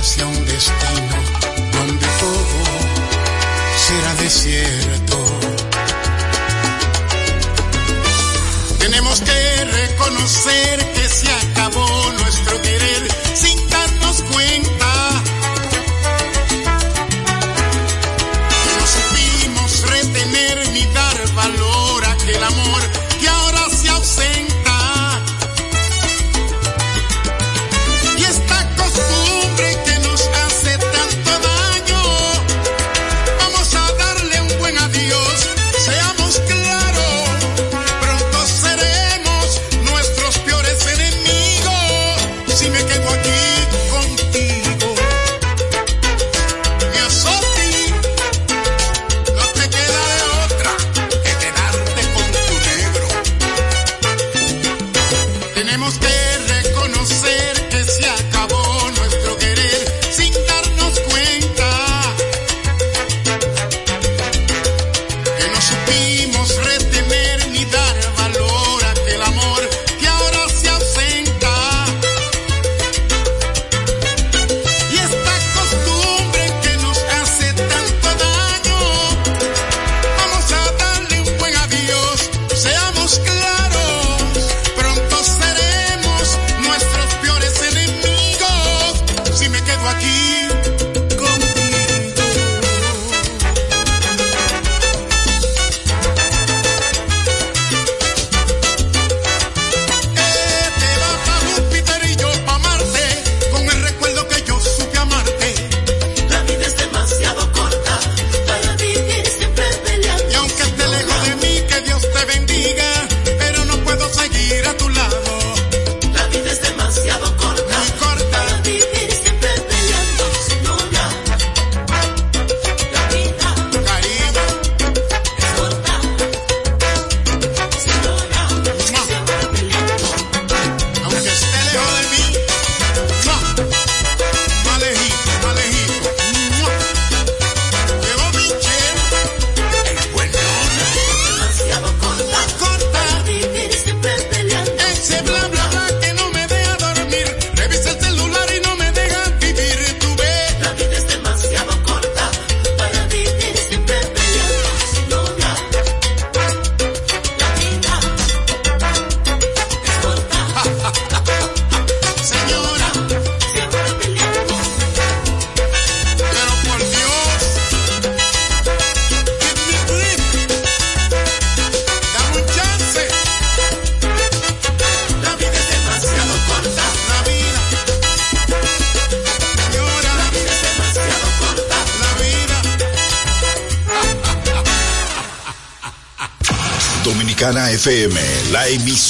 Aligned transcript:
hacia 0.00 0.26
un 0.26 0.46
destino 0.46 1.16
donde 1.72 2.06
todo 2.20 2.64
será 3.76 4.14
desierto. 4.14 5.09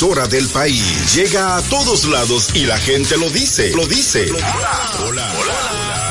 Emisora 0.01 0.27
del 0.29 0.49
país, 0.49 1.15
llega 1.15 1.57
a 1.57 1.63
todos 1.63 2.07
lados 2.07 2.49
y 2.55 2.65
la 2.65 2.79
gente 2.79 3.19
lo 3.19 3.29
dice, 3.29 3.71
lo 3.73 3.87
dice. 3.87 4.33
Hola, 4.33 5.35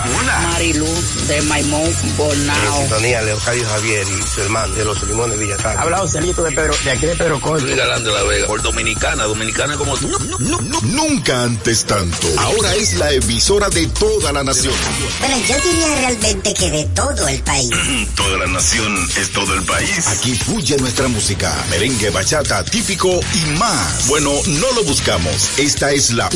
hola, 0.06 0.40
Marilu 0.44 0.89
de 1.30 1.42
Maimón 1.44 1.96
Bonao. 2.18 2.80
Sintonía 2.80 3.22
Leocadio 3.22 3.64
Javier 3.68 4.08
y 4.08 4.28
su 4.28 4.42
hermano 4.42 4.74
de 4.74 4.84
los 4.84 5.08
Limones 5.08 5.38
Villatán. 5.38 5.78
Habla 5.78 6.00
Joselito 6.00 6.44
de 6.44 6.52
Pedro, 6.52 6.74
de 6.84 6.92
aquí 6.92 7.06
de 7.06 7.16
Pedro 7.16 7.40
Corto. 7.40 7.68
Galán 7.68 8.04
de 8.04 8.12
la 8.12 8.24
Vega, 8.24 8.48
por 8.48 8.62
Dominicana, 8.64 9.26
Dominicana 9.26 9.78
como 9.78 9.96
tú. 9.96 10.10
No, 10.40 10.60
no, 10.60 10.82
nunca 10.82 11.44
antes 11.44 11.86
tanto. 11.86 12.28
Ahora 12.40 12.74
es 12.76 12.96
la 12.96 13.12
emisora 13.12 13.70
de 13.70 13.86
toda 13.88 14.32
la 14.32 14.44
nación. 14.44 14.74
Bueno, 15.20 15.38
yo 15.48 15.56
diría 15.62 15.96
realmente 15.98 16.54
que 16.56 16.72
de 16.72 16.86
todo 16.86 17.28
el 17.28 17.40
país. 17.44 17.70
Toda 18.16 18.38
la 18.40 18.48
nación 18.48 19.10
es 19.18 19.32
todo 19.32 19.54
el 19.54 19.64
país. 19.64 20.08
Aquí 20.08 20.34
fluye 20.36 20.78
nuestra 20.78 21.08
música, 21.08 21.54
merengue, 21.70 22.10
bachata, 22.10 22.64
típico 22.66 23.20
y 23.34 23.58
más. 23.58 24.08
Bueno, 24.08 24.32
no 24.48 24.72
lo 24.74 24.84
buscamos. 24.84 25.58
Esta 25.58 25.92
es 25.92 26.12
la 26.12 26.30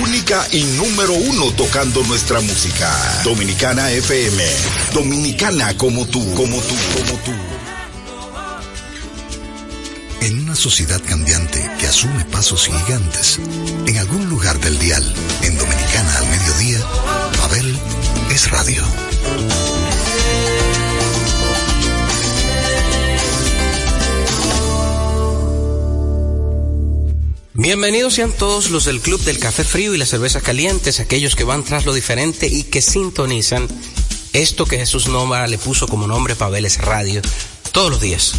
única 0.00 0.46
y 0.52 0.62
número 0.62 1.14
uno 1.14 1.50
tocando 1.52 2.02
nuestra 2.04 2.40
música. 2.40 2.92
Dominicana 3.24 3.90
FM. 3.90 4.25
Dominicana 4.92 5.76
como 5.76 6.04
tú, 6.04 6.18
como 6.34 6.60
tú, 6.60 6.74
como 6.94 7.18
tú. 7.20 7.30
En 10.20 10.40
una 10.40 10.56
sociedad 10.56 11.00
cambiante 11.06 11.70
que 11.78 11.86
asume 11.86 12.24
pasos 12.24 12.66
gigantes, 12.66 13.38
en 13.86 13.96
algún 13.98 14.28
lugar 14.28 14.58
del 14.58 14.76
dial, 14.80 15.14
en 15.42 15.56
Dominicana 15.56 16.18
al 16.18 16.26
mediodía, 16.26 16.80
Abel 17.44 17.78
es 18.34 18.50
radio. 18.50 18.82
Bienvenidos 27.54 28.14
sean 28.14 28.32
todos 28.32 28.70
los 28.70 28.86
del 28.86 29.00
Club 29.00 29.20
del 29.20 29.38
Café 29.38 29.62
Frío 29.62 29.94
y 29.94 29.98
las 29.98 30.08
Cervezas 30.08 30.42
Calientes, 30.42 30.98
aquellos 30.98 31.36
que 31.36 31.44
van 31.44 31.62
tras 31.62 31.86
lo 31.86 31.94
diferente 31.94 32.48
y 32.48 32.64
que 32.64 32.82
sintonizan 32.82 33.68
esto 34.36 34.66
que 34.66 34.76
Jesús 34.76 35.08
Nova 35.08 35.46
le 35.46 35.56
puso 35.56 35.88
como 35.88 36.06
nombre 36.06 36.36
Pabeles 36.36 36.78
Radio 36.78 37.22
todos 37.72 37.90
los 37.90 38.00
días, 38.00 38.34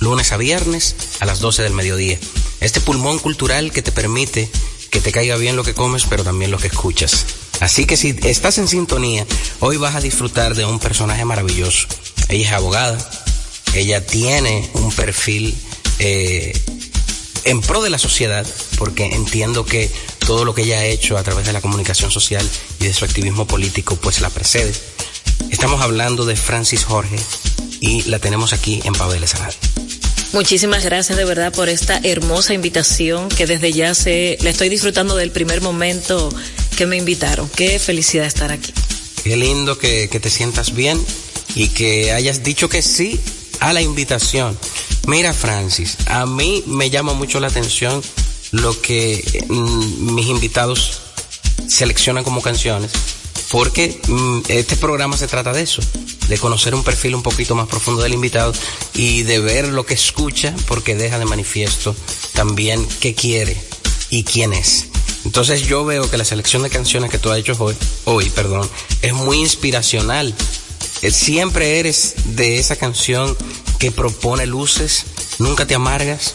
lunes 0.00 0.32
a 0.32 0.38
viernes 0.38 0.96
a 1.20 1.26
las 1.26 1.40
12 1.40 1.62
del 1.62 1.74
mediodía. 1.74 2.18
Este 2.60 2.80
pulmón 2.80 3.18
cultural 3.18 3.70
que 3.70 3.82
te 3.82 3.92
permite 3.92 4.50
que 4.90 5.00
te 5.00 5.12
caiga 5.12 5.36
bien 5.36 5.56
lo 5.56 5.64
que 5.64 5.74
comes, 5.74 6.04
pero 6.08 6.24
también 6.24 6.50
lo 6.50 6.58
que 6.58 6.68
escuchas. 6.68 7.26
Así 7.60 7.84
que 7.84 7.96
si 7.96 8.16
estás 8.24 8.58
en 8.58 8.68
sintonía, 8.68 9.26
hoy 9.60 9.76
vas 9.76 9.94
a 9.94 10.00
disfrutar 10.00 10.54
de 10.54 10.64
un 10.64 10.78
personaje 10.78 11.24
maravilloso. 11.24 11.86
Ella 12.28 12.46
es 12.46 12.52
abogada, 12.52 13.10
ella 13.74 14.06
tiene 14.06 14.70
un 14.74 14.90
perfil 14.90 15.54
eh, 15.98 16.52
en 17.44 17.60
pro 17.60 17.82
de 17.82 17.90
la 17.90 17.98
sociedad, 17.98 18.46
porque 18.78 19.04
entiendo 19.04 19.66
que 19.66 19.90
todo 20.26 20.44
lo 20.44 20.54
que 20.54 20.62
ella 20.62 20.78
ha 20.78 20.84
hecho 20.86 21.18
a 21.18 21.22
través 21.22 21.46
de 21.46 21.52
la 21.52 21.60
comunicación 21.60 22.10
social 22.10 22.48
y 22.80 22.84
de 22.84 22.94
su 22.94 23.04
activismo 23.04 23.46
político, 23.46 23.96
pues 23.96 24.20
la 24.20 24.30
precede. 24.30 24.72
Estamos 25.50 25.80
hablando 25.80 26.24
de 26.24 26.36
Francis 26.36 26.84
Jorge 26.84 27.16
y 27.80 28.02
la 28.02 28.18
tenemos 28.18 28.52
aquí 28.52 28.80
en 28.84 28.92
Pabeles 28.92 29.38
Radio. 29.38 29.58
Muchísimas 30.32 30.84
gracias 30.84 31.18
de 31.18 31.24
verdad 31.24 31.52
por 31.52 31.68
esta 31.68 32.00
hermosa 32.02 32.54
invitación 32.54 33.28
que 33.28 33.46
desde 33.46 33.72
ya 33.72 33.94
sé, 33.94 34.38
la 34.40 34.50
estoy 34.50 34.68
disfrutando 34.68 35.16
del 35.16 35.30
primer 35.30 35.60
momento 35.60 36.30
que 36.76 36.86
me 36.86 36.96
invitaron. 36.96 37.48
Qué 37.50 37.78
felicidad 37.78 38.26
estar 38.26 38.50
aquí. 38.50 38.72
Qué 39.22 39.36
lindo 39.36 39.78
que, 39.78 40.08
que 40.08 40.20
te 40.20 40.30
sientas 40.30 40.74
bien 40.74 41.04
y 41.54 41.68
que 41.68 42.12
hayas 42.12 42.42
dicho 42.42 42.68
que 42.68 42.82
sí 42.82 43.20
a 43.60 43.72
la 43.72 43.82
invitación. 43.82 44.58
Mira, 45.06 45.34
Francis, 45.34 45.96
a 46.06 46.26
mí 46.26 46.62
me 46.66 46.90
llama 46.90 47.12
mucho 47.12 47.40
la 47.40 47.48
atención 47.48 48.02
lo 48.52 48.80
que 48.80 49.44
mm, 49.48 50.14
mis 50.14 50.26
invitados 50.26 51.02
seleccionan 51.66 52.22
como 52.24 52.42
canciones, 52.42 52.92
porque 53.52 54.00
mm, 54.08 54.40
este 54.48 54.76
programa 54.76 55.16
se 55.18 55.28
trata 55.28 55.52
de 55.52 55.60
eso, 55.62 55.82
de 56.28 56.38
conocer 56.38 56.74
un 56.74 56.82
perfil 56.82 57.14
un 57.14 57.22
poquito 57.22 57.54
más 57.54 57.68
profundo 57.68 58.02
del 58.02 58.14
invitado 58.14 58.52
y 58.94 59.22
de 59.24 59.40
ver 59.40 59.68
lo 59.68 59.84
que 59.84 59.92
escucha, 59.94 60.54
porque 60.66 60.94
deja 60.96 61.18
de 61.18 61.26
manifiesto 61.26 61.94
también 62.32 62.84
qué 63.00 63.14
quiere 63.14 63.60
y 64.08 64.24
quién 64.24 64.54
es. 64.54 64.86
Entonces 65.26 65.66
yo 65.66 65.84
veo 65.84 66.10
que 66.10 66.16
la 66.16 66.24
selección 66.24 66.62
de 66.62 66.70
canciones 66.70 67.10
que 67.10 67.18
tú 67.18 67.30
has 67.30 67.38
hecho 67.38 67.54
hoy, 67.58 67.76
hoy 68.06 68.30
perdón, 68.30 68.68
es 69.02 69.12
muy 69.12 69.38
inspiracional. 69.38 70.34
Eh, 71.02 71.10
Siempre 71.10 71.78
eres 71.78 72.14
de 72.24 72.58
esa 72.58 72.76
canción 72.76 73.36
que 73.78 73.92
propone 73.92 74.46
luces, 74.46 75.04
nunca 75.38 75.66
te 75.66 75.74
amargas. 75.74 76.34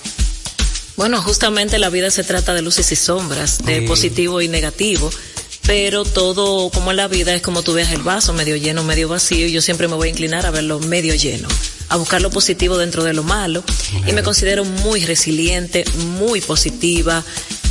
Bueno, 0.97 1.21
justamente 1.21 1.77
la 1.79 1.89
vida 1.89 2.11
se 2.11 2.23
trata 2.23 2.53
de 2.53 2.61
luces 2.61 2.91
y 2.91 2.95
sombras, 2.95 3.59
de 3.65 3.79
Sí. 3.81 3.87
positivo 3.87 4.41
y 4.41 4.47
negativo, 4.47 5.09
pero 5.67 6.05
todo 6.05 6.69
como 6.69 6.91
en 6.91 6.97
la 6.97 7.09
vida 7.09 7.35
es 7.35 7.41
como 7.41 7.61
tú 7.61 7.73
veas 7.73 7.91
el 7.91 8.01
vaso, 8.01 8.31
medio 8.31 8.55
lleno, 8.55 8.83
medio 8.83 9.09
vacío, 9.09 9.47
y 9.47 9.51
yo 9.51 9.61
siempre 9.61 9.89
me 9.89 9.95
voy 9.95 10.07
a 10.07 10.11
inclinar 10.11 10.45
a 10.45 10.51
verlo 10.51 10.79
medio 10.79 11.13
lleno, 11.13 11.49
a 11.89 11.97
buscar 11.97 12.21
lo 12.21 12.29
positivo 12.29 12.77
dentro 12.77 13.03
de 13.03 13.13
lo 13.13 13.21
malo, 13.21 13.63
y 14.07 14.13
me 14.13 14.23
considero 14.23 14.63
muy 14.63 15.05
resiliente, 15.05 15.83
muy 16.19 16.39
positiva, 16.39 17.21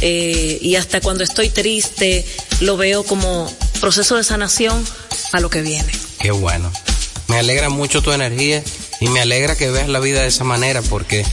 eh, 0.03 0.59
y 0.61 0.77
hasta 0.77 1.01
cuando 1.01 1.25
estoy 1.25 1.49
triste 1.49 2.27
lo 2.61 2.77
veo 2.77 3.03
como 3.03 3.51
proceso 3.81 4.17
de 4.17 4.25
sanación 4.25 4.85
a 5.33 5.41
lo 5.41 5.49
que 5.49 5.63
viene. 5.63 5.91
Qué 6.21 6.31
bueno. 6.31 6.71
Me 7.29 7.39
alegra 7.39 7.71
mucho 7.71 8.03
tu 8.03 8.13
energía 8.13 8.63
y 9.01 9.09
me 9.09 9.21
alegra 9.21 9.57
que 9.57 9.71
veas 9.71 9.89
la 9.89 10.01
vida 10.01 10.21
de 10.21 10.29
esa 10.29 10.45
manera 10.45 10.83
porque 10.83 11.25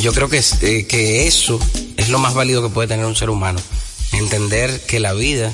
yo 0.00 0.12
creo 0.12 0.30
que, 0.30 0.42
eh, 0.62 0.86
que 0.86 1.26
eso 1.26 1.58
es 1.96 2.08
lo 2.08 2.18
más 2.18 2.34
válido 2.34 2.62
que 2.62 2.72
puede 2.72 2.88
tener 2.88 3.04
un 3.04 3.16
ser 3.16 3.30
humano. 3.30 3.60
Entender 4.12 4.80
que 4.86 5.00
la 5.00 5.12
vida 5.12 5.52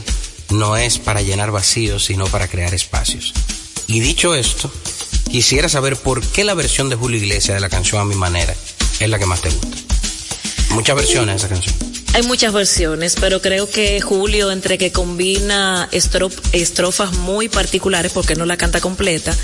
no 0.50 0.76
es 0.76 0.99
para 0.99 1.23
llenar 1.23 1.50
vacíos, 1.50 2.05
sino 2.05 2.26
para 2.26 2.49
crear 2.49 2.75
espacios. 2.75 3.32
Y 3.87 4.00
dicho 4.00 4.35
esto, 4.35 4.70
quisiera 5.31 5.69
saber 5.69 5.97
por 5.97 6.25
qué 6.25 6.44
la 6.44 6.55
versión 6.55 6.88
de 6.88 6.97
Julio 6.97 7.19
Iglesias 7.19 7.55
de 7.56 7.61
la 7.61 7.69
canción 7.69 8.00
A 8.00 8.05
mi 8.05 8.14
manera 8.14 8.55
es 9.00 9.08
la 9.08 9.19
que 9.19 9.26
más 9.26 9.41
te 9.43 9.50
gusta. 9.50 9.76
Muchas 10.70 10.97
versiones 10.97 11.35
de 11.35 11.47
esa 11.47 11.49
canción. 11.49 11.75
Hay 12.14 12.23
muchas 12.23 12.52
versiones, 12.52 13.17
pero 13.20 13.41
creo 13.41 13.69
que 13.70 14.00
Julio, 14.00 14.50
entre 14.50 14.79
que 14.79 14.91
combina 14.93 15.88
estro- 15.93 16.31
estrofas 16.52 17.12
muy 17.19 17.49
particulares, 17.49 18.12
porque 18.12 18.35
no 18.35 18.47
la 18.47 18.56
canta 18.56 18.81
completa, 18.81 19.37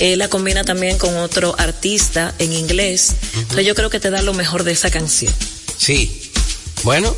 él 0.00 0.18
la 0.18 0.28
combina 0.28 0.64
también 0.64 0.98
con 0.98 1.16
otro 1.18 1.54
artista 1.58 2.34
en 2.38 2.52
inglés. 2.52 3.14
Entonces 3.36 3.66
yo 3.66 3.74
creo 3.74 3.88
que 3.90 4.00
te 4.00 4.10
da 4.10 4.20
lo 4.22 4.34
mejor 4.34 4.64
de 4.64 4.72
esa 4.72 4.90
canción. 4.90 5.32
Sí. 5.78 6.30
Bueno, 6.82 7.14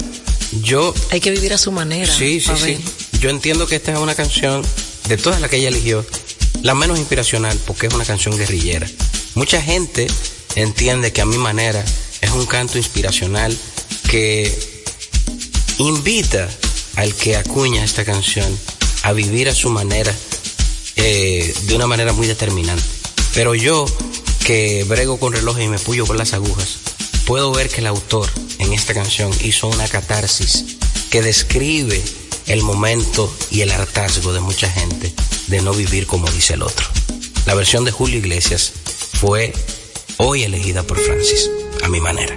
yo 0.62 0.92
Hay 1.10 1.20
que 1.20 1.30
vivir 1.30 1.52
a 1.52 1.58
su 1.58 1.70
manera. 1.72 2.12
Sí, 2.12 2.40
sí, 2.40 2.50
sí. 2.60 2.78
Yo 3.22 3.30
entiendo 3.30 3.68
que 3.68 3.76
esta 3.76 3.92
es 3.92 4.00
una 4.00 4.16
canción, 4.16 4.66
de 5.08 5.16
todas 5.16 5.40
las 5.40 5.48
que 5.48 5.58
ella 5.58 5.68
eligió, 5.68 6.04
la 6.62 6.74
menos 6.74 6.98
inspiracional 6.98 7.56
porque 7.68 7.86
es 7.86 7.94
una 7.94 8.04
canción 8.04 8.36
guerrillera. 8.36 8.90
Mucha 9.36 9.62
gente 9.62 10.08
entiende 10.56 11.12
que 11.12 11.20
a 11.20 11.24
mi 11.24 11.38
manera 11.38 11.84
es 12.20 12.30
un 12.32 12.46
canto 12.46 12.78
inspiracional 12.78 13.56
que 14.10 14.52
invita 15.78 16.48
al 16.96 17.14
que 17.14 17.36
acuña 17.36 17.84
esta 17.84 18.04
canción 18.04 18.58
a 19.04 19.12
vivir 19.12 19.48
a 19.48 19.54
su 19.54 19.70
manera, 19.70 20.12
eh, 20.96 21.54
de 21.68 21.76
una 21.76 21.86
manera 21.86 22.12
muy 22.12 22.26
determinante. 22.26 22.82
Pero 23.34 23.54
yo, 23.54 23.86
que 24.44 24.82
brego 24.82 25.20
con 25.20 25.32
relojes 25.32 25.64
y 25.64 25.68
me 25.68 25.78
puyo 25.78 26.08
con 26.08 26.18
las 26.18 26.32
agujas, 26.32 26.78
puedo 27.24 27.52
ver 27.52 27.68
que 27.68 27.82
el 27.82 27.86
autor 27.86 28.28
en 28.58 28.72
esta 28.72 28.94
canción 28.94 29.30
hizo 29.44 29.68
una 29.68 29.86
catarsis 29.86 30.64
que 31.08 31.22
describe 31.22 32.02
el 32.46 32.62
momento 32.62 33.32
y 33.50 33.60
el 33.60 33.70
hartazgo 33.70 34.32
de 34.32 34.40
mucha 34.40 34.70
gente 34.70 35.12
de 35.48 35.62
no 35.62 35.72
vivir 35.72 36.06
como 36.06 36.30
dice 36.30 36.54
el 36.54 36.62
otro. 36.62 36.86
La 37.46 37.54
versión 37.54 37.84
de 37.84 37.90
Julio 37.90 38.18
Iglesias 38.18 38.72
fue 39.20 39.52
hoy 40.18 40.44
elegida 40.44 40.82
por 40.82 40.98
Francis, 40.98 41.50
a 41.82 41.88
mi 41.88 42.00
manera. 42.00 42.36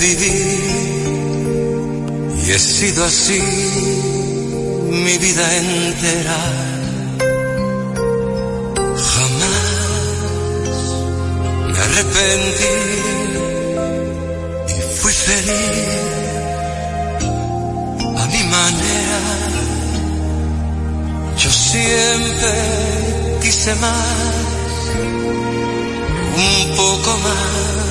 Viví, 0.00 0.38
y 2.42 2.50
he 2.50 2.58
sido 2.58 3.04
así 3.04 3.40
mi 5.04 5.18
vida 5.18 5.56
entera. 5.56 6.40
Jamás 9.12 9.72
me 11.72 11.78
arrepentí 11.86 12.76
y 14.68 14.76
fui 14.98 15.12
feliz 15.12 15.88
a 18.22 18.26
mi 18.32 18.42
manera. 18.56 19.20
Yo 21.42 21.50
siempre 21.50 22.52
quise 23.42 23.74
más 23.76 24.70
un 26.36 26.76
poco 26.76 27.10
más 27.18 27.89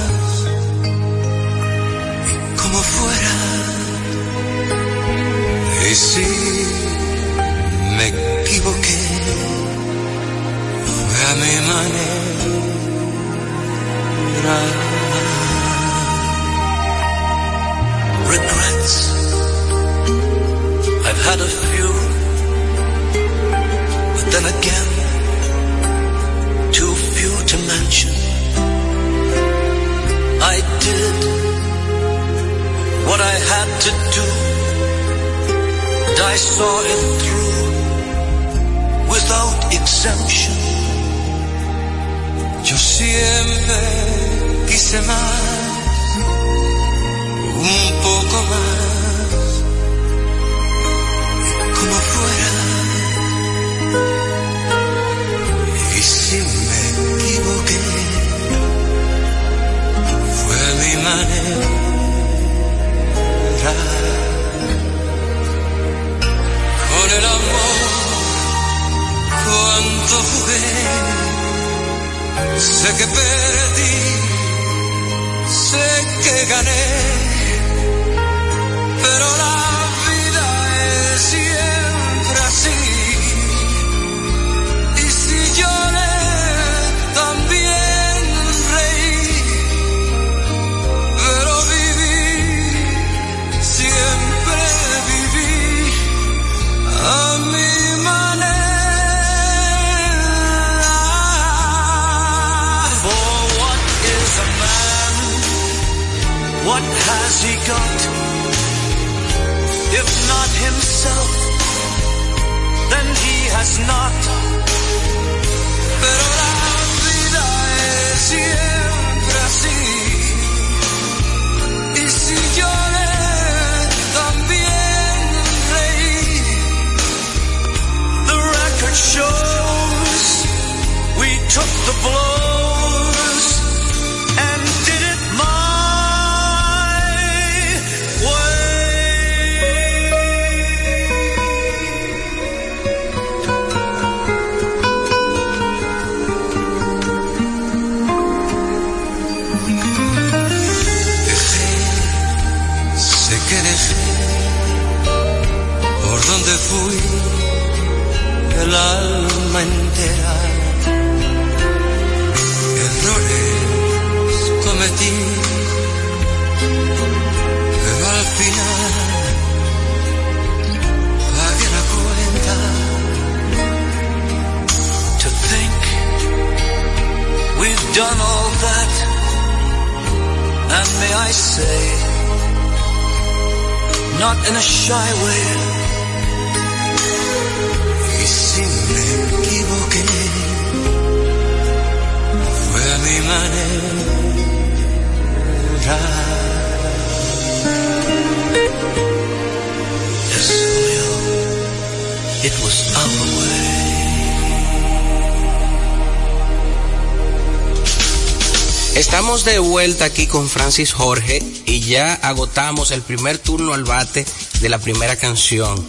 de 209.50 209.58
vuelta 209.58 210.06
aquí 210.06 210.27
con 210.27 210.48
Francis 210.48 210.94
Jorge 210.94 211.44
y 211.65 211.79
ya 211.79 212.13
agotamos 212.13 212.91
el 212.91 213.01
primer 213.01 213.39
turno 213.39 213.74
al 213.74 213.84
bate 213.84 214.24
de 214.62 214.70
la 214.70 214.77
primera 214.77 215.15
canción. 215.15 215.84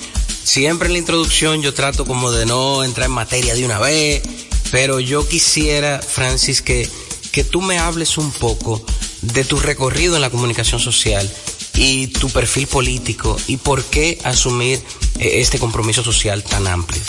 Siempre 0.45 0.87
en 0.87 0.95
la 0.95 0.99
introducción 0.99 1.61
yo 1.61 1.75
trato 1.75 2.07
como 2.07 2.33
de 2.33 2.47
no 2.47 2.83
entrar 2.85 3.07
en 3.09 3.13
materia 3.13 3.55
de 3.55 3.67
una 3.67 3.79
vez, 3.79 4.23
pero 4.71 4.99
yo 4.99 5.29
quisiera, 5.29 6.01
Francis, 6.01 6.63
que, 6.63 6.89
que 7.33 7.45
tú 7.45 7.61
me 7.61 7.79
hables 7.79 8.17
un 8.17 8.31
poco 8.33 8.83
de 9.21 9.45
tu 9.45 9.61
recorrido 9.61 10.17
en 10.17 10.23
la 10.23 10.31
comunicación 10.31 10.81
social 10.81 11.31
y 11.75 12.07
tu 12.07 12.31
perfil 12.31 12.67
político 12.67 13.37
y 13.47 13.59
por 13.59 13.85
qué 13.85 14.19
asumir 14.25 14.81
eh, 15.19 15.41
este 15.41 15.59
compromiso 15.59 16.03
social 16.03 16.43
tan 16.43 16.67
amplio. 16.67 17.03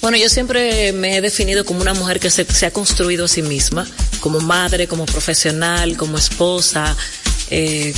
Bueno, 0.00 0.16
yo 0.16 0.28
siempre 0.28 0.92
me 0.92 1.16
he 1.16 1.20
definido 1.20 1.64
como 1.64 1.80
una 1.80 1.94
mujer 1.94 2.18
que 2.18 2.30
se, 2.30 2.44
se 2.44 2.66
ha 2.66 2.72
construido 2.72 3.26
a 3.26 3.28
sí 3.28 3.42
misma, 3.42 3.88
como 4.22 4.40
madre, 4.40 4.86
como 4.86 5.04
profesional, 5.04 5.96
como 5.96 6.16
esposa, 6.16 6.96
eh, 7.50 7.92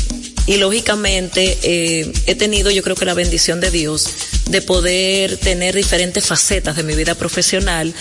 y 0.47 0.57
lógicamente 0.57 1.59
eh, 1.62 2.12
he 2.26 2.35
tenido 2.35 2.71
yo 2.71 2.83
creo 2.83 2.97
que 2.97 3.04
la 3.04 3.14
bendición 3.14 3.61
de 3.61 3.71
Dios 3.71 4.09
de 4.50 4.62
poder 4.62 5.37
tener 5.37 5.75
diferentes 5.75 6.26
facetas 6.26 6.76
de 6.76 6.83
mi 6.83 6.95
vida 6.95 7.14
profesional, 7.14 7.95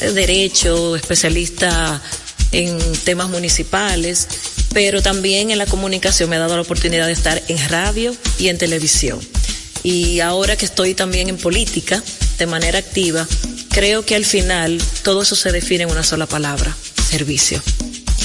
eh, 0.00 0.10
derecho, 0.10 0.96
especialista 0.96 2.02
en 2.52 2.78
temas 3.04 3.28
municipales, 3.28 4.26
pero 4.72 5.02
también 5.02 5.50
en 5.50 5.58
la 5.58 5.66
comunicación 5.66 6.30
me 6.30 6.36
ha 6.36 6.40
dado 6.40 6.56
la 6.56 6.62
oportunidad 6.62 7.06
de 7.06 7.12
estar 7.12 7.42
en 7.48 7.68
radio 7.68 8.16
y 8.38 8.48
en 8.48 8.58
televisión. 8.58 9.20
Y 9.82 10.20
ahora 10.20 10.56
que 10.56 10.64
estoy 10.64 10.94
también 10.94 11.28
en 11.28 11.36
política 11.36 12.02
de 12.38 12.46
manera 12.46 12.78
activa, 12.78 13.28
creo 13.70 14.04
que 14.04 14.16
al 14.16 14.24
final 14.24 14.80
todo 15.02 15.22
eso 15.22 15.36
se 15.36 15.52
define 15.52 15.84
en 15.84 15.90
una 15.90 16.02
sola 16.02 16.26
palabra, 16.26 16.74
servicio. 17.06 17.62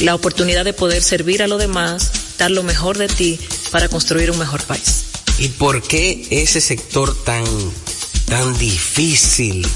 La 0.01 0.15
oportunidad 0.15 0.65
de 0.65 0.73
poder 0.73 1.03
servir 1.03 1.43
a 1.43 1.47
los 1.47 1.59
demás, 1.59 2.11
dar 2.38 2.51
lo 2.51 2.63
mejor 2.63 2.97
de 2.97 3.07
ti 3.07 3.39
para 3.71 3.88
construir 3.88 4.31
un 4.31 4.39
mejor 4.39 4.63
país. 4.63 5.05
¿Y 5.38 5.50
por 5.50 5.81
qué 5.81 6.27
ese 6.29 6.59
sector 6.59 7.15
tan, 7.23 7.43
tan 8.25 8.57
difícil, 8.57 9.67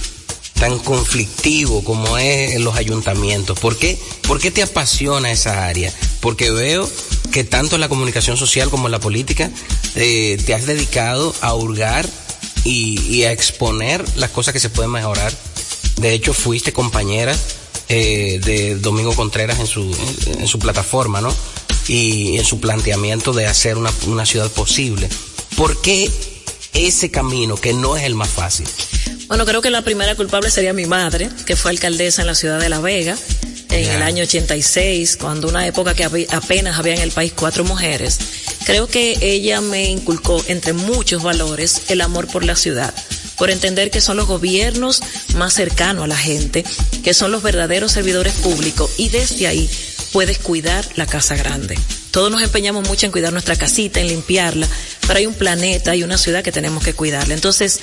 tan 0.59 0.79
conflictivo 0.79 1.83
como 1.83 2.17
es 2.17 2.53
en 2.53 2.63
los 2.63 2.75
ayuntamientos? 2.75 3.59
¿Por 3.59 3.77
qué, 3.77 3.99
¿Por 4.27 4.39
qué 4.39 4.51
te 4.51 4.63
apasiona 4.63 5.31
esa 5.31 5.65
área? 5.65 5.93
Porque 6.19 6.49
veo 6.51 6.89
que 7.31 7.43
tanto 7.43 7.75
en 7.75 7.81
la 7.81 7.89
comunicación 7.89 8.37
social 8.37 8.69
como 8.69 8.87
en 8.87 8.91
la 8.91 8.99
política 8.99 9.51
eh, 9.95 10.41
te 10.45 10.53
has 10.53 10.65
dedicado 10.65 11.35
a 11.41 11.53
hurgar 11.53 12.07
y, 12.63 12.99
y, 13.01 13.25
a 13.25 13.31
exponer 13.31 14.03
las 14.17 14.31
cosas 14.31 14.53
que 14.53 14.59
se 14.59 14.69
pueden 14.69 14.91
mejorar. 14.91 15.31
De 15.97 16.13
hecho, 16.13 16.33
fuiste 16.33 16.73
compañera 16.73 17.35
eh, 17.89 18.39
de 18.43 18.75
Domingo 18.75 19.13
Contreras 19.15 19.59
en 19.59 19.67
su, 19.67 19.95
en, 20.27 20.47
su 20.47 20.59
plataforma, 20.59 21.21
¿no? 21.21 21.33
Y 21.87 22.37
en 22.37 22.45
su 22.45 22.59
planteamiento 22.59 23.33
de 23.33 23.45
hacer 23.45 23.77
una, 23.77 23.91
una 24.07 24.25
ciudad 24.25 24.49
posible. 24.51 25.07
¿Por 25.55 25.81
qué 25.81 26.09
ese 26.73 27.11
camino 27.11 27.55
que 27.55 27.73
no 27.73 27.95
es 27.95 28.03
el 28.03 28.15
más 28.15 28.29
fácil? 28.29 28.67
Bueno, 29.27 29.45
creo 29.45 29.61
que 29.61 29.69
la 29.69 29.81
primera 29.81 30.15
culpable 30.15 30.51
sería 30.51 30.73
mi 30.73 30.85
madre, 30.85 31.29
que 31.45 31.55
fue 31.55 31.71
alcaldesa 31.71 32.21
en 32.21 32.27
la 32.27 32.35
ciudad 32.35 32.59
de 32.59 32.69
La 32.69 32.79
Vega 32.79 33.17
en 33.69 33.83
yeah. 33.83 33.95
el 33.95 34.03
año 34.03 34.23
86, 34.23 35.17
cuando 35.17 35.47
una 35.47 35.67
época 35.67 35.93
que 35.93 36.03
apenas 36.03 36.77
había 36.77 36.95
en 36.95 37.01
el 37.01 37.11
país 37.11 37.33
cuatro 37.35 37.63
mujeres. 37.63 38.19
Creo 38.65 38.87
que 38.87 39.17
ella 39.21 39.61
me 39.61 39.89
inculcó, 39.89 40.43
entre 40.47 40.73
muchos 40.73 41.23
valores, 41.23 41.83
el 41.89 42.01
amor 42.01 42.27
por 42.27 42.43
la 42.43 42.55
ciudad, 42.55 42.93
por 43.37 43.49
entender 43.49 43.91
que 43.91 44.01
son 44.01 44.17
los 44.17 44.27
gobiernos 44.27 45.01
más 45.35 45.53
cercanos 45.53 46.05
a 46.05 46.07
la 46.07 46.17
gente, 46.17 46.63
que 47.03 47.13
son 47.13 47.31
los 47.31 47.43
verdaderos 47.43 47.91
servidores 47.91 48.33
públicos 48.33 48.91
y 48.97 49.09
desde 49.09 49.47
ahí 49.47 49.69
puedes 50.11 50.39
cuidar 50.39 50.85
la 50.95 51.05
casa 51.05 51.35
grande. 51.35 51.77
Todos 52.11 52.31
nos 52.31 52.41
empeñamos 52.41 52.87
mucho 52.87 53.05
en 53.05 53.11
cuidar 53.11 53.33
nuestra 53.33 53.57
casita, 53.57 53.99
en 53.99 54.07
limpiarla, 54.07 54.67
pero 55.01 55.19
hay 55.19 55.25
un 55.25 55.33
planeta 55.33 55.95
y 55.95 56.03
una 56.03 56.17
ciudad 56.17 56.43
que 56.43 56.53
tenemos 56.53 56.83
que 56.83 56.93
cuidarla. 56.93 57.33
Entonces, 57.33 57.81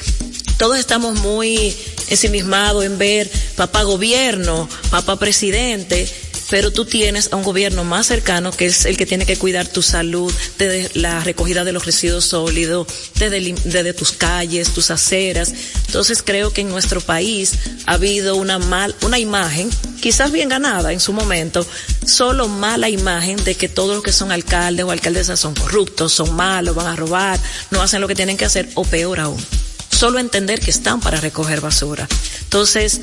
todos 0.56 0.78
estamos 0.78 1.20
muy 1.20 1.76
ensimismados 2.08 2.84
en 2.84 2.96
ver 2.96 3.30
papá 3.56 3.82
gobierno, 3.82 4.68
papá 4.90 5.18
presidente, 5.18 6.08
pero 6.52 6.70
tú 6.70 6.84
tienes 6.84 7.32
a 7.32 7.36
un 7.36 7.44
gobierno 7.44 7.82
más 7.82 8.08
cercano 8.08 8.52
que 8.52 8.66
es 8.66 8.84
el 8.84 8.98
que 8.98 9.06
tiene 9.06 9.24
que 9.24 9.38
cuidar 9.38 9.66
tu 9.66 9.80
salud, 9.80 10.30
desde 10.58 10.90
la 11.00 11.18
recogida 11.20 11.64
de 11.64 11.72
los 11.72 11.86
residuos 11.86 12.26
sólidos, 12.26 12.86
desde, 13.14 13.54
desde 13.64 13.94
tus 13.94 14.12
calles, 14.12 14.68
tus 14.74 14.90
aceras. 14.90 15.50
Entonces 15.86 16.22
creo 16.22 16.52
que 16.52 16.60
en 16.60 16.68
nuestro 16.68 17.00
país 17.00 17.54
ha 17.86 17.94
habido 17.94 18.36
una 18.36 18.58
mal, 18.58 18.94
una 19.00 19.18
imagen, 19.18 19.70
quizás 20.02 20.30
bien 20.30 20.50
ganada 20.50 20.92
en 20.92 21.00
su 21.00 21.14
momento, 21.14 21.66
solo 22.06 22.48
mala 22.48 22.90
imagen 22.90 23.42
de 23.44 23.54
que 23.54 23.70
todos 23.70 23.94
los 23.94 24.04
que 24.04 24.12
son 24.12 24.30
alcaldes 24.30 24.84
o 24.84 24.90
alcaldesas 24.90 25.40
son 25.40 25.54
corruptos, 25.54 26.12
son 26.12 26.36
malos, 26.36 26.76
van 26.76 26.86
a 26.88 26.96
robar, 26.96 27.40
no 27.70 27.80
hacen 27.80 28.02
lo 28.02 28.08
que 28.08 28.14
tienen 28.14 28.36
que 28.36 28.44
hacer, 28.44 28.68
o 28.74 28.84
peor 28.84 29.20
aún 29.20 29.42
solo 30.02 30.18
entender 30.18 30.58
que 30.58 30.72
están 30.72 31.00
para 31.00 31.20
recoger 31.20 31.60
basura. 31.60 32.08
Entonces, 32.42 33.00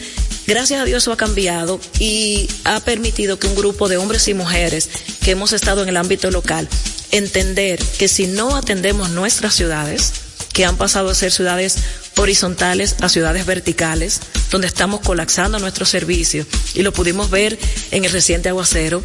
gracias 0.49 0.81
a 0.81 0.85
Dios 0.85 1.03
eso 1.03 1.13
ha 1.13 1.17
cambiado 1.17 1.79
y 1.99 2.49
ha 2.65 2.79
permitido 2.79 3.37
que 3.37 3.45
un 3.45 3.55
grupo 3.55 3.87
de 3.87 3.97
hombres 3.97 4.27
y 4.27 4.33
mujeres 4.33 4.89
que 5.23 5.31
hemos 5.31 5.53
estado 5.53 5.83
en 5.83 5.89
el 5.89 5.97
ámbito 5.97 6.31
local 6.31 6.67
entender 7.11 7.79
que 7.97 8.07
si 8.07 8.25
no 8.25 8.55
atendemos 8.55 9.11
nuestras 9.11 9.53
ciudades, 9.53 10.11
que 10.51 10.65
han 10.65 10.75
pasado 10.75 11.09
a 11.09 11.15
ser 11.15 11.31
ciudades 11.31 11.77
horizontales 12.17 12.95
a 12.99 13.09
ciudades 13.09 13.45
verticales, 13.45 14.19
donde 14.51 14.67
estamos 14.67 15.01
colapsando 15.01 15.59
nuestros 15.59 15.87
servicios 15.89 16.47
y 16.73 16.81
lo 16.81 16.91
pudimos 16.91 17.29
ver 17.29 17.57
en 17.91 18.03
el 18.03 18.11
reciente 18.11 18.49
aguacero, 18.49 19.03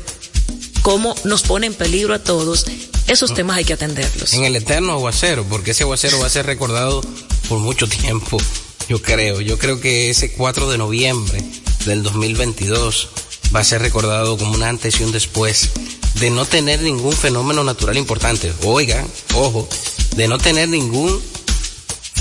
cómo 0.83 1.15
nos 1.25 1.43
pone 1.43 1.67
en 1.67 1.75
peligro 1.75 2.15
a 2.15 2.19
todos 2.19 2.65
esos 3.07 3.35
temas 3.35 3.59
hay 3.59 3.65
que 3.65 3.75
atenderlos. 3.75 4.33
En 4.33 4.45
el 4.45 4.57
eterno 4.57 4.93
aguacero, 4.93 5.45
porque 5.45 5.73
ese 5.73 5.83
aguacero 5.83 6.19
va 6.21 6.27
a 6.27 6.31
ser 6.31 6.47
recordado 6.47 7.03
por 7.51 7.59
mucho 7.59 7.87
tiempo, 7.87 8.39
yo 8.89 9.01
creo. 9.01 9.41
Yo 9.41 9.59
creo 9.59 9.81
que 9.81 10.11
ese 10.11 10.33
4 10.33 10.71
de 10.71 10.79
noviembre 10.79 11.43
del 11.87 12.03
2022 12.03 13.09
va 13.55 13.61
a 13.61 13.65
ser 13.65 13.83
recordado 13.83 14.37
como 14.37 14.55
un 14.55 14.63
antes 14.63 15.01
y 15.01 15.05
un 15.05 15.13
después 15.13 15.71
de 16.21 16.31
no 16.31 16.45
tener 16.45 16.81
ningún 16.83 17.13
fenómeno 17.13 17.65
natural 17.65 17.97
importante. 17.97 18.53
Oigan, 18.65 19.07
ojo, 19.35 19.69
de 20.17 20.29
no 20.29 20.39
tener 20.39 20.69
ningún 20.69 21.21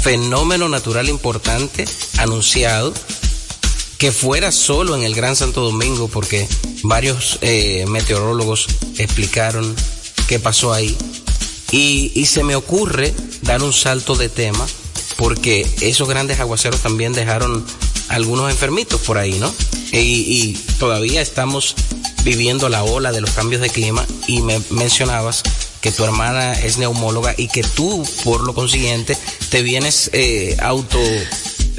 fenómeno 0.02 0.68
natural 0.68 1.10
importante 1.10 1.86
anunciado 2.18 2.94
que 3.98 4.12
fuera 4.12 4.52
solo 4.52 4.96
en 4.98 5.04
el 5.04 5.16
Gran 5.16 5.36
Santo 5.36 5.62
Domingo, 5.62 6.10
porque 6.10 6.48
varios 6.82 7.40
eh, 7.42 7.86
meteorólogos 7.88 8.68
explicaron 8.98 9.74
qué 10.28 10.40
pasó 10.40 10.74
ahí. 10.74 10.98
Y, 11.72 12.12
y 12.14 12.26
se 12.26 12.44
me 12.44 12.56
ocurre 12.56 13.14
dar 13.44 13.64
un 13.64 13.72
salto 13.72 14.16
de 14.16 14.28
tema, 14.28 14.68
porque 15.18 15.68
esos 15.82 16.08
grandes 16.08 16.40
aguaceros 16.40 16.82
también 16.82 17.14
dejaron 17.14 17.66
algunos 18.10 18.52
enfermitos 18.52 19.02
por 19.02 19.18
ahí, 19.18 19.40
¿no? 19.40 19.54
Y, 19.92 19.98
y 20.00 20.54
todavía 20.80 21.22
estamos 21.22 21.76
viviendo 22.24 22.70
la 22.70 22.84
ola 22.84 23.12
de 23.12 23.22
los 23.22 23.32
cambios 23.32 23.62
de 23.62 23.70
clima 23.70 24.06
y 24.28 24.42
me 24.42 24.62
mencionabas 24.70 25.44
que 25.82 25.92
tu 25.92 26.04
hermana 26.06 26.54
es 26.54 26.78
neumóloga 26.78 27.36
y 27.38 27.50
que 27.50 27.62
tú, 27.62 28.08
por 28.24 28.42
lo 28.42 28.54
consiguiente, 28.54 29.18
te 29.50 29.62
vienes 29.62 30.10
eh, 30.14 30.56
auto, 30.62 30.98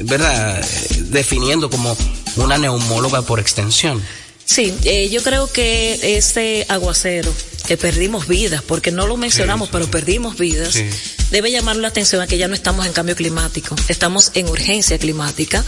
¿verdad? 0.01 0.63
Definiendo 1.09 1.71
como 1.71 1.97
una 2.35 2.59
neumóloga 2.59 3.23
por 3.23 3.39
extensión. 3.39 4.03
Sí, 4.45 4.73
eh, 4.83 5.09
yo 5.09 5.23
creo 5.23 5.51
que 5.51 6.17
este 6.17 6.65
aguacero, 6.69 7.33
que 7.67 7.77
perdimos 7.77 8.27
vidas, 8.27 8.61
porque 8.61 8.91
no 8.91 9.07
lo 9.07 9.17
mencionamos, 9.17 9.69
pero 9.71 9.89
perdimos 9.89 10.37
vidas, 10.37 10.73
Sí. 10.75 10.87
debe 11.31 11.51
llamar 11.51 11.75
la 11.77 11.87
atención 11.87 12.21
a 12.21 12.27
que 12.27 12.37
ya 12.37 12.47
no 12.47 12.53
estamos 12.53 12.85
en 12.85 12.93
cambio 12.93 13.15
climático, 13.15 13.75
estamos 13.87 14.31
en 14.35 14.47
urgencia 14.47 14.97
climática. 14.99 15.65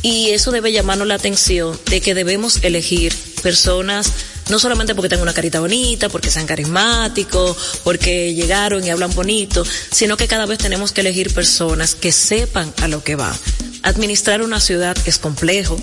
Y 0.00 0.30
eso 0.30 0.52
debe 0.52 0.70
llamarnos 0.70 1.08
la 1.08 1.14
atención 1.14 1.78
de 1.90 2.00
que 2.00 2.14
debemos 2.14 2.60
elegir 2.62 3.12
personas, 3.42 4.12
no 4.48 4.60
solamente 4.60 4.94
porque 4.94 5.08
tengan 5.08 5.24
una 5.24 5.34
carita 5.34 5.58
bonita, 5.58 6.08
porque 6.08 6.30
sean 6.30 6.46
carismáticos, 6.46 7.56
porque 7.82 8.32
llegaron 8.34 8.84
y 8.84 8.90
hablan 8.90 9.12
bonito, 9.12 9.64
sino 9.90 10.16
que 10.16 10.28
cada 10.28 10.46
vez 10.46 10.58
tenemos 10.58 10.92
que 10.92 11.00
elegir 11.00 11.34
personas 11.34 11.96
que 11.96 12.12
sepan 12.12 12.72
a 12.80 12.86
lo 12.86 13.02
que 13.02 13.16
va. 13.16 13.36
Administrar 13.82 14.40
una 14.42 14.60
ciudad 14.60 14.96
es 15.04 15.18
complejo, 15.18 15.76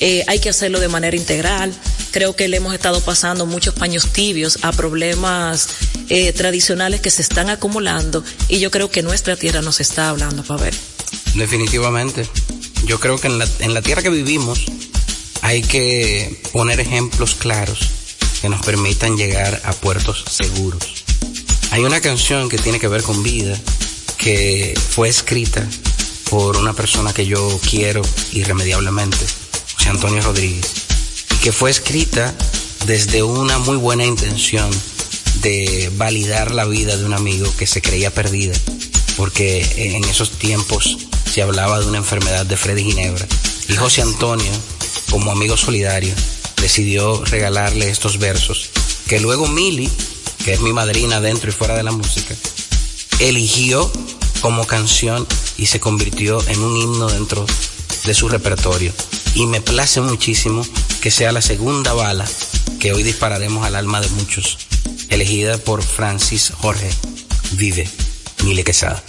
eh, 0.00 0.24
hay 0.26 0.38
que 0.40 0.48
hacerlo 0.48 0.80
de 0.80 0.88
manera 0.88 1.16
integral. 1.16 1.72
Creo 2.10 2.34
que 2.34 2.48
le 2.48 2.56
hemos 2.56 2.74
estado 2.74 3.00
pasando 3.00 3.46
muchos 3.46 3.74
paños 3.74 4.12
tibios 4.12 4.58
a 4.62 4.72
problemas 4.72 5.68
eh, 6.08 6.32
tradicionales 6.32 7.00
que 7.00 7.10
se 7.10 7.22
están 7.22 7.50
acumulando 7.50 8.24
y 8.48 8.58
yo 8.58 8.70
creo 8.70 8.90
que 8.90 9.02
nuestra 9.02 9.36
tierra 9.36 9.62
nos 9.62 9.80
está 9.80 10.08
hablando, 10.08 10.42
Pavel. 10.42 10.74
Definitivamente. 11.34 12.28
Yo 12.86 12.98
creo 12.98 13.20
que 13.20 13.28
en 13.28 13.38
la, 13.38 13.46
en 13.60 13.74
la 13.74 13.82
tierra 13.82 14.02
que 14.02 14.10
vivimos 14.10 14.64
hay 15.42 15.62
que 15.62 16.40
poner 16.52 16.80
ejemplos 16.80 17.34
claros 17.34 17.78
que 18.40 18.48
nos 18.48 18.64
permitan 18.64 19.16
llegar 19.16 19.60
a 19.64 19.72
puertos 19.72 20.24
seguros. 20.28 21.04
Hay 21.70 21.84
una 21.84 22.00
canción 22.00 22.48
que 22.48 22.58
tiene 22.58 22.80
que 22.80 22.88
ver 22.88 23.02
con 23.02 23.22
vida 23.22 23.56
que 24.16 24.74
fue 24.90 25.08
escrita 25.08 25.66
por 26.28 26.56
una 26.56 26.72
persona 26.72 27.12
que 27.12 27.26
yo 27.26 27.58
quiero 27.68 28.02
irremediablemente, 28.32 29.26
José 29.80 29.90
Antonio 29.92 30.20
Rodríguez, 30.20 30.66
y 31.30 31.36
que 31.36 31.52
fue 31.52 31.70
escrita 31.70 32.34
desde 32.84 33.22
una 33.22 33.56
muy 33.60 33.78
buena 33.78 34.04
intención 34.04 34.70
de 35.40 35.90
validar 35.96 36.54
la 36.54 36.66
vida 36.66 36.98
de 36.98 37.06
un 37.06 37.14
amigo 37.14 37.50
que 37.56 37.66
se 37.66 37.80
creía 37.80 38.12
perdida, 38.12 38.52
porque 39.16 39.66
en 39.94 40.04
esos 40.04 40.32
tiempos 40.32 40.98
se 41.32 41.40
hablaba 41.40 41.80
de 41.80 41.86
una 41.86 41.96
enfermedad 41.96 42.44
de 42.44 42.58
Freddy 42.58 42.84
Ginebra. 42.84 43.26
Y 43.70 43.76
José 43.76 44.02
Antonio, 44.02 44.52
como 45.08 45.32
amigo 45.32 45.56
solidario, 45.56 46.12
decidió 46.60 47.24
regalarle 47.24 47.88
estos 47.88 48.18
versos, 48.18 48.68
que 49.08 49.18
luego 49.18 49.48
Mili, 49.48 49.90
que 50.44 50.52
es 50.52 50.60
mi 50.60 50.74
madrina 50.74 51.22
dentro 51.22 51.48
y 51.48 51.54
fuera 51.54 51.74
de 51.74 51.84
la 51.84 51.92
música, 51.92 52.36
eligió 53.18 53.90
como 54.42 54.66
canción 54.66 55.26
y 55.56 55.64
se 55.64 55.80
convirtió 55.80 56.46
en 56.48 56.60
un 56.60 56.76
himno 56.76 57.08
dentro 57.08 57.46
de 58.04 58.12
su 58.12 58.28
repertorio. 58.28 58.92
Y 59.34 59.46
me 59.46 59.60
place 59.60 60.00
muchísimo 60.00 60.66
que 61.00 61.10
sea 61.10 61.32
la 61.32 61.42
segunda 61.42 61.92
bala 61.92 62.26
que 62.78 62.92
hoy 62.92 63.02
dispararemos 63.02 63.64
al 63.64 63.76
alma 63.76 64.00
de 64.00 64.08
muchos, 64.10 64.58
elegida 65.08 65.58
por 65.58 65.82
Francis 65.82 66.52
Jorge 66.56 66.90
Vive, 67.52 67.88
Mile 68.44 68.64
Quesada. 68.64 69.02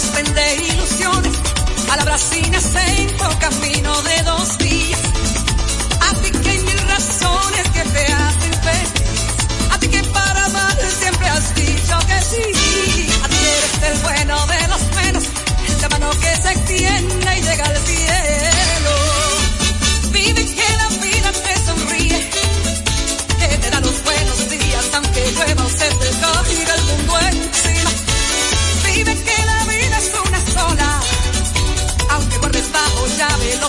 Sostén 0.00 0.32
de 0.32 0.54
ilusiones, 0.56 1.32
palabras 1.86 2.20
sin 2.20 2.54
acento, 2.54 3.28
camino 3.40 4.02
de 4.02 4.22
dos 4.22 4.58
días. 4.58 5.00
A 6.08 6.14
ti 6.22 6.30
que 6.30 6.50
hay 6.50 6.58
mil 6.60 6.80
razones 6.88 7.68
que 7.74 7.82
te 7.94 8.04
hacen 8.12 8.54
feliz. 8.66 8.92
A 9.72 9.78
ti 9.78 9.88
que 9.88 10.02
para 10.04 10.44
amar 10.44 10.76
siempre 11.00 11.28
has 11.28 11.54
dicho 11.54 11.98
que 12.08 12.18
sí. 12.30 12.44
A 13.24 13.28
ti 13.28 13.38
eres 13.56 13.74
el 13.90 13.98
bueno 14.02 14.46
de 14.46 14.68
los 14.68 14.90
buenos, 14.90 15.24
la 15.82 15.88
mano 15.88 16.10
que 16.10 16.42
se 16.42 16.50
extiende 16.52 17.38
y 17.38 17.42
llega 17.42 17.64
al 17.64 17.76
cielo. 17.78 18.37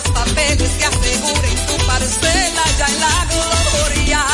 Los 0.02 0.12
papeles 0.12 0.70
que 0.78 0.84
aseguren 0.84 1.56
tu 1.66 1.86
parcela 1.86 2.64
ya 2.78 2.86
en 2.86 3.00
la 3.00 3.26
gloria. 3.32 4.24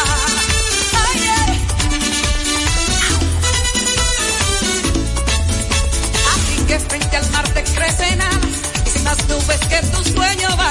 Ay, 1.07 1.21
ay. 1.39 1.67
Así 6.35 6.57
que 6.67 6.79
frente 6.81 7.17
al 7.17 7.31
mar 7.31 7.49
te 7.49 7.63
crecen 7.65 8.21
alas 8.21 8.59
y 8.87 8.91
sin 8.91 9.05
más 9.05 9.19
nubes 9.29 9.61
que 9.69 9.81
tu 9.93 10.05
sueño 10.15 10.49
va 10.59 10.66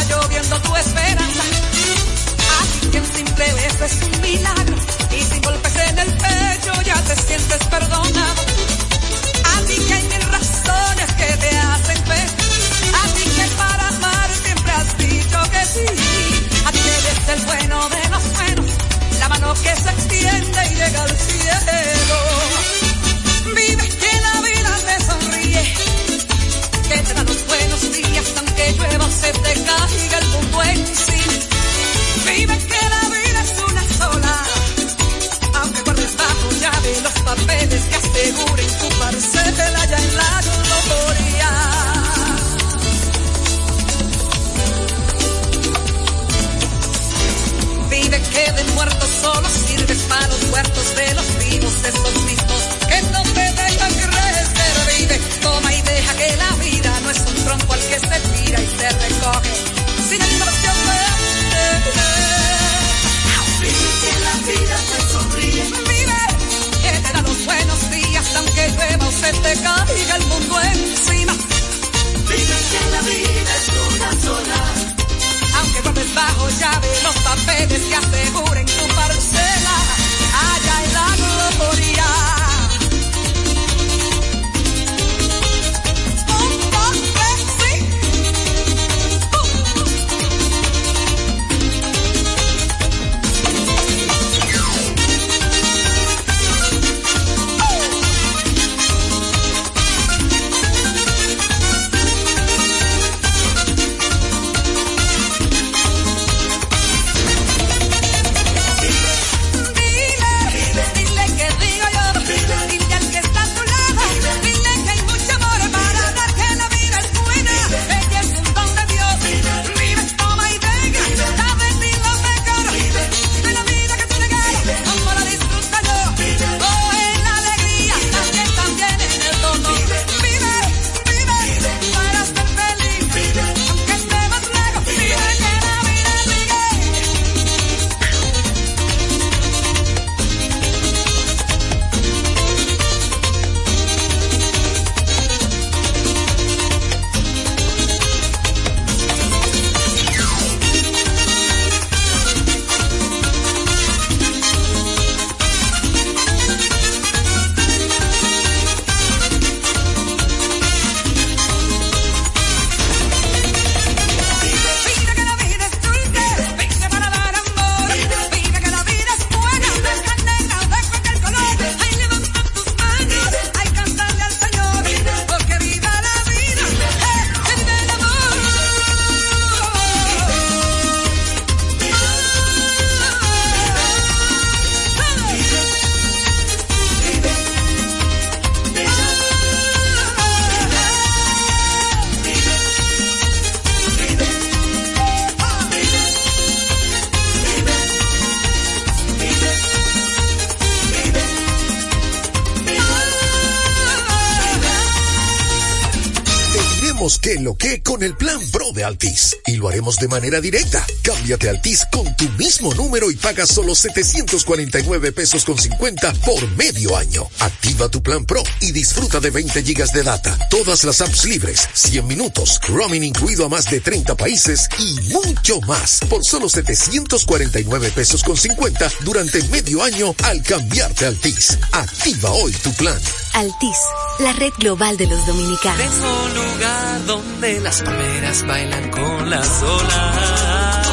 de 210.06 210.10
manera 210.10 210.39
directa. 210.39 210.86
Cámbiate 211.02 211.48
a 211.48 211.52
Altis 211.52 211.84
con 211.91 212.15
tu 212.15 212.30
mismo 212.38 212.72
número 212.76 213.10
y 213.10 213.15
paga 213.15 213.48
solo 213.48 213.74
749 213.74 215.12
pesos 215.12 215.44
con 215.44 215.58
50 215.58 216.13
por 216.26 216.48
medio 216.52 216.96
año. 216.96 217.28
Activa 217.39 217.89
tu 217.89 218.04
plan 218.04 218.24
Pro 218.24 218.44
y 218.62 218.72
disfruta 218.72 219.20
de 219.20 219.32
20 219.32 219.63
gigas 219.63 219.94
de 219.94 220.04
data. 220.04 220.38
Todas 220.52 220.84
las 220.84 221.02
apps 221.02 221.26
libres, 221.26 221.68
100 221.74 222.06
minutos, 222.06 222.60
roaming 222.68 223.04
incluido 223.04 223.46
a 223.46 223.50
más 223.50 223.68
de 223.72 223.80
30 223.80 224.15
países 224.15 224.70
y 224.78 225.12
mucho 225.12 225.60
más 225.62 226.02
por 226.08 226.24
solo 226.24 226.50
749 226.50 227.89
pesos 227.89 228.24
con 228.24 228.38
50 228.38 228.91
durante 229.04 229.41
medio 229.46 229.82
año 229.82 230.13
al 230.24 230.44
cambiarte 230.44 231.06
a 231.06 231.08
Altis. 231.08 231.58
Activa 231.72 232.30
hoy 232.30 232.52
tu 232.52 232.72
plan. 232.74 233.02
Altis, 233.34 233.78
la 234.19 234.34
red 234.34 234.54
global 234.58 234.97
de 234.97 235.08
los 235.08 235.25
dominicanos. 235.25 235.78
Tengo 235.78 236.23
un 236.25 236.36
lugar 236.36 237.06
donde 237.06 237.60
las 237.60 237.82
palmeras 237.82 238.45
bailan 238.45 238.89
con 238.91 239.30
las 239.30 239.63
olas. 239.63 240.88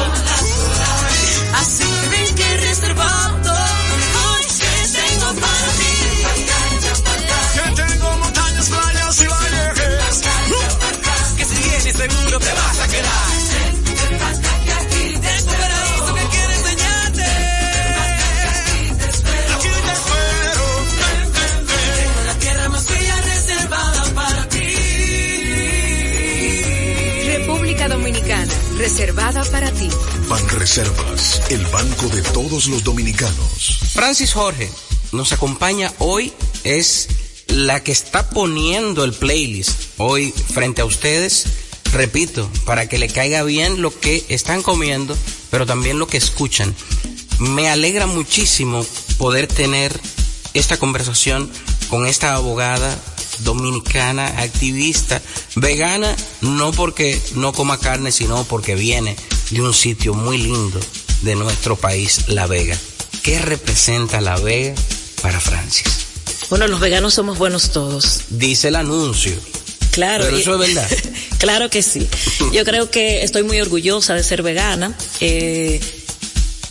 Así 1.55 1.83
que 1.83 2.07
ven 2.09 2.35
que 2.35 2.57
reservado, 2.57 3.42
El 30.75 31.67
banco 31.67 32.07
de 32.07 32.23
todos 32.23 32.65
los 32.65 32.83
dominicanos. 32.83 33.77
Francis 33.93 34.33
Jorge 34.33 34.71
nos 35.11 35.31
acompaña 35.31 35.93
hoy, 35.99 36.33
es 36.63 37.09
la 37.45 37.83
que 37.83 37.91
está 37.91 38.31
poniendo 38.31 39.03
el 39.03 39.13
playlist 39.13 39.69
hoy 39.99 40.31
frente 40.31 40.81
a 40.81 40.85
ustedes. 40.85 41.45
Repito, 41.91 42.49
para 42.65 42.89
que 42.89 42.97
le 42.97 43.07
caiga 43.07 43.43
bien 43.43 43.83
lo 43.83 43.91
que 43.99 44.25
están 44.29 44.63
comiendo, 44.63 45.15
pero 45.51 45.67
también 45.67 45.99
lo 45.99 46.07
que 46.07 46.17
escuchan. 46.17 46.73
Me 47.37 47.69
alegra 47.69 48.07
muchísimo 48.07 48.83
poder 49.19 49.45
tener 49.45 49.95
esta 50.55 50.77
conversación 50.77 51.51
con 51.87 52.07
esta 52.07 52.33
abogada 52.33 52.97
dominicana, 53.41 54.25
activista, 54.41 55.21
vegana, 55.55 56.15
no 56.41 56.71
porque 56.71 57.21
no 57.35 57.53
coma 57.53 57.77
carne, 57.77 58.11
sino 58.11 58.43
porque 58.45 58.73
viene 58.73 59.15
de 59.53 59.61
un 59.61 59.73
sitio 59.73 60.13
muy 60.13 60.37
lindo 60.37 60.79
de 61.21 61.35
nuestro 61.35 61.75
país, 61.75 62.21
La 62.27 62.47
Vega. 62.47 62.77
¿Qué 63.21 63.39
representa 63.39 64.19
La 64.21 64.35
Vega 64.37 64.75
para 65.21 65.39
Francis? 65.39 65.85
Bueno, 66.49 66.67
los 66.67 66.79
veganos 66.79 67.13
somos 67.13 67.37
buenos 67.37 67.71
todos. 67.71 68.21
Dice 68.29 68.67
el 68.67 68.75
anuncio. 68.75 69.33
Claro. 69.91 70.25
Pero 70.25 70.37
y- 70.37 70.41
eso 70.41 70.53
es 70.53 70.59
verdad. 70.75 70.89
claro 71.39 71.69
que 71.69 71.81
sí. 71.83 72.07
Yo 72.51 72.63
creo 72.65 72.89
que 72.91 73.23
estoy 73.23 73.43
muy 73.43 73.59
orgullosa 73.61 74.13
de 74.15 74.23
ser 74.23 74.43
vegana. 74.43 74.95
Eh, 75.21 75.79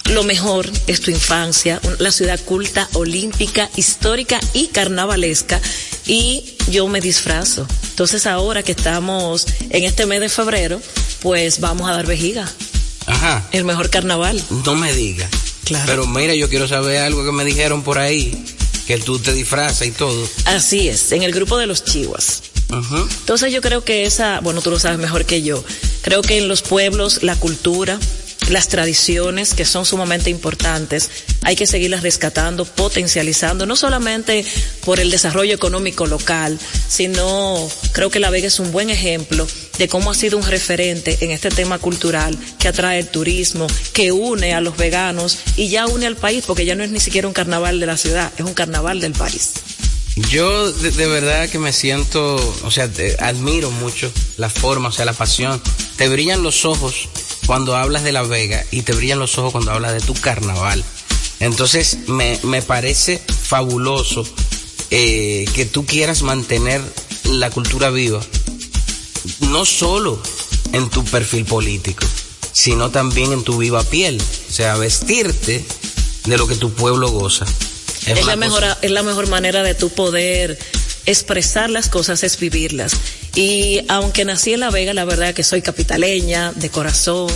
lo 0.06 0.24
mejor 0.24 0.68
es 0.88 1.00
tu 1.00 1.10
infancia, 1.10 1.80
la 1.98 2.10
ciudad 2.10 2.38
culta, 2.44 2.88
olímpica, 2.94 3.70
histórica 3.76 4.38
y 4.52 4.66
carnavalesca. 4.68 5.60
Y 6.06 6.44
yo 6.70 6.86
me 6.88 7.00
disfrazo. 7.00 7.66
Entonces 7.90 8.26
ahora 8.26 8.62
que 8.62 8.72
estamos 8.72 9.46
en 9.70 9.84
este 9.84 10.04
mes 10.06 10.20
de 10.20 10.28
febrero, 10.28 10.80
pues 11.22 11.60
vamos 11.60 11.88
a 11.88 11.92
dar 11.94 12.06
vejiga. 12.06 12.50
Ajá. 13.06 13.46
El 13.52 13.64
mejor 13.64 13.90
carnaval. 13.90 14.42
No 14.64 14.74
me 14.74 14.92
diga. 14.92 15.28
Claro. 15.64 15.84
Pero 15.86 16.06
mira, 16.06 16.34
yo 16.34 16.48
quiero 16.48 16.66
saber 16.68 16.98
algo 16.98 17.24
que 17.24 17.32
me 17.32 17.44
dijeron 17.44 17.82
por 17.82 17.98
ahí, 17.98 18.44
que 18.86 18.98
tú 18.98 19.18
te 19.18 19.32
disfrazas 19.32 19.86
y 19.86 19.90
todo. 19.92 20.28
Así 20.44 20.88
es, 20.88 21.12
en 21.12 21.22
el 21.22 21.32
grupo 21.32 21.56
de 21.58 21.66
los 21.66 21.84
chihuas. 21.84 22.42
Ujú. 22.70 22.96
Entonces 23.20 23.52
yo 23.52 23.60
creo 23.60 23.84
que 23.84 24.04
esa, 24.04 24.40
bueno, 24.40 24.60
tú 24.62 24.70
lo 24.70 24.78
sabes 24.78 24.98
mejor 24.98 25.24
que 25.24 25.42
yo, 25.42 25.62
creo 26.02 26.22
que 26.22 26.38
en 26.38 26.48
los 26.48 26.62
pueblos 26.62 27.22
la 27.22 27.36
cultura, 27.36 27.98
las 28.50 28.68
tradiciones 28.68 29.54
que 29.54 29.64
son 29.64 29.84
sumamente 29.84 30.30
importantes, 30.30 31.10
hay 31.42 31.56
que 31.56 31.66
seguirlas 31.66 32.02
rescatando, 32.02 32.64
potencializando, 32.64 33.66
no 33.66 33.76
solamente 33.76 34.44
por 34.84 35.00
el 35.00 35.10
desarrollo 35.10 35.54
económico 35.54 36.06
local, 36.06 36.58
sino 36.88 37.68
creo 37.92 38.10
que 38.10 38.20
La 38.20 38.30
Vega 38.30 38.46
es 38.46 38.58
un 38.58 38.72
buen 38.72 38.90
ejemplo 38.90 39.46
de 39.78 39.88
cómo 39.88 40.10
ha 40.10 40.14
sido 40.14 40.38
un 40.38 40.46
referente 40.46 41.18
en 41.20 41.30
este 41.30 41.50
tema 41.50 41.78
cultural 41.78 42.36
que 42.58 42.68
atrae 42.68 43.00
el 43.00 43.08
turismo, 43.08 43.66
que 43.92 44.12
une 44.12 44.54
a 44.54 44.60
los 44.60 44.76
veganos 44.76 45.38
y 45.56 45.68
ya 45.68 45.86
une 45.86 46.06
al 46.06 46.16
país, 46.16 46.44
porque 46.46 46.64
ya 46.64 46.74
no 46.74 46.84
es 46.84 46.90
ni 46.90 47.00
siquiera 47.00 47.28
un 47.28 47.34
carnaval 47.34 47.80
de 47.80 47.86
la 47.86 47.96
ciudad, 47.96 48.32
es 48.36 48.44
un 48.44 48.54
carnaval 48.54 49.00
del 49.00 49.12
país. 49.12 49.52
Yo 50.14 50.70
de, 50.72 51.06
verdad 51.06 51.48
que 51.48 51.58
me 51.58 51.72
siento, 51.72 52.36
o 52.64 52.70
sea, 52.70 52.90
admiro 53.20 53.70
mucho 53.70 54.12
la 54.36 54.50
forma, 54.50 54.90
o 54.90 54.92
sea, 54.92 55.06
la 55.06 55.14
pasión. 55.14 55.60
Te 55.96 56.08
brillan 56.08 56.42
los 56.42 56.66
ojos 56.66 57.08
cuando 57.46 57.76
hablas 57.76 58.04
de 58.04 58.12
La 58.12 58.22
Vega 58.22 58.64
y 58.70 58.82
te 58.82 58.92
brillan 58.92 59.18
los 59.18 59.38
ojos 59.38 59.52
cuando 59.52 59.72
hablas 59.72 59.92
de 59.92 60.00
tu 60.00 60.14
carnaval. 60.14 60.82
Entonces 61.40 61.98
me, 62.06 62.38
me 62.44 62.62
parece 62.62 63.18
fabuloso 63.18 64.24
eh, 64.90 65.46
que 65.54 65.64
tú 65.64 65.86
quieras 65.86 66.22
mantener 66.22 66.82
la 67.24 67.50
cultura 67.50 67.90
viva, 67.90 68.20
no 69.40 69.64
solo 69.64 70.22
en 70.72 70.90
tu 70.90 71.04
perfil 71.04 71.44
político, 71.44 72.04
sino 72.52 72.90
también 72.90 73.32
en 73.32 73.42
tu 73.42 73.58
viva 73.58 73.82
piel, 73.84 74.20
o 74.20 74.52
sea, 74.52 74.76
vestirte 74.76 75.64
de 76.26 76.36
lo 76.36 76.46
que 76.46 76.56
tu 76.56 76.72
pueblo 76.72 77.10
goza. 77.10 77.46
Es, 78.06 78.18
una 78.18 78.32
la 78.32 78.36
mejor, 78.36 78.64
es 78.82 78.90
la 78.90 79.02
mejor 79.02 79.28
manera 79.28 79.62
de 79.62 79.74
tu 79.74 79.90
poder 79.90 80.58
expresar 81.06 81.70
las 81.70 81.88
cosas, 81.88 82.22
es 82.22 82.38
vivirlas. 82.38 82.92
Y 83.34 83.82
aunque 83.88 84.24
nací 84.24 84.52
en 84.52 84.60
La 84.60 84.70
Vega, 84.70 84.92
la 84.92 85.04
verdad 85.04 85.34
que 85.34 85.42
soy 85.42 85.62
capitaleña, 85.62 86.52
de 86.52 86.68
corazón, 86.68 87.30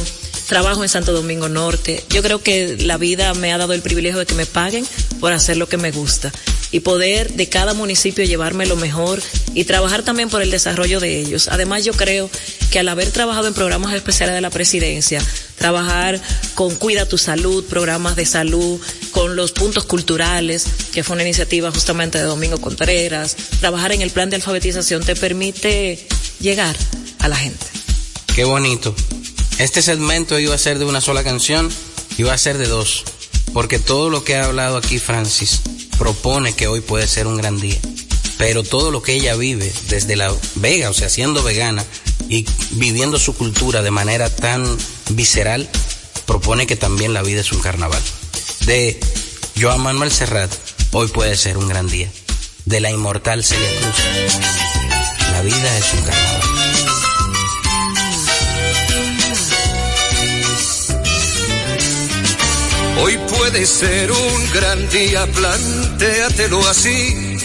trabajo 0.47 0.83
en 0.83 0.89
Santo 0.89 1.13
Domingo 1.13 1.49
Norte. 1.49 2.05
Yo 2.11 2.23
creo 2.23 2.43
que 2.43 2.77
la 2.81 2.99
vida 2.99 3.33
me 3.35 3.53
ha 3.53 3.59
dado 3.59 3.73
el 3.73 3.83
privilegio 3.83 4.19
de 4.19 4.27
que 4.27 4.35
me 4.35 4.47
paguen 4.47 4.87
por 5.21 5.33
hacer 5.33 5.57
lo 5.57 5.69
que 5.69 5.77
me 5.77 5.91
gusta 5.91 6.33
y 6.71 6.81
poder 6.81 7.33
de 7.33 7.49
cada 7.49 7.75
municipio 7.75 8.25
llevarme 8.25 8.67
lo 8.67 8.77
mejor 8.77 9.23
y 9.55 9.65
trabajar 9.65 10.03
también 10.03 10.29
por 10.29 10.43
el 10.43 10.51
desarrollo 10.51 11.01
de 11.01 11.19
ellos. 11.21 11.49
Además, 11.49 11.85
yo 11.85 11.93
creo 11.93 12.29
que 12.71 12.79
al 12.79 12.89
haber 12.89 13.11
trabajado 13.11 13.49
en 13.49 13.55
programas 13.55 13.95
especiales 13.95 14.35
de 14.35 14.41
la 14.41 14.51
presidencia, 14.51 15.23
trabajar 15.57 16.21
con 16.55 16.75
Cuida 16.75 17.07
tu 17.07 17.19
Salud, 17.19 17.65
programas 17.65 18.17
de 18.17 18.27
salud, 18.27 18.81
con 19.17 19.35
los 19.35 19.53
puntos 19.53 19.85
culturales, 19.85 20.67
que 20.93 21.03
fue 21.03 21.15
una 21.15 21.23
iniciativa 21.23 21.73
justamente 21.73 22.19
de 22.19 22.25
Domingo 22.25 22.61
Contreras, 22.61 23.35
trabajar 23.61 23.93
en 23.93 24.03
el 24.03 24.11
plan 24.11 24.29
de 24.29 24.37
alfabetización 24.37 25.03
te 25.03 25.17
permite 25.17 26.07
llegar 26.39 26.77
a 27.21 27.29
la 27.29 27.37
gente. 27.37 27.65
Qué 28.35 28.45
bonito. 28.45 28.95
Este 29.57 29.81
segmento 29.81 30.39
iba 30.39 30.55
a 30.55 30.59
ser 30.59 30.79
de 30.79 30.85
una 30.85 31.01
sola 31.01 31.25
canción, 31.25 31.73
iba 32.19 32.35
a 32.35 32.37
ser 32.37 32.59
de 32.59 32.67
dos. 32.67 33.05
Porque 33.55 33.79
todo 33.79 34.11
lo 34.11 34.23
que 34.23 34.37
ha 34.37 34.45
hablado 34.45 34.77
aquí 34.77 34.99
Francis 34.99 35.63
propone 35.97 36.53
que 36.53 36.69
hoy 36.69 36.83
puede 36.83 37.09
ser 37.09 37.27
un 37.27 37.39
gran 37.39 37.59
día. 37.59 37.79
Pero 38.37 38.65
todo 38.65 38.91
lo 38.91 39.01
que 39.01 39.15
ella 39.15 39.35
vive 39.35 39.73
desde 39.89 40.17
la 40.17 40.31
Vega, 40.57 40.91
o 40.91 40.95
sea, 40.95 41.09
siendo 41.09 41.43
vegana 41.43 41.83
y 42.29 42.45
viviendo 42.73 43.19
su 43.19 43.35
cultura 43.35 43.83
de 43.83 43.91
manera 43.91 44.29
tan 44.29 44.77
visceral, 45.09 45.67
propone 46.27 46.67
que 46.67 46.77
también 46.77 47.15
la 47.15 47.23
vida 47.23 47.41
es 47.41 47.51
un 47.53 47.61
carnaval. 47.61 48.03
De 48.67 48.99
Joan 49.57 49.81
Manuel 49.81 50.11
Serrat, 50.11 50.53
hoy 50.91 51.07
puede 51.07 51.37
ser 51.37 51.57
un 51.57 51.69
gran 51.69 51.87
día. 51.87 52.11
De 52.65 52.81
la 52.81 52.91
inmortal 52.91 53.45
Celia 53.45 53.69
Cruz, 53.81 53.95
la 55.31 55.43
vida 55.43 55.79
es 55.79 55.93
un 55.93 56.03
carnaval. 56.03 56.41
Hoy 63.03 63.19
puede 63.39 63.67
ser 63.67 64.11
un 64.11 64.51
gran 64.53 64.91
día, 64.91 65.27
plantéatelo 65.29 66.69
así. 66.69 67.39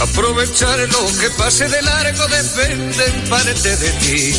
Aprovechar 0.00 0.78
lo 0.78 1.18
que 1.18 1.28
pase 1.36 1.68
de 1.68 1.82
largo 1.82 2.26
depende 2.26 3.04
en 3.04 3.28
parte 3.28 3.76
de 3.76 3.90
ti. 3.90 4.34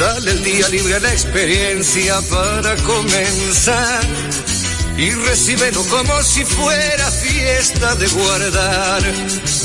Dale 0.00 0.32
el 0.32 0.42
día 0.42 0.68
libre 0.68 0.96
a 0.96 0.98
la 0.98 1.12
experiencia 1.12 2.20
para 2.22 2.74
comenzar. 2.78 4.00
Y 4.96 5.10
recíbelo 5.10 5.82
como 5.84 6.22
si 6.22 6.44
fuera 6.44 7.10
fiesta 7.10 7.94
de 7.96 8.06
guardar. 8.08 9.02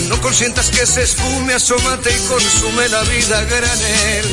No 0.10 0.22
consientas 0.22 0.70
que 0.70 0.86
se 0.86 1.04
esfume, 1.04 1.54
asómate 1.54 2.10
y 2.12 2.28
consume 2.28 2.90
la 2.90 3.04
vida 3.04 3.44
granel. 3.44 4.26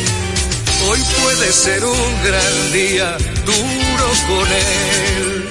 Hoy 0.88 1.00
puede 1.22 1.52
ser 1.52 1.84
un 1.84 2.24
gran 2.24 2.72
día, 2.72 3.16
duro 3.44 4.08
con 4.28 4.48
él. 4.52 5.44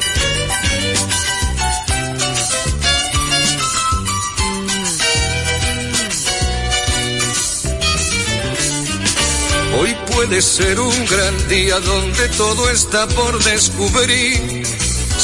puede 10.15 10.41
ser 10.41 10.79
un 10.79 11.05
gran 11.05 11.47
día 11.49 11.79
donde 11.79 12.29
todo 12.29 12.69
está 12.69 13.07
por 13.09 13.43
descubrir. 13.43 14.62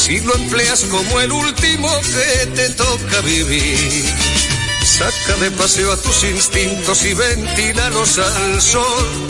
Si 0.10 0.20
lo 0.22 0.34
empleas 0.34 0.86
como 0.86 1.20
el 1.20 1.32
último 1.32 1.88
que 2.02 2.48
te 2.48 2.70
toca 2.70 3.22
vivir. 3.22 4.06
Saca 4.84 5.36
de 5.40 5.52
paseo 5.52 5.92
a 5.92 5.98
tus 5.98 6.24
instintos 6.24 7.06
y 7.06 7.14
ventílalos 7.14 8.18
al 8.18 8.60
sol. 8.60 9.28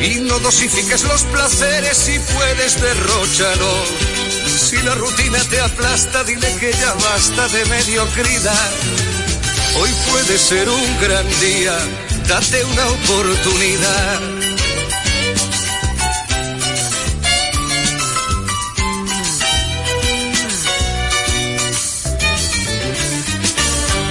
Y 0.00 0.20
no 0.20 0.38
dosifiques 0.38 1.04
los 1.04 1.22
placeres 1.24 1.98
si 1.98 2.18
puedes 2.18 2.80
derrocharlos. 2.80 3.88
Si 4.58 4.78
la 4.78 4.94
rutina 4.94 5.38
te 5.50 5.60
aplasta, 5.60 6.24
dile 6.24 6.50
que 6.60 6.72
ya 6.72 6.94
basta 6.94 7.48
de 7.48 7.66
mediocridad. 7.66 8.70
Hoy 9.78 9.90
puede 10.10 10.38
ser 10.38 10.66
un 10.66 11.00
gran 11.02 11.28
día, 11.40 11.76
date 12.26 12.64
una 12.64 12.86
oportunidad. 12.88 14.35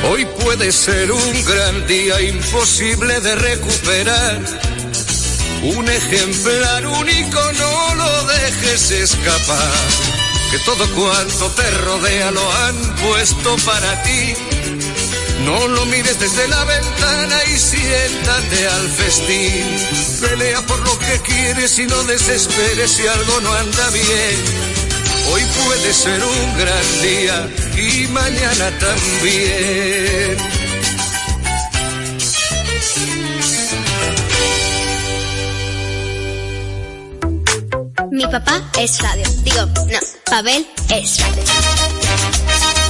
Hoy 0.09 0.25
puede 0.43 0.71
ser 0.71 1.11
un 1.11 1.45
gran 1.45 1.87
día 1.87 2.21
imposible 2.21 3.19
de 3.21 3.35
recuperar. 3.35 4.39
Un 5.63 5.89
ejemplar 5.89 6.85
único, 6.85 7.39
no 7.53 7.95
lo 7.95 8.23
dejes 8.27 8.91
escapar. 8.91 9.71
Que 10.51 10.59
todo 10.59 10.87
cuanto 10.93 11.49
te 11.51 11.71
rodea 11.71 12.31
lo 12.31 12.51
han 12.51 12.95
puesto 12.97 13.55
para 13.65 14.03
ti. 14.03 14.33
No 15.43 15.67
lo 15.67 15.85
mires 15.87 16.19
desde 16.19 16.47
la 16.49 16.63
ventana 16.65 17.43
y 17.45 17.57
siéntate 17.57 18.67
al 18.67 18.89
festín. 18.89 19.87
Pelea 20.21 20.61
por 20.61 20.79
lo 20.79 20.99
que 20.99 21.19
quieres 21.21 21.79
y 21.79 21.87
no 21.87 22.03
desesperes 22.03 22.91
si 22.91 23.07
algo 23.07 23.41
no 23.41 23.53
anda 23.53 23.89
bien. 23.89 24.74
Hoy 25.31 25.41
puede 25.65 25.93
ser 25.93 26.23
un 26.23 26.57
gran 26.57 27.01
día 27.01 27.47
y 27.77 28.07
mañana 28.07 28.71
también. 28.79 30.37
Mi 38.11 38.25
papá 38.27 38.61
es 38.79 39.01
radio. 39.01 39.25
Digo, 39.43 39.65
no, 39.65 39.99
Pavel 40.29 40.65
es 40.89 41.19
radio. 41.19 42.84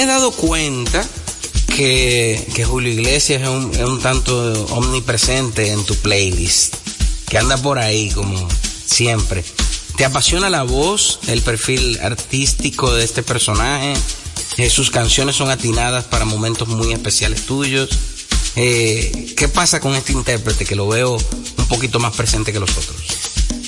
He 0.00 0.06
dado 0.06 0.30
cuenta 0.30 1.06
que, 1.74 2.46
que 2.54 2.64
Julio 2.64 2.92
Iglesias 2.92 3.42
es 3.42 3.48
un, 3.48 3.72
es 3.72 3.84
un 3.84 4.00
tanto 4.00 4.66
omnipresente 4.70 5.72
en 5.72 5.84
tu 5.84 5.94
playlist, 5.96 6.74
que 7.28 7.38
anda 7.38 7.56
por 7.56 7.78
ahí 7.78 8.10
como 8.10 8.48
siempre. 8.84 9.44
¿Te 9.96 10.04
apasiona 10.04 10.50
la 10.50 10.62
voz, 10.62 11.20
el 11.26 11.42
perfil 11.42 11.98
artístico 12.02 12.94
de 12.94 13.04
este 13.04 13.22
personaje? 13.22 13.94
Eh, 14.58 14.70
sus 14.70 14.90
canciones 14.90 15.36
son 15.36 15.50
atinadas 15.50 16.04
para 16.04 16.24
momentos 16.24 16.68
muy 16.68 16.92
especiales 16.92 17.46
tuyos. 17.46 17.88
Eh, 18.56 19.34
¿Qué 19.36 19.48
pasa 19.48 19.80
con 19.80 19.94
este 19.94 20.12
intérprete 20.12 20.64
que 20.64 20.76
lo 20.76 20.88
veo 20.88 21.16
un 21.58 21.68
poquito 21.68 21.98
más 21.98 22.14
presente 22.14 22.52
que 22.52 22.60
los 22.60 22.70
otros? 22.70 22.96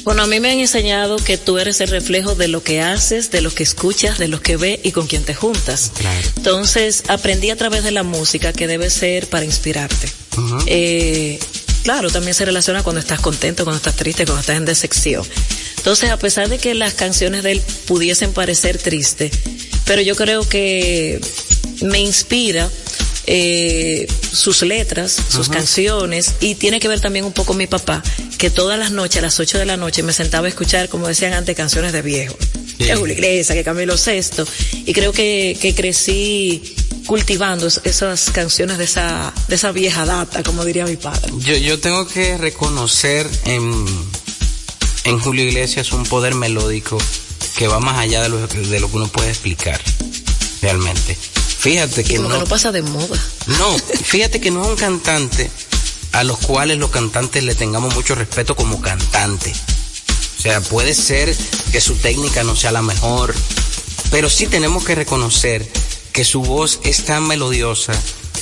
Bueno, 0.05 0.23
a 0.23 0.27
mí 0.27 0.41
me 0.41 0.51
han 0.51 0.59
enseñado 0.59 1.17
que 1.17 1.37
tú 1.37 1.59
eres 1.59 1.81
el 1.81 1.89
reflejo 1.89 2.35
de 2.35 2.49
lo 2.49 2.63
que 2.63 2.81
haces, 2.81 3.31
de 3.31 3.41
lo 3.41 3.51
que 3.51 3.63
escuchas, 3.63 4.19
de 4.19 4.29
lo 4.29 4.41
que 4.41 4.57
ves 4.57 4.81
y 4.83 4.93
con 4.93 5.07
quien 5.07 5.25
te 5.25 5.35
juntas. 5.35 5.93
Entonces, 6.37 7.05
aprendí 7.09 7.51
a 7.51 7.57
través 7.57 7.85
de 7.85 7.91
la 7.91 8.03
música 8.03 8.53
que 8.53 8.67
debe 8.67 8.91
ser 8.91 9.29
para 9.29 9.45
inspirarte. 9.45 10.09
eh, 10.67 11.39
claro, 11.83 12.11
también 12.11 12.35
se 12.35 12.45
relaciona 12.45 12.83
cuando 12.83 13.01
estás 13.01 13.21
contento, 13.21 13.65
cuando 13.65 13.79
estás 13.79 13.97
triste, 13.97 14.25
cuando 14.25 14.41
estás 14.41 14.57
en 14.57 14.65
decepción. 14.65 15.25
Entonces, 15.79 16.11
a 16.11 16.19
pesar 16.19 16.49
de 16.49 16.59
que 16.59 16.75
las 16.75 16.95
canciones 16.95 17.43
de 17.43 17.53
él 17.53 17.63
pudiesen 17.87 18.33
parecer 18.33 18.79
tristes, 18.79 19.31
pero 19.85 20.03
yo 20.03 20.17
creo 20.17 20.47
que 20.49 21.21
me 21.83 22.01
inspira 22.01 22.69
eh, 23.31 24.07
sus 24.33 24.63
letras, 24.63 25.13
sus 25.29 25.49
canciones, 25.51 26.35
y 26.41 26.55
tiene 26.55 26.81
que 26.81 26.89
ver 26.89 27.01
también 27.01 27.25
un 27.27 27.33
poco 27.33 27.53
mi 27.53 27.67
papá, 27.67 28.03
que 28.39 28.49
todas 28.49 28.79
las 28.79 28.91
noches, 28.91 29.19
a 29.19 29.23
las 29.23 29.39
8 29.39 29.59
de 29.59 29.67
la 29.67 29.77
noche, 29.77 30.03
me 30.03 30.13
sentaba 30.15 30.47
a 30.47 30.49
escuchar, 30.49 30.89
como 30.89 31.07
decían 31.09 31.35
antes, 31.35 31.55
canciones 31.55 31.93
de 31.93 32.01
viejo. 32.03 32.37
Que 32.79 32.95
Julio 32.95 33.15
Iglesias, 33.15 33.55
que 33.57 33.65
Camilo 33.65 33.97
Sexto, 33.99 34.47
y 34.87 34.93
creo 34.95 35.13
que, 35.13 35.59
que 35.61 35.75
crecí 35.75 36.63
cultivando 37.07 37.67
es- 37.67 37.81
esas 37.85 38.31
canciones 38.31 38.79
de 38.79 38.85
esa, 38.85 39.33
de 39.49 39.57
esa 39.57 39.73
vieja 39.73 40.07
data, 40.07 40.43
como 40.43 40.65
diría 40.65 40.87
mi 40.87 40.97
padre. 40.97 41.31
Yo, 41.39 41.57
yo 41.57 41.79
tengo 41.81 42.07
que 42.07 42.39
reconocer 42.39 43.29
en, 43.47 43.85
en 45.05 45.19
Julio 45.19 45.45
Iglesias 45.45 45.93
un 45.93 46.05
poder 46.05 46.35
melódico 46.35 46.97
que 47.57 47.67
va 47.67 47.81
más 47.81 47.99
allá 47.99 48.23
de 48.23 48.29
lo, 48.29 48.47
de 48.47 48.81
lo 48.81 48.89
que 48.89 48.97
uno 48.97 49.09
puede 49.09 49.29
explicar, 49.31 49.81
realmente. 50.63 51.17
Fíjate 51.59 52.05
que 52.05 52.19
no, 52.19 52.29
no 52.29 52.45
pasa 52.45 52.71
de 52.71 52.83
moda. 52.83 53.21
no, 53.47 53.79
fíjate 54.05 54.41
que 54.41 54.51
no 54.51 54.63
es 54.63 54.69
un 54.69 54.77
cantante 54.77 55.51
a 56.13 56.25
los 56.25 56.39
cuales 56.39 56.79
los 56.79 56.91
cantantes 56.91 57.45
le 57.45 57.55
tengamos 57.55 57.95
mucho 57.95 58.15
respeto 58.15 58.57
como 58.57 58.81
cantante. 58.81 59.53
O 60.39 60.41
sea, 60.41 60.61
puede 60.61 60.95
ser 60.95 61.37
que 61.73 61.81
su 61.81 61.95
técnica 61.97 62.45
no 62.45 62.55
sea 62.55 62.71
la 62.71 62.83
mejor, 62.83 63.35
pero 64.11 64.31
sí 64.31 64.47
tenemos 64.47 64.85
que 64.85 64.95
reconocer 64.95 65.69
que 66.13 66.25
su 66.25 66.43
voz 66.43 66.81
es 66.85 67.05
tan 67.05 67.27
melodiosa, 67.27 67.93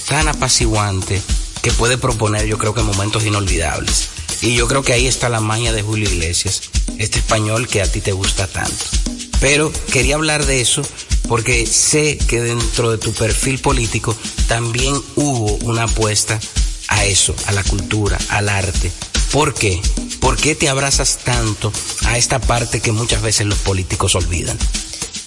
tan 0.08 0.28
apaciguante, 0.28 1.20
que 1.62 1.72
puede 1.72 1.98
proponer 1.98 2.46
yo 2.46 2.58
creo 2.58 2.74
que 2.74 2.82
momentos 2.82 3.24
inolvidables. 3.24 4.08
Y 4.42 4.54
yo 4.54 4.68
creo 4.68 4.82
que 4.82 4.92
ahí 4.92 5.06
está 5.06 5.28
la 5.28 5.40
magia 5.40 5.72
de 5.72 5.82
Julio 5.82 6.10
Iglesias, 6.10 6.62
este 6.98 7.18
español 7.18 7.66
que 7.66 7.80
a 7.80 7.90
ti 7.90 8.00
te 8.00 8.12
gusta 8.12 8.46
tanto. 8.46 8.84
Pero 9.40 9.72
quería 9.92 10.14
hablar 10.14 10.46
de 10.46 10.60
eso 10.60 10.82
porque 11.28 11.66
sé 11.66 12.18
que 12.18 12.40
dentro 12.40 12.90
de 12.90 12.98
tu 12.98 13.12
perfil 13.12 13.58
político 13.58 14.16
también 14.48 14.94
hubo 15.16 15.54
una 15.64 15.84
apuesta 15.84 16.38
a 16.88 17.04
eso, 17.04 17.34
a 17.46 17.52
la 17.52 17.64
cultura, 17.64 18.18
al 18.28 18.48
arte. 18.48 18.90
¿Por 19.32 19.54
qué? 19.54 19.80
¿Por 20.20 20.36
qué 20.36 20.54
te 20.54 20.68
abrazas 20.68 21.18
tanto 21.24 21.72
a 22.04 22.16
esta 22.16 22.40
parte 22.40 22.80
que 22.80 22.92
muchas 22.92 23.22
veces 23.22 23.46
los 23.46 23.58
políticos 23.58 24.14
olvidan? 24.14 24.58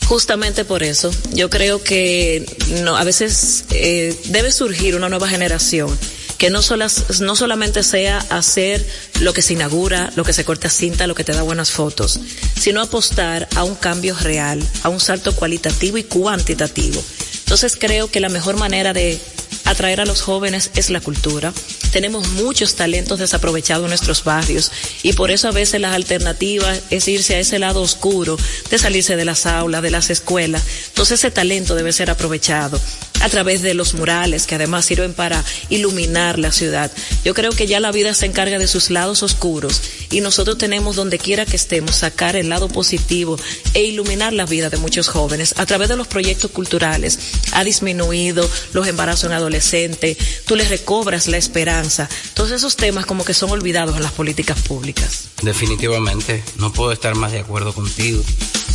Justamente 0.05 0.65
por 0.65 0.81
eso, 0.81 1.11
yo 1.33 1.49
creo 1.49 1.83
que 1.83 2.43
no, 2.83 2.97
a 2.97 3.03
veces 3.03 3.65
eh, 3.69 4.19
debe 4.25 4.51
surgir 4.51 4.95
una 4.95 5.09
nueva 5.09 5.27
generación 5.27 5.95
que 6.39 6.49
no, 6.49 6.61
solas, 6.61 7.19
no 7.19 7.35
solamente 7.35 7.83
sea 7.83 8.17
hacer 8.29 8.83
lo 9.19 9.33
que 9.33 9.41
se 9.41 9.53
inaugura, 9.53 10.11
lo 10.15 10.23
que 10.23 10.31
se 10.31 10.45
corta 10.45 10.69
cinta, 10.69 11.05
lo 11.05 11.13
que 11.13 11.25
te 11.25 11.33
da 11.33 11.41
buenas 11.41 11.69
fotos, 11.69 12.17
sino 12.57 12.81
apostar 12.81 13.47
a 13.55 13.65
un 13.65 13.75
cambio 13.75 14.15
real, 14.15 14.65
a 14.83 14.89
un 14.89 15.01
salto 15.01 15.35
cualitativo 15.35 15.97
y 15.97 16.03
cuantitativo. 16.03 17.03
Entonces 17.39 17.75
creo 17.77 18.09
que 18.09 18.21
la 18.21 18.29
mejor 18.29 18.55
manera 18.55 18.93
de 18.93 19.19
atraer 19.65 19.99
a 19.99 20.05
los 20.05 20.21
jóvenes 20.21 20.71
es 20.75 20.89
la 20.89 21.01
cultura. 21.01 21.51
Tenemos 21.91 22.29
muchos 22.29 22.75
talentos 22.75 23.19
desaprovechados 23.19 23.83
en 23.83 23.89
nuestros 23.89 24.23
barrios 24.23 24.71
y 25.03 25.13
por 25.13 25.31
eso 25.31 25.49
a 25.49 25.51
veces 25.51 25.81
las 25.81 25.93
alternativas 25.93 26.79
es 26.89 27.07
irse 27.09 27.35
a 27.35 27.39
ese 27.39 27.59
lado 27.59 27.81
oscuro 27.81 28.37
de 28.69 28.77
salirse 28.77 29.17
de 29.17 29.25
las 29.25 29.45
aulas, 29.45 29.81
de 29.81 29.91
las 29.91 30.09
escuelas. 30.09 30.63
Entonces 30.87 31.19
ese 31.19 31.31
talento 31.31 31.75
debe 31.75 31.91
ser 31.91 32.09
aprovechado 32.09 32.79
a 33.21 33.29
través 33.29 33.61
de 33.61 33.73
los 33.73 33.93
murales 33.93 34.47
que 34.47 34.55
además 34.55 34.85
sirven 34.85 35.13
para 35.13 35.43
iluminar 35.69 36.39
la 36.39 36.51
ciudad. 36.51 36.91
Yo 37.23 37.33
creo 37.33 37.51
que 37.51 37.67
ya 37.67 37.79
la 37.79 37.91
vida 37.91 38.13
se 38.13 38.25
encarga 38.25 38.57
de 38.57 38.67
sus 38.67 38.89
lados 38.89 39.23
oscuros 39.23 39.81
y 40.11 40.21
nosotros 40.21 40.57
tenemos 40.57 40.95
donde 40.95 41.19
quiera 41.19 41.45
que 41.45 41.55
estemos 41.55 41.95
sacar 41.97 42.35
el 42.35 42.49
lado 42.49 42.67
positivo 42.67 43.37
e 43.73 43.83
iluminar 43.83 44.33
la 44.33 44.45
vida 44.45 44.69
de 44.69 44.77
muchos 44.77 45.07
jóvenes 45.07 45.53
a 45.57 45.65
través 45.65 45.89
de 45.89 45.97
los 45.97 46.07
proyectos 46.07 46.51
culturales. 46.51 47.19
Ha 47.51 47.63
disminuido 47.63 48.49
los 48.73 48.87
embarazos 48.87 49.25
en 49.25 49.33
adolescentes, 49.33 50.17
tú 50.45 50.55
les 50.55 50.69
recobras 50.69 51.27
la 51.27 51.37
esperanza. 51.37 52.09
Todos 52.33 52.51
esos 52.51 52.75
temas 52.75 53.05
como 53.05 53.25
que 53.25 53.33
son 53.33 53.51
olvidados 53.51 53.95
en 53.95 54.03
las 54.03 54.11
políticas 54.11 54.59
públicas. 54.61 55.29
Definitivamente, 55.41 56.43
no 56.57 56.71
puedo 56.73 56.91
estar 56.91 57.15
más 57.15 57.31
de 57.31 57.39
acuerdo 57.39 57.73
contigo. 57.73 58.23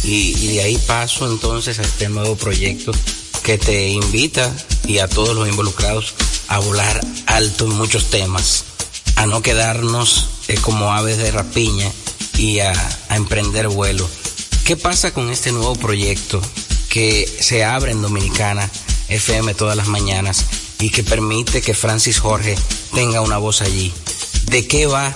Y, 0.02 0.36
y 0.38 0.54
de 0.54 0.62
ahí 0.62 0.78
paso 0.86 1.30
entonces 1.30 1.78
a 1.78 1.82
este 1.82 2.08
nuevo 2.08 2.36
proyecto 2.36 2.92
que 3.44 3.58
te 3.58 3.90
invita 3.90 4.50
y 4.86 4.98
a 4.98 5.06
todos 5.06 5.36
los 5.36 5.46
involucrados 5.46 6.14
a 6.48 6.58
volar 6.60 6.98
alto 7.26 7.66
en 7.66 7.72
muchos 7.72 8.06
temas, 8.06 8.64
a 9.16 9.26
no 9.26 9.42
quedarnos 9.42 10.28
eh, 10.48 10.56
como 10.56 10.94
aves 10.94 11.18
de 11.18 11.30
rapiña 11.30 11.92
y 12.38 12.60
a, 12.60 12.72
a 13.10 13.16
emprender 13.16 13.68
vuelo. 13.68 14.08
¿Qué 14.64 14.78
pasa 14.78 15.12
con 15.12 15.28
este 15.30 15.52
nuevo 15.52 15.74
proyecto 15.74 16.40
que 16.88 17.30
se 17.38 17.64
abre 17.64 17.92
en 17.92 18.00
Dominicana 18.00 18.68
FM 19.08 19.52
todas 19.52 19.76
las 19.76 19.88
mañanas 19.88 20.46
y 20.80 20.88
que 20.88 21.04
permite 21.04 21.60
que 21.60 21.74
Francis 21.74 22.20
Jorge 22.20 22.56
tenga 22.94 23.20
una 23.20 23.36
voz 23.36 23.60
allí? 23.60 23.92
¿De 24.44 24.66
qué 24.66 24.86
va 24.86 25.12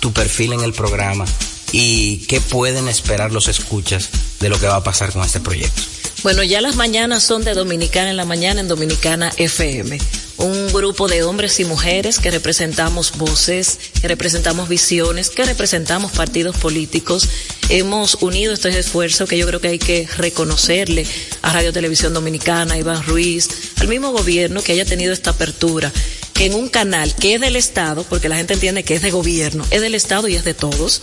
tu 0.00 0.12
perfil 0.12 0.52
en 0.52 0.62
el 0.62 0.72
programa 0.72 1.26
y 1.70 2.26
qué 2.26 2.40
pueden 2.40 2.88
esperar 2.88 3.30
los 3.30 3.46
escuchas 3.46 4.08
de 4.40 4.48
lo 4.48 4.58
que 4.58 4.66
va 4.66 4.76
a 4.76 4.84
pasar 4.84 5.12
con 5.12 5.22
este 5.22 5.38
proyecto? 5.38 5.97
Bueno, 6.22 6.42
ya 6.42 6.60
las 6.60 6.76
mañanas 6.76 7.22
son 7.22 7.44
de 7.44 7.54
Dominicana 7.54 8.10
en 8.10 8.16
la 8.16 8.24
mañana 8.24 8.60
en 8.60 8.68
Dominicana 8.68 9.30
FM. 9.36 9.98
Un 10.38 10.72
grupo 10.72 11.08
de 11.08 11.22
hombres 11.22 11.60
y 11.60 11.64
mujeres 11.64 12.18
que 12.18 12.30
representamos 12.30 13.16
voces, 13.18 13.78
que 14.00 14.08
representamos 14.08 14.68
visiones, 14.68 15.30
que 15.30 15.44
representamos 15.44 16.12
partidos 16.12 16.56
políticos. 16.56 17.28
Hemos 17.68 18.16
unido 18.22 18.52
estos 18.52 18.74
esfuerzos 18.74 19.28
que 19.28 19.36
yo 19.36 19.46
creo 19.46 19.60
que 19.60 19.68
hay 19.68 19.78
que 19.78 20.08
reconocerle 20.16 21.06
a 21.42 21.52
Radio 21.52 21.72
Televisión 21.72 22.14
Dominicana, 22.14 22.74
a 22.74 22.78
Iván 22.78 23.02
Ruiz, 23.04 23.48
al 23.76 23.88
mismo 23.88 24.12
gobierno 24.12 24.62
que 24.62 24.72
haya 24.72 24.84
tenido 24.84 25.12
esta 25.12 25.30
apertura 25.30 25.92
que 26.38 26.46
en 26.46 26.54
un 26.54 26.68
canal 26.68 27.12
que 27.16 27.34
es 27.34 27.40
del 27.40 27.56
Estado, 27.56 28.04
porque 28.04 28.28
la 28.28 28.36
gente 28.36 28.54
entiende 28.54 28.84
que 28.84 28.94
es 28.94 29.02
de 29.02 29.10
gobierno, 29.10 29.66
es 29.72 29.80
del 29.80 29.96
Estado 29.96 30.28
y 30.28 30.36
es 30.36 30.44
de 30.44 30.54
todos, 30.54 31.02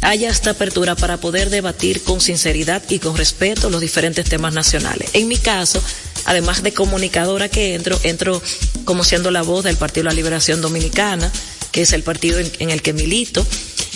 haya 0.00 0.30
esta 0.30 0.50
apertura 0.50 0.94
para 0.94 1.16
poder 1.16 1.50
debatir 1.50 2.04
con 2.04 2.20
sinceridad 2.20 2.84
y 2.88 3.00
con 3.00 3.16
respeto 3.16 3.68
los 3.68 3.80
diferentes 3.80 4.28
temas 4.28 4.54
nacionales. 4.54 5.10
En 5.12 5.26
mi 5.26 5.38
caso, 5.38 5.82
además 6.26 6.62
de 6.62 6.74
comunicadora 6.74 7.48
que 7.48 7.74
entro, 7.74 7.98
entro 8.02 8.42
como 8.84 9.04
siendo 9.04 9.30
la 9.30 9.42
voz 9.42 9.64
del 9.64 9.76
Partido 9.76 10.04
de 10.04 10.10
la 10.10 10.16
Liberación 10.16 10.60
Dominicana, 10.60 11.32
que 11.72 11.82
es 11.82 11.92
el 11.92 12.02
partido 12.02 12.38
en, 12.38 12.70
el 12.70 12.82
que 12.82 12.92
milito, 12.92 13.46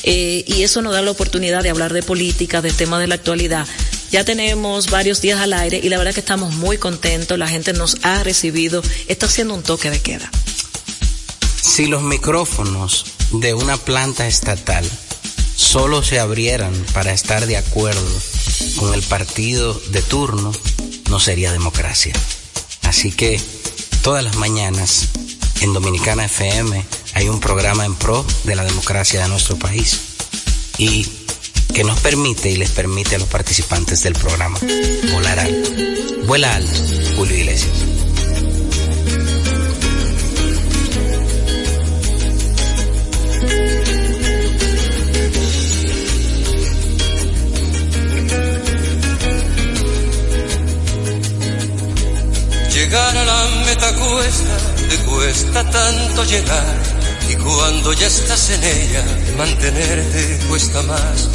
eh, 0.03 0.45
y 0.47 0.63
eso 0.63 0.81
nos 0.81 0.93
da 0.93 1.03
la 1.03 1.11
oportunidad 1.11 1.63
de 1.63 1.71
hablar 1.71 1.93
de 1.93 2.03
política, 2.03 2.63
de 2.63 2.73
temas 2.73 3.01
de 3.01 3.07
la 3.07 3.17
actualidad. 3.17 3.67
Ya 4.11 4.25
tenemos 4.25 4.91
varios 4.91 5.21
días 5.21 5.41
al 5.41 5.53
aire 5.53 5.81
y 5.83 5.89
la 5.89 5.99
verdad 5.99 6.15
que 6.15 6.21
estamos 6.21 6.55
muy 6.55 6.79
contentos, 6.79 7.39
la 7.39 7.49
gente 7.49 7.73
nos 7.73 7.99
ha 8.03 8.23
recibido, 8.23 8.83
está 9.09 9.27
haciendo 9.27 9.55
un 9.55 9.63
toque 9.63 9.91
de 9.91 10.01
queda. 10.01 10.31
Si 11.61 11.87
los 11.87 12.03
micrófonos 12.03 13.05
de 13.33 13.55
una 13.55 13.77
planta 13.77 14.27
estatal 14.27 14.85
solo 15.55 16.03
se 16.03 16.19
abrieran 16.19 16.73
para 16.93 17.13
estar 17.13 17.47
de 17.47 17.57
acuerdo 17.57 18.21
con 18.77 18.95
el 18.95 19.03
partido 19.03 19.75
de 19.91 20.03
turno, 20.03 20.53
no 21.09 21.21
sería 21.21 21.53
democracia. 21.53 22.13
Así 22.83 23.13
que 23.13 23.41
todas 24.03 24.25
las 24.25 24.37
mañanas 24.37 25.09
en 25.61 25.73
Dominicana 25.73 26.25
FM 26.25 26.85
hay 27.15 27.29
un 27.29 27.41
programa 27.41 27.85
en 27.85 27.95
pro 27.95 28.25
de 28.45 28.57
la 28.57 28.65
democracia 28.65 29.23
de 29.23 29.29
nuestro 29.29 29.57
país 29.57 30.01
y 30.79 31.07
que 31.75 31.85
nos 31.85 32.01
permite 32.01 32.51
y 32.51 32.57
les 32.57 32.71
permite 32.71 33.17
a 33.17 33.19
los 33.19 33.29
participantes 33.29 34.03
del 34.03 34.15
programa 34.15 34.59
volar 35.13 35.39
alto. 35.39 35.71
Vuela 36.27 36.55
alto, 36.55 36.81
Julio 37.17 37.37
Iglesias. 37.37 37.90
Llegar 52.91 53.17
a 53.19 53.25
la 53.25 53.45
meta 53.67 53.95
cuesta, 53.95 54.57
te 54.89 54.97
cuesta 55.05 55.71
tanto 55.71 56.25
llegar. 56.25 56.75
Y 57.29 57.37
cuando 57.37 57.93
ya 57.93 58.09
estás 58.09 58.51
en 58.51 58.65
ella, 58.65 59.05
mantenerte 59.39 60.41
cuesta 60.49 60.83
más. 60.83 61.29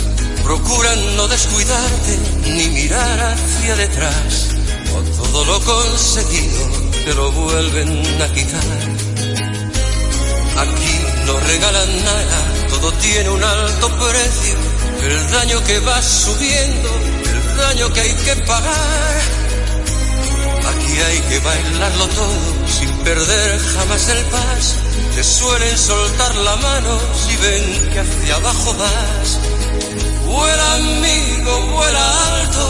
Procura 0.44 0.94
no 1.16 1.30
descuidarte 1.30 2.20
ni 2.48 2.68
mirar 2.72 3.20
hacia 3.22 3.74
detrás. 3.78 4.50
O 4.98 5.02
todo 5.16 5.46
lo 5.46 5.62
conseguido 5.62 6.60
te 7.06 7.14
lo 7.14 7.32
vuelven 7.32 8.22
a 8.22 8.28
quitar. 8.34 8.80
Aquí 10.58 11.00
no 11.26 11.40
regalan 11.40 12.04
nada, 12.04 12.68
todo 12.68 12.92
tiene 12.96 13.30
un 13.30 13.42
alto 13.42 13.98
precio. 13.98 14.56
El 15.08 15.32
daño 15.32 15.64
que 15.64 15.80
va 15.80 16.02
subiendo, 16.02 16.90
el 17.24 17.58
daño 17.58 17.94
que 17.94 18.02
hay 18.02 18.14
que 18.14 18.36
pagar. 18.44 19.45
Aquí 20.86 21.02
hay 21.02 21.20
que 21.22 21.40
bailarlo 21.40 22.08
todo 22.10 22.68
sin 22.68 22.90
perder 23.04 23.60
jamás 23.60 24.08
el 24.08 24.24
paso. 24.26 24.76
Te 25.16 25.24
suelen 25.24 25.78
soltar 25.78 26.36
la 26.36 26.56
mano 26.58 27.00
si 27.26 27.36
ven 27.38 27.90
que 27.92 28.00
hacia 28.02 28.36
abajo 28.36 28.76
vas. 28.76 29.40
Vuela 30.28 30.74
amigo, 30.76 31.62
vuela 31.74 32.28
alto. 32.28 32.66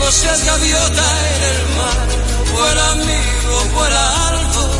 No 0.00 0.10
seas 0.10 0.44
gaviota 0.44 1.06
en 1.34 1.42
el 1.52 1.76
mar. 1.78 2.08
Vuela 2.52 2.90
amigo, 2.90 3.54
vuela 3.74 4.28
alto. 4.28 4.70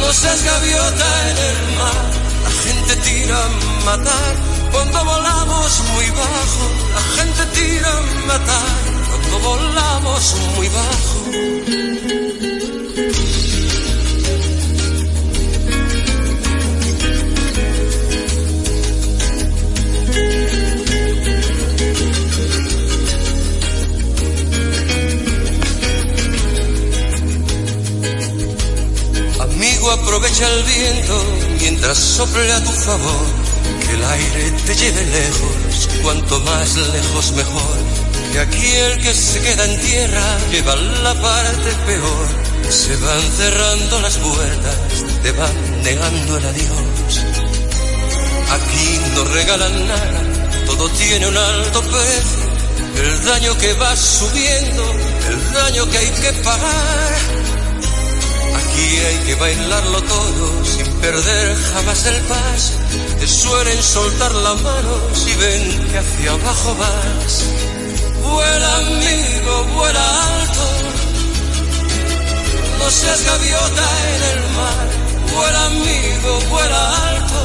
No 0.00 0.12
seas 0.14 0.42
gaviota 0.42 1.30
en 1.30 1.38
el 1.50 1.76
mar. 1.76 2.04
La 2.44 2.50
gente 2.64 2.96
tira 2.96 3.36
a 3.44 3.84
matar 3.84 4.34
cuando 4.72 5.04
volamos 5.04 5.80
muy 5.92 6.10
bajo. 6.12 6.64
La 6.94 7.22
gente 7.22 7.46
tira 7.52 7.90
a 7.90 8.26
matar 8.26 8.97
cuando 9.30 9.48
volamos 9.48 10.36
muy 10.56 10.68
bajo. 10.68 11.18
Aprovecha 29.90 30.46
el 30.52 30.64
viento 30.64 31.24
mientras 31.60 31.96
sople 31.98 32.52
a 32.52 32.62
tu 32.62 32.70
favor. 32.70 33.26
Que 33.86 33.94
el 33.94 34.04
aire 34.04 34.50
te 34.66 34.74
lleve 34.74 35.04
lejos, 35.06 35.88
cuanto 36.02 36.40
más 36.40 36.76
lejos 36.76 37.32
mejor. 37.32 37.87
Que 38.32 38.40
aquí 38.40 38.66
el 38.66 39.00
que 39.02 39.14
se 39.14 39.40
queda 39.40 39.64
en 39.64 39.80
tierra 39.80 40.38
lleva 40.50 40.76
la 40.76 41.14
parte 41.20 41.72
peor. 41.86 42.26
Se 42.68 42.96
van 42.96 43.22
cerrando 43.36 44.00
las 44.00 44.16
puertas, 44.18 44.76
te 45.22 45.32
van 45.32 45.82
negando 45.82 46.36
el 46.36 46.46
adiós. 46.46 47.24
Aquí 48.50 49.00
no 49.14 49.24
regalan 49.24 49.88
nada, 49.88 50.22
todo 50.66 50.88
tiene 50.90 51.28
un 51.28 51.36
alto 51.36 51.80
precio. 51.82 52.48
El 52.96 53.24
daño 53.24 53.56
que 53.58 53.72
va 53.74 53.96
subiendo, 53.96 54.84
el 55.30 55.52
daño 55.52 55.90
que 55.90 55.98
hay 55.98 56.10
que 56.10 56.32
pagar. 56.44 57.18
Aquí 58.54 58.98
hay 58.98 59.18
que 59.26 59.34
bailarlo 59.36 60.02
todo 60.02 60.64
sin 60.64 60.86
perder 61.00 61.56
jamás 61.72 62.06
el 62.06 62.20
paso. 62.22 62.72
Te 63.18 63.26
suelen 63.26 63.82
soltar 63.82 64.34
la 64.34 64.54
mano 64.54 65.00
si 65.14 65.34
ven 65.34 65.88
que 65.90 65.98
hacia 65.98 66.32
abajo 66.32 66.74
vas. 66.76 67.77
Vuela 68.30 68.76
amigo, 68.76 69.64
vuela 69.74 70.04
alto. 70.28 70.66
No 72.78 72.90
seas 72.90 73.24
gaviota 73.24 73.86
en 74.14 74.22
el 74.32 74.40
mar. 74.58 74.86
Vuela 75.34 75.64
amigo, 75.66 76.30
vuela 76.50 76.82
alto. 77.08 77.40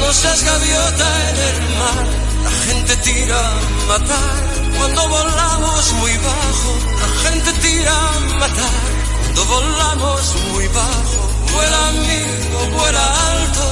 No 0.00 0.12
seas 0.12 0.44
gaviota 0.44 1.08
en 1.30 1.36
el 1.50 1.60
mar. 1.78 2.06
La 2.44 2.50
gente 2.66 2.96
tira 2.98 3.38
a 3.38 3.86
matar 3.88 4.34
cuando 4.78 5.08
volamos 5.08 5.92
muy 6.00 6.16
bajo. 6.28 6.70
La 7.02 7.28
gente 7.28 7.52
tira 7.64 7.92
a 7.92 8.20
matar 8.42 8.82
cuando 9.22 9.44
volamos 9.46 10.34
muy 10.52 10.66
bajo. 10.68 11.20
Vuela 11.52 11.88
amigo, 11.88 12.78
vuela 12.78 13.04
alto. 13.32 13.64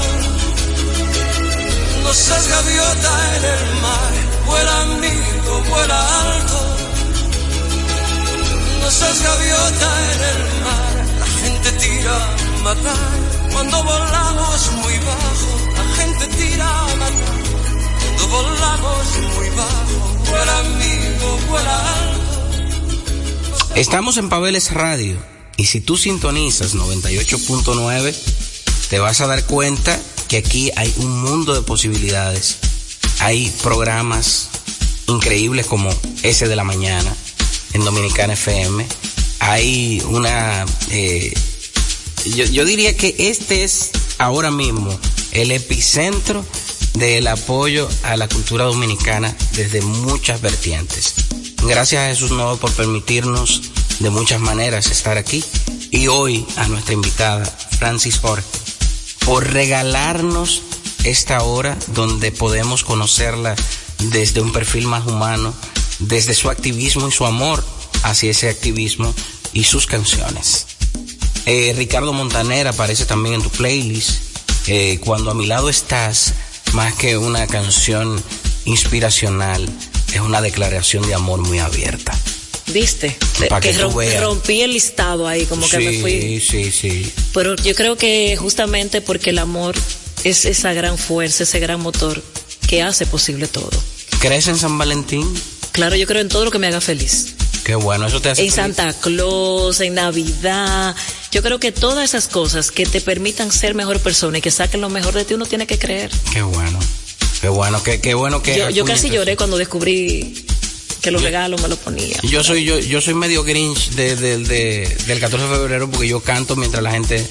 No 2.04 2.14
seas 2.14 2.48
gaviota 2.48 3.36
en 3.36 3.44
el 3.44 3.80
mar. 3.82 4.21
Vuela 4.46 4.82
amigo, 4.82 5.62
vuela 5.68 6.20
alto. 6.22 6.76
No 8.80 8.90
seas 8.90 9.22
gaviota 9.22 10.12
en 10.12 10.20
el 10.22 10.40
mar. 10.64 10.94
La 11.20 11.26
gente 11.26 11.72
tira 11.72 12.16
a 12.16 12.62
matar 12.62 12.96
cuando 13.52 13.82
volamos 13.82 14.72
muy 14.82 14.98
bajo. 14.98 15.50
La 15.76 15.84
gente 15.96 16.26
tira 16.36 16.68
a 16.68 16.96
matar 16.96 17.42
cuando 18.00 18.28
volamos 18.28 19.06
muy 19.36 19.48
bajo. 19.50 20.30
Vuela 20.30 20.58
amigo, 20.58 21.38
vuela 21.48 21.76
alto. 21.94 22.22
Estamos 23.74 24.16
en 24.18 24.28
Pabeles 24.28 24.72
Radio 24.72 25.16
y 25.56 25.66
si 25.66 25.80
tú 25.80 25.96
sintonizas 25.96 26.74
98.9 26.74 28.14
te 28.90 28.98
vas 28.98 29.20
a 29.20 29.26
dar 29.26 29.44
cuenta 29.46 29.98
que 30.28 30.38
aquí 30.38 30.70
hay 30.76 30.92
un 30.98 31.22
mundo 31.22 31.54
de 31.54 31.62
posibilidades. 31.62 32.58
Hay 33.22 33.48
programas 33.62 34.48
increíbles 35.06 35.66
como 35.66 35.88
ese 36.24 36.48
de 36.48 36.56
la 36.56 36.64
mañana 36.64 37.14
en 37.72 37.84
Dominicana 37.84 38.32
FM. 38.32 38.84
Hay 39.38 40.02
una... 40.08 40.66
Eh, 40.90 41.32
yo, 42.34 42.44
yo 42.46 42.64
diría 42.64 42.96
que 42.96 43.14
este 43.16 43.62
es 43.62 43.92
ahora 44.18 44.50
mismo 44.50 44.98
el 45.30 45.52
epicentro 45.52 46.44
del 46.94 47.28
apoyo 47.28 47.88
a 48.02 48.16
la 48.16 48.26
cultura 48.26 48.64
dominicana 48.64 49.32
desde 49.52 49.82
muchas 49.82 50.40
vertientes. 50.40 51.14
Gracias 51.62 52.02
a 52.02 52.08
Jesús 52.08 52.32
Nuevo 52.32 52.56
por 52.56 52.72
permitirnos 52.72 53.70
de 54.00 54.10
muchas 54.10 54.40
maneras 54.40 54.90
estar 54.90 55.16
aquí 55.16 55.44
y 55.92 56.08
hoy 56.08 56.44
a 56.56 56.66
nuestra 56.66 56.94
invitada 56.94 57.44
Francis 57.44 58.18
Jorge 58.18 58.48
por 59.24 59.48
regalarnos 59.48 60.62
esta 61.04 61.42
hora 61.42 61.76
donde 61.88 62.32
podemos 62.32 62.84
conocerla 62.84 63.54
desde 63.98 64.40
un 64.40 64.52
perfil 64.52 64.86
más 64.86 65.06
humano, 65.06 65.54
desde 65.98 66.34
su 66.34 66.50
activismo 66.50 67.08
y 67.08 67.12
su 67.12 67.26
amor 67.26 67.64
hacia 68.02 68.30
ese 68.30 68.48
activismo 68.48 69.14
y 69.52 69.64
sus 69.64 69.86
canciones. 69.86 70.66
Eh, 71.46 71.72
Ricardo 71.76 72.12
Montaner 72.12 72.68
aparece 72.68 73.04
también 73.04 73.36
en 73.36 73.42
tu 73.42 73.50
playlist. 73.50 74.22
Eh, 74.68 74.98
cuando 75.04 75.30
a 75.30 75.34
mi 75.34 75.46
lado 75.46 75.68
estás, 75.68 76.34
más 76.72 76.94
que 76.94 77.16
una 77.16 77.46
canción 77.48 78.22
inspiracional, 78.64 79.68
es 80.14 80.20
una 80.20 80.40
declaración 80.40 81.06
de 81.06 81.14
amor 81.14 81.40
muy 81.40 81.58
abierta. 81.58 82.16
¿Viste? 82.68 83.16
Pa' 83.48 83.60
que 83.60 83.72
que 83.72 83.78
romp- 83.84 83.96
veas. 83.96 84.22
rompí 84.22 84.62
el 84.62 84.72
listado 84.72 85.26
ahí, 85.28 85.46
como 85.46 85.68
que 85.68 85.78
me 85.78 86.00
fui. 86.00 86.40
Sí, 86.40 86.40
sí, 86.40 86.72
sí. 86.72 87.12
Pero 87.34 87.56
yo 87.56 87.74
creo 87.74 87.96
que 87.96 88.36
justamente 88.36 89.00
porque 89.00 89.30
el 89.30 89.38
amor 89.40 89.74
es 90.24 90.44
esa 90.44 90.72
gran 90.72 90.98
fuerza, 90.98 91.42
ese 91.44 91.58
gran 91.60 91.80
motor 91.80 92.22
que 92.68 92.82
hace 92.82 93.06
posible 93.06 93.46
todo. 93.48 93.70
¿Crees 94.20 94.48
en 94.48 94.56
San 94.58 94.78
Valentín? 94.78 95.26
Claro, 95.72 95.96
yo 95.96 96.06
creo 96.06 96.20
en 96.20 96.28
todo 96.28 96.44
lo 96.44 96.50
que 96.50 96.58
me 96.58 96.66
haga 96.68 96.80
feliz. 96.80 97.34
Qué 97.64 97.74
bueno, 97.76 98.06
eso 98.08 98.20
te 98.20 98.30
hace 98.30 98.42
En 98.42 98.50
feliz? 98.52 98.54
Santa 98.76 98.92
Claus, 99.00 99.80
en 99.80 99.94
Navidad. 99.94 100.94
Yo 101.30 101.42
creo 101.42 101.58
que 101.60 101.72
todas 101.72 102.04
esas 102.04 102.28
cosas 102.28 102.70
que 102.70 102.86
te 102.86 103.00
permitan 103.00 103.50
ser 103.52 103.74
mejor 103.74 104.00
persona 104.00 104.38
y 104.38 104.40
que 104.40 104.50
saquen 104.50 104.80
lo 104.80 104.88
mejor 104.90 105.14
de 105.14 105.24
ti, 105.24 105.34
uno 105.34 105.46
tiene 105.46 105.66
que 105.66 105.78
creer. 105.78 106.10
Qué 106.32 106.42
bueno. 106.42 106.78
Qué 107.40 107.48
bueno, 107.48 107.82
qué, 107.82 108.00
qué 108.00 108.14
bueno 108.14 108.42
que... 108.42 108.68
Yo, 108.72 108.84
casi 108.84 109.10
lloré 109.10 109.36
cuando 109.36 109.56
descubrí 109.58 110.44
que 111.00 111.10
los 111.10 111.22
regalos 111.22 111.60
me 111.60 111.68
los 111.68 111.78
ponía. 111.78 112.16
Yo 112.22 112.44
soy 112.44 112.64
yo, 112.64 112.78
yo 112.78 113.00
soy 113.00 113.14
medio 113.14 113.42
grinch 113.42 113.90
de, 113.90 114.14
de- 114.14 114.38
de- 114.38 114.96
del 115.06 115.18
14 115.18 115.48
de 115.48 115.56
febrero 115.56 115.90
porque 115.90 116.06
yo 116.06 116.20
canto 116.20 116.54
mientras 116.54 116.82
la 116.84 116.92
gente 116.92 117.26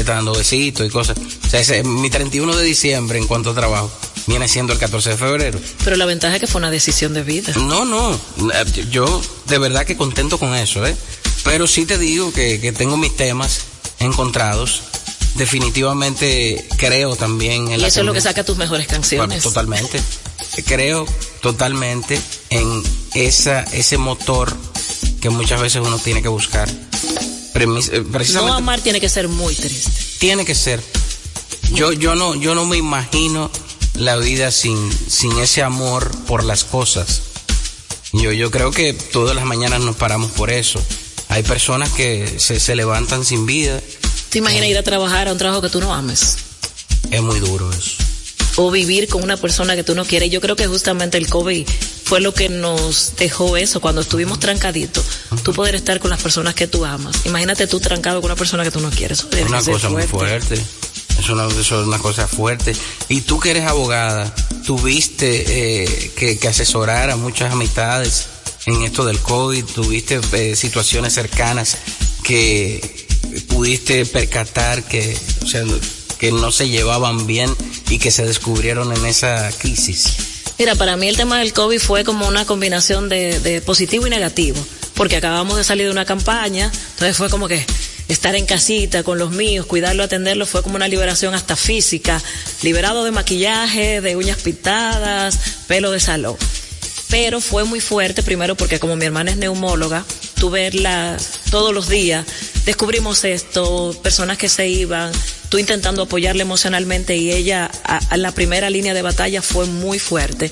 está 0.00 0.14
dando 0.14 0.32
besitos 0.34 0.86
y 0.86 0.90
cosas. 0.90 1.16
O 1.18 1.48
sea, 1.48 1.60
ese- 1.60 1.82
mi 1.84 2.10
31 2.10 2.56
de 2.56 2.64
diciembre 2.64 3.18
en 3.18 3.26
cuanto 3.26 3.50
a 3.50 3.54
trabajo 3.54 3.90
viene 4.26 4.48
siendo 4.48 4.72
el 4.72 4.78
14 4.78 5.10
de 5.10 5.16
febrero. 5.16 5.58
Pero 5.84 5.96
la 5.96 6.06
ventaja 6.06 6.34
es 6.36 6.40
que 6.40 6.46
fue 6.46 6.58
una 6.60 6.70
decisión 6.70 7.12
de 7.14 7.22
vida. 7.22 7.52
No, 7.56 7.84
no, 7.84 8.18
yo 8.90 9.22
de 9.46 9.58
verdad 9.58 9.84
que 9.84 9.96
contento 9.96 10.38
con 10.38 10.54
eso, 10.54 10.86
¿eh? 10.86 10.96
Pero 11.44 11.66
sí 11.66 11.84
te 11.84 11.98
digo 11.98 12.32
que, 12.32 12.58
que 12.60 12.72
tengo 12.72 12.96
mis 12.96 13.14
temas 13.16 13.60
encontrados. 14.00 14.82
Definitivamente 15.36 16.66
creo 16.78 17.16
también 17.16 17.68
en 17.68 17.74
Y 17.74 17.82
la 17.82 17.88
eso 17.88 18.00
es 18.00 18.06
lo 18.06 18.12
que 18.12 18.18
tendencia- 18.20 18.30
saca 18.30 18.44
tus 18.44 18.56
mejores 18.56 18.86
canciones. 18.86 19.26
Bueno, 19.28 19.42
totalmente. 19.42 20.00
Creo 20.66 21.04
totalmente 21.42 22.20
en 22.50 22.82
esa, 23.14 23.62
ese 23.64 23.98
motor 23.98 24.56
que 25.20 25.30
muchas 25.30 25.60
veces 25.60 25.82
uno 25.84 25.98
tiene 25.98 26.22
que 26.22 26.28
buscar. 26.28 26.68
Eh, 27.54 27.66
No 27.66 28.12
precisamente 28.12 28.56
amar 28.56 28.80
tiene 28.80 29.00
que 29.00 29.08
ser 29.08 29.28
muy 29.28 29.54
triste. 29.54 29.90
tiene 30.18 30.44
que 30.44 30.54
ser. 30.54 30.82
Yo, 31.72 31.92
yo 31.92 32.14
no, 32.14 32.34
yo 32.34 32.54
no 32.54 32.66
me 32.66 32.76
imagino 32.76 33.50
la 33.94 34.16
vida 34.16 34.50
sin, 34.50 34.76
sin 35.08 35.38
ese 35.38 35.62
amor 35.62 36.10
por 36.26 36.44
las 36.44 36.64
cosas. 36.64 37.20
Yo, 38.12 38.32
yo 38.32 38.50
creo 38.50 38.70
que 38.70 38.92
todas 38.92 39.34
las 39.34 39.44
mañanas 39.44 39.80
nos 39.80 39.96
paramos 39.96 40.30
por 40.32 40.50
eso. 40.50 40.80
Hay 41.28 41.42
personas 41.42 41.90
que 41.90 42.34
se, 42.38 42.60
se 42.60 42.76
levantan 42.76 43.24
sin 43.24 43.46
vida. 43.46 43.80
¿Te 44.30 44.38
imaginas 44.38 44.66
ir 44.68 44.78
a 44.78 44.82
trabajar 44.82 45.28
a 45.28 45.32
un 45.32 45.38
trabajo 45.38 45.62
que 45.62 45.68
tú 45.70 45.80
no 45.80 45.92
ames? 45.94 46.36
Es 47.10 47.22
muy 47.22 47.40
duro 47.40 47.70
eso. 47.72 47.92
O 48.56 48.70
vivir 48.70 49.08
con 49.08 49.22
una 49.22 49.36
persona 49.36 49.74
que 49.74 49.82
tú 49.84 49.94
no 49.94 50.04
quieres. 50.04 50.30
Yo 50.30 50.40
creo 50.40 50.54
que 50.54 50.66
justamente 50.66 51.18
el 51.18 51.28
COVID 51.28 51.66
fue 52.04 52.20
lo 52.20 52.34
que 52.34 52.48
nos 52.48 53.14
dejó 53.16 53.56
eso, 53.56 53.80
cuando 53.80 54.02
estuvimos 54.02 54.38
trancaditos, 54.38 55.04
tú 55.42 55.52
poder 55.52 55.74
estar 55.74 55.98
con 56.00 56.10
las 56.10 56.22
personas 56.22 56.54
que 56.54 56.66
tú 56.66 56.84
amas. 56.84 57.24
Imagínate 57.24 57.66
tú 57.66 57.80
trancado 57.80 58.20
con 58.20 58.30
una 58.30 58.36
persona 58.36 58.62
que 58.62 58.70
tú 58.70 58.80
no 58.80 58.90
quieres. 58.90 59.20
Eso 59.20 59.28
debe 59.28 59.48
una 59.48 59.62
cosa 59.62 59.88
muy 59.88 60.02
fuerte. 60.02 60.56
fuerte. 60.56 60.84
Es 61.18 61.28
una, 61.30 61.46
eso 61.46 61.80
es 61.80 61.86
una 61.86 61.98
cosa 61.98 62.28
fuerte. 62.28 62.76
Y 63.08 63.22
tú 63.22 63.40
que 63.40 63.52
eres 63.52 63.64
abogada, 63.64 64.34
tuviste 64.66 65.82
eh, 65.84 66.12
que, 66.14 66.38
que 66.38 66.48
asesorar 66.48 67.10
a 67.10 67.16
muchas 67.16 67.52
amistades 67.52 68.26
en 68.66 68.82
esto 68.82 69.04
del 69.04 69.18
COVID, 69.18 69.64
tuviste 69.64 70.20
eh, 70.32 70.56
situaciones 70.56 71.14
cercanas 71.14 71.78
que 72.22 73.06
pudiste 73.48 74.04
percatar 74.06 74.82
que, 74.84 75.16
o 75.42 75.46
sea, 75.46 75.62
que 76.18 76.32
no 76.32 76.52
se 76.52 76.68
llevaban 76.68 77.26
bien 77.26 77.54
y 77.88 77.98
que 77.98 78.10
se 78.10 78.24
descubrieron 78.26 78.92
en 78.92 79.06
esa 79.06 79.50
crisis. 79.58 80.33
Mira, 80.58 80.74
para 80.76 80.96
mí 80.96 81.08
el 81.08 81.16
tema 81.16 81.40
del 81.40 81.52
COVID 81.52 81.80
fue 81.80 82.04
como 82.04 82.28
una 82.28 82.44
combinación 82.44 83.08
de, 83.08 83.40
de 83.40 83.60
positivo 83.60 84.06
y 84.06 84.10
negativo, 84.10 84.64
porque 84.94 85.16
acabamos 85.16 85.56
de 85.56 85.64
salir 85.64 85.86
de 85.86 85.92
una 85.92 86.04
campaña, 86.04 86.70
entonces 86.92 87.16
fue 87.16 87.28
como 87.28 87.48
que 87.48 87.64
estar 88.08 88.34
en 88.34 88.46
casita 88.46 89.02
con 89.02 89.18
los 89.18 89.30
míos, 89.30 89.66
cuidarlo, 89.66 90.02
atenderlo, 90.02 90.46
fue 90.46 90.62
como 90.62 90.76
una 90.76 90.88
liberación 90.88 91.34
hasta 91.34 91.56
física, 91.56 92.22
liberado 92.62 93.04
de 93.04 93.10
maquillaje, 93.10 94.00
de 94.00 94.16
uñas 94.16 94.38
pintadas, 94.42 95.38
pelo 95.66 95.90
de 95.90 96.00
salón. 96.00 96.36
Pero 97.08 97.40
fue 97.40 97.64
muy 97.64 97.80
fuerte, 97.80 98.22
primero 98.22 98.54
porque 98.54 98.78
como 98.78 98.96
mi 98.96 99.04
hermana 99.04 99.30
es 99.30 99.36
neumóloga, 99.36 100.04
tú 100.38 100.50
verla 100.50 101.16
todos 101.50 101.72
los 101.72 101.88
días, 101.88 102.26
descubrimos 102.64 103.24
esto, 103.24 103.96
personas 104.02 104.38
que 104.38 104.48
se 104.48 104.68
iban, 104.68 105.12
tú 105.54 105.58
intentando 105.58 106.02
apoyarla 106.02 106.42
emocionalmente 106.42 107.16
y 107.16 107.30
ella 107.30 107.70
a 107.84 108.16
la 108.16 108.32
primera 108.32 108.70
línea 108.70 108.92
de 108.92 109.02
batalla 109.02 109.40
fue 109.40 109.66
muy 109.66 110.00
fuerte. 110.00 110.50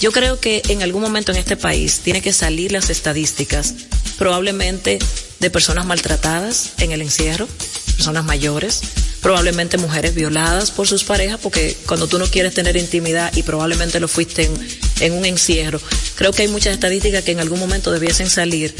Yo 0.00 0.10
creo 0.10 0.40
que 0.40 0.60
en 0.70 0.82
algún 0.82 1.02
momento 1.02 1.30
en 1.30 1.38
este 1.38 1.56
país 1.56 2.00
tiene 2.00 2.20
que 2.20 2.32
salir 2.32 2.72
las 2.72 2.90
estadísticas, 2.90 3.74
probablemente 4.18 4.98
de 5.38 5.50
personas 5.50 5.86
maltratadas 5.86 6.72
en 6.78 6.90
el 6.90 7.00
encierro, 7.00 7.46
personas 7.94 8.24
mayores, 8.24 8.80
probablemente 9.22 9.78
mujeres 9.78 10.16
violadas 10.16 10.72
por 10.72 10.88
sus 10.88 11.04
parejas, 11.04 11.38
porque 11.40 11.76
cuando 11.86 12.08
tú 12.08 12.18
no 12.18 12.26
quieres 12.26 12.52
tener 12.52 12.76
intimidad 12.76 13.32
y 13.36 13.44
probablemente 13.44 14.00
lo 14.00 14.08
fuiste 14.08 14.46
en, 14.46 14.68
en 14.98 15.12
un 15.12 15.26
encierro, 15.26 15.80
creo 16.16 16.32
que 16.32 16.42
hay 16.42 16.48
muchas 16.48 16.74
estadísticas 16.74 17.22
que 17.22 17.30
en 17.30 17.38
algún 17.38 17.60
momento 17.60 17.92
debiesen 17.92 18.28
salir 18.28 18.74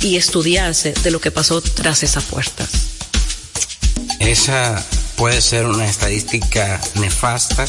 y 0.00 0.14
estudiarse 0.14 0.94
de 1.02 1.10
lo 1.10 1.20
que 1.20 1.32
pasó 1.32 1.60
tras 1.60 2.04
esas 2.04 2.22
puertas. 2.22 2.68
Esa 4.20 4.80
puede 5.18 5.42
ser 5.42 5.66
una 5.66 5.84
estadística 5.84 6.80
nefasta 6.94 7.66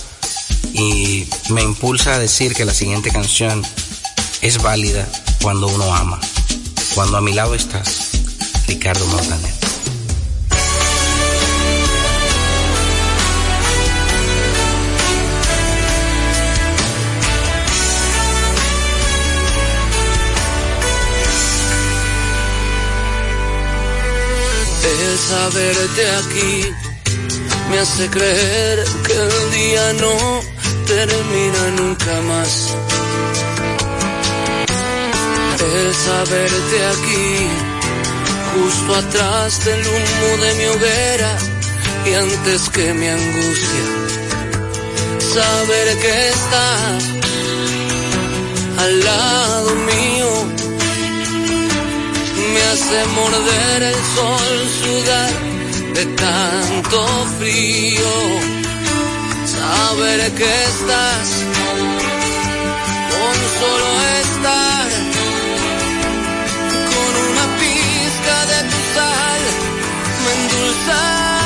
y 0.71 1.27
me 1.49 1.63
impulsa 1.63 2.13
a 2.13 2.19
decir 2.19 2.53
que 2.53 2.63
la 2.63 2.73
siguiente 2.73 3.09
canción 3.09 3.63
es 4.41 4.61
válida 4.61 5.07
cuando 5.41 5.67
uno 5.67 5.93
ama. 5.93 6.19
Cuando 6.93 7.17
a 7.17 7.21
mi 7.21 7.33
lado 7.33 7.55
estás, 7.55 8.11
Ricardo 8.67 9.05
Montaner. 9.07 9.59
Saberte 25.29 26.09
aquí 26.09 26.88
me 27.69 27.79
hace 27.79 28.09
creer 28.09 28.83
que 29.05 29.13
el 29.13 29.51
día 29.51 29.93
no 29.93 30.41
termina 30.87 31.63
nunca 31.77 32.21
más. 32.21 32.75
El 35.59 35.93
saberte 35.93 36.77
aquí, 36.93 37.47
justo 38.53 38.95
atrás 38.95 39.65
del 39.65 39.81
humo 39.87 40.43
de 40.43 40.53
mi 40.55 40.65
hoguera 40.65 41.37
y 42.05 42.13
antes 42.13 42.69
que 42.69 42.93
mi 42.93 43.07
angustia, 43.07 43.85
saber 45.33 45.97
que 45.99 46.29
estás 46.29 47.03
al 48.79 48.99
lado 49.03 49.75
mío 49.75 50.31
me 52.53 52.61
hace 52.71 53.05
morder 53.15 53.83
el 53.83 53.95
sol, 54.15 54.69
sudar 54.81 55.48
de 55.99 56.05
tanto 56.15 57.25
frío. 57.39 58.13
Saber 59.45 60.31
que 60.31 60.51
estás 60.71 61.27
con 63.11 63.35
solo 63.59 63.89
estar, 64.23 64.87
con 66.91 67.11
una 67.29 67.45
pizca 67.59 68.37
de 68.51 68.59
tu 68.69 68.79
sal, 68.95 69.41
me 70.23 70.31
endulzas 70.39 71.38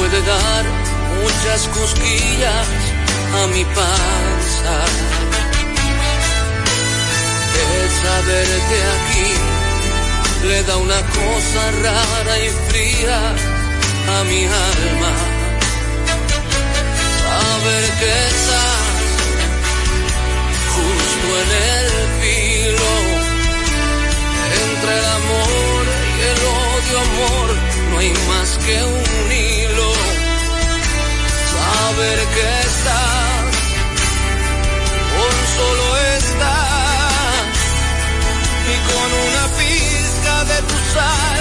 puede 0.00 0.22
dar 0.22 0.64
muchas 1.20 1.68
cosquillas 1.78 2.66
a 3.40 3.46
mi 3.54 3.64
panza. 3.64 4.76
El 7.62 7.90
saber 8.02 8.48
que 8.68 8.78
aquí 8.96 9.30
le 10.48 10.62
da 10.64 10.76
una 10.78 11.00
cosa 11.18 11.60
rara 11.84 12.34
y 12.46 12.48
fría 12.68 13.18
a 14.16 14.24
mi 14.24 14.42
alma. 14.70 15.12
Saber 17.22 17.84
que 18.00 18.12
estás 18.32 18.86
justo 20.76 21.28
en 21.42 21.50
el 21.74 21.90
filo 22.20 22.92
entre 24.64 24.92
el 25.00 25.06
amor 25.20 25.82
y 26.16 26.22
el 26.32 26.40
odio, 26.64 26.96
amor, 27.06 27.69
hay 28.00 28.12
más 28.28 28.50
que 28.64 28.82
un 28.82 29.32
hilo. 29.32 29.92
Saber 31.52 32.18
que 32.34 32.46
estás, 32.68 33.50
con 35.12 35.34
solo 35.56 35.86
estás, 36.18 37.56
y 38.72 38.76
con 38.90 39.08
una 39.26 39.44
pizca 39.58 40.36
de 40.50 40.58
tu 40.68 40.78
sal, 40.94 41.40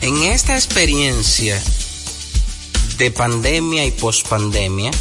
En 0.00 0.22
esta 0.22 0.54
experiencia 0.54 1.60
de 2.98 3.10
pandemia 3.10 3.84
y 3.84 3.90
pospandemia, 3.90 4.92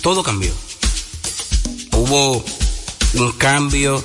todo 0.00 0.24
cambió. 0.24 0.52
Hubo 1.92 2.44
un 3.14 3.32
cambio 3.38 4.04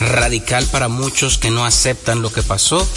radical 0.00 0.64
para 0.66 0.88
muchos 0.88 1.36
que 1.36 1.50
no 1.50 1.66
aceptan 1.66 2.22
lo 2.22 2.32
que 2.32 2.42
pasó, 2.42 2.88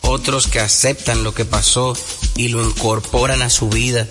otros 0.00 0.46
que 0.46 0.58
aceptan 0.60 1.22
lo 1.22 1.34
que 1.34 1.44
pasó 1.44 1.94
y 2.36 2.48
lo 2.48 2.64
incorporan 2.64 3.42
a 3.42 3.50
su 3.50 3.68
vida 3.68 4.08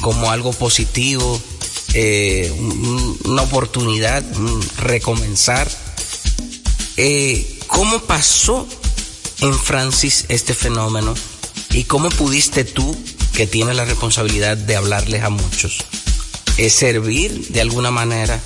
como 0.00 0.32
algo 0.32 0.52
positivo, 0.52 1.40
eh, 1.94 2.52
un- 2.58 3.18
una 3.24 3.42
oportunidad, 3.42 4.24
un 4.36 4.68
recomenzar. 4.78 5.70
Eh, 6.96 7.58
¿Cómo 7.68 8.00
pasó 8.00 8.66
en 9.40 9.54
Francis 9.54 10.26
este 10.28 10.54
fenómeno 10.54 11.14
y 11.70 11.84
cómo 11.84 12.08
pudiste 12.10 12.64
tú, 12.64 12.96
que 13.34 13.46
tienes 13.46 13.76
la 13.76 13.84
responsabilidad 13.84 14.56
de 14.56 14.76
hablarles 14.76 15.22
a 15.22 15.30
muchos, 15.30 15.78
eh, 16.56 16.68
servir 16.68 17.48
de 17.48 17.60
alguna 17.60 17.90
manera 17.90 18.40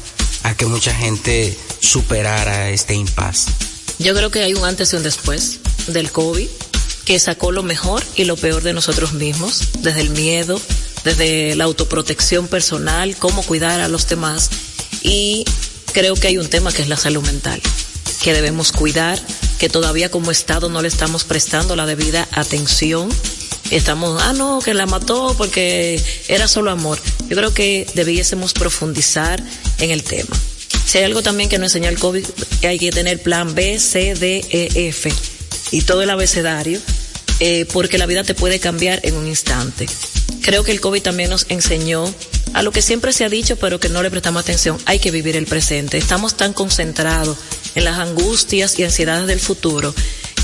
a 0.45 0.55
que 0.55 0.67
mucha 0.67 0.95
gente 0.95 1.57
superara 1.81 2.71
este 2.71 2.95
impasse? 2.95 3.51
Yo 3.99 4.15
creo 4.15 4.31
que 4.31 4.43
hay 4.43 4.55
un 4.55 4.65
antes 4.65 4.93
y 4.93 4.97
un 4.97 5.03
después 5.03 5.61
del 5.89 6.11
COVID 6.11 6.49
que 7.05 7.19
sacó 7.19 7.53
lo 7.53 7.63
mejor 7.63 8.03
y 8.17 8.25
lo 8.25 8.37
peor 8.37 8.63
de 8.63 8.73
nosotros 8.73 9.13
mismos, 9.13 9.63
desde 9.81 10.01
el 10.01 10.11
miedo, 10.11 10.61
desde 11.05 11.55
la 11.55 11.65
autoprotección 11.65 12.49
personal, 12.49 13.17
cómo 13.17 13.43
cuidar 13.43 13.81
a 13.81 13.89
los 13.89 14.09
demás. 14.09 14.51
Y 15.03 15.45
creo 15.93 16.15
que 16.15 16.29
hay 16.29 16.39
un 16.39 16.49
tema 16.49 16.73
que 16.73 16.83
es 16.83 16.89
la 16.89 16.97
salud 16.97 17.23
mental, 17.25 17.61
que 18.23 18.33
debemos 18.33 18.73
cuidar, 18.73 19.21
que 19.65 19.71
todavía 19.71 20.11
como 20.11 20.31
Estado 20.31 20.69
no 20.69 20.83
le 20.83 20.89
estamos 20.89 21.25
prestando 21.25 21.75
la 21.75 21.87
debida 21.87 22.29
atención. 22.33 23.09
Estamos, 23.71 24.21
ah, 24.23 24.35
no, 24.35 24.59
que 24.63 24.75
la 24.75 24.85
mató 24.85 25.35
porque 25.39 25.99
era 26.29 26.49
solo 26.49 26.71
amor. 26.71 26.99
Yo 27.31 27.37
creo 27.39 27.55
que 27.55 27.87
debiésemos 27.95 28.53
profundizar 28.53 29.43
en 29.79 29.91
el 29.91 30.03
tema. 30.03 30.37
Si 30.85 30.99
hay 30.99 31.05
algo 31.05 31.23
también 31.23 31.49
que 31.49 31.57
nos 31.57 31.75
enseñó 31.75 31.89
el 31.89 31.99
COVID, 31.99 32.27
que 32.61 32.69
hay 32.69 32.79
que 32.79 32.91
tener 32.91 33.23
plan 33.23 33.55
B, 33.55 33.81
C, 33.81 34.15
D, 34.15 34.45
E, 34.51 34.89
F 34.89 35.11
y 35.71 35.81
todo 35.81 36.03
el 36.03 36.11
abecedario, 36.11 36.79
eh, 37.41 37.65
porque 37.73 37.97
la 37.97 38.05
vida 38.05 38.23
te 38.23 38.35
puede 38.35 38.61
cambiar 38.61 39.01
en 39.03 39.15
un 39.15 39.27
instante. 39.27 39.87
Creo 40.43 40.63
que 40.63 40.73
el 40.73 40.83
COVID 40.83 41.01
también 41.01 41.31
nos 41.31 41.47
enseñó 41.49 42.05
a 42.53 42.63
lo 42.63 42.71
que 42.71 42.83
siempre 42.83 43.15
se 43.15 43.25
ha 43.25 43.31
dicho, 43.31 43.57
pero 43.57 43.81
que 43.81 43.89
no 43.89 44.03
le 44.03 44.11
prestamos 44.11 44.43
atención, 44.43 44.77
hay 44.85 44.99
que 44.99 45.11
vivir 45.11 45.39
el 45.39 45.47
presente. 45.47 45.97
Estamos 45.97 46.37
tan 46.37 46.53
concentrados 46.53 47.39
en 47.75 47.85
las 47.85 47.99
angustias 47.99 48.79
y 48.79 48.85
ansiedades 48.85 49.27
del 49.27 49.41
futuro 49.41 49.95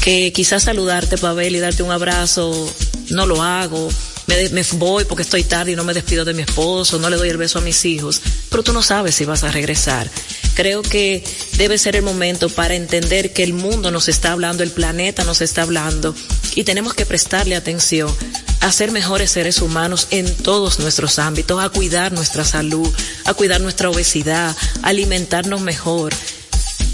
que 0.01 0.33
quizás 0.33 0.65
saludarte, 0.65 1.19
Pavel, 1.19 1.55
y 1.55 1.61
darte 1.61 1.83
un 1.83 1.91
abrazo, 1.91 2.73
no 3.11 3.27
lo 3.27 3.43
hago, 3.43 3.91
me, 4.27 4.63
voy 4.75 5.05
porque 5.05 5.23
estoy 5.23 5.45
tarde 5.45 5.73
y 5.73 5.77
no 5.77 5.85
me 5.85 5.93
despido 5.93 6.25
de 6.25 6.35
mi 6.35 6.43
esposo, 6.43 6.99
no 6.99 7.11
le 7.11 7.17
doy 7.17 7.29
el 7.29 7.37
beso 7.37 7.59
a 7.59 7.63
mis 7.63 7.85
hijos, 7.85 8.23
pero 8.49 8.63
tú 8.63 8.73
no 8.73 8.83
sabes 8.83 9.15
si 9.15 9.25
vas 9.25 9.45
a 9.45 9.51
regresar. 9.51 10.11
Creo 10.55 10.83
que 10.83 11.25
debe 11.57 11.79
ser 11.79 11.97
el 11.97 12.03
momento 12.03 12.49
para 12.49 12.75
entender 12.75 13.33
que 13.33 13.43
el 13.43 13.53
mundo 13.53 13.91
nos 13.91 14.09
está 14.09 14.33
hablando, 14.33 14.63
el 14.63 14.71
planeta 14.71 15.25
nos 15.25 15.41
está 15.41 15.63
hablando 15.63 16.15
y 16.55 16.65
tenemos 16.65 16.95
que 16.95 17.07
prestarle 17.07 17.57
atención 17.57 18.15
a 18.61 18.73
ser 18.73 18.93
mejores 18.93 19.31
seres 19.31 19.61
humanos 19.61 20.09
en 20.11 20.33
todos 20.35 20.79
nuestros 20.79 21.19
ámbitos, 21.19 21.63
a 21.63 21.71
cuidar 21.71 22.13
nuestra 22.13 22.45
salud, 22.45 22.89
a 23.25 23.35
cuidar 23.35 23.61
nuestra 23.61 23.91
obesidad, 23.91 24.55
a 24.83 24.89
alimentarnos 24.89 25.61
mejor, 25.61 26.13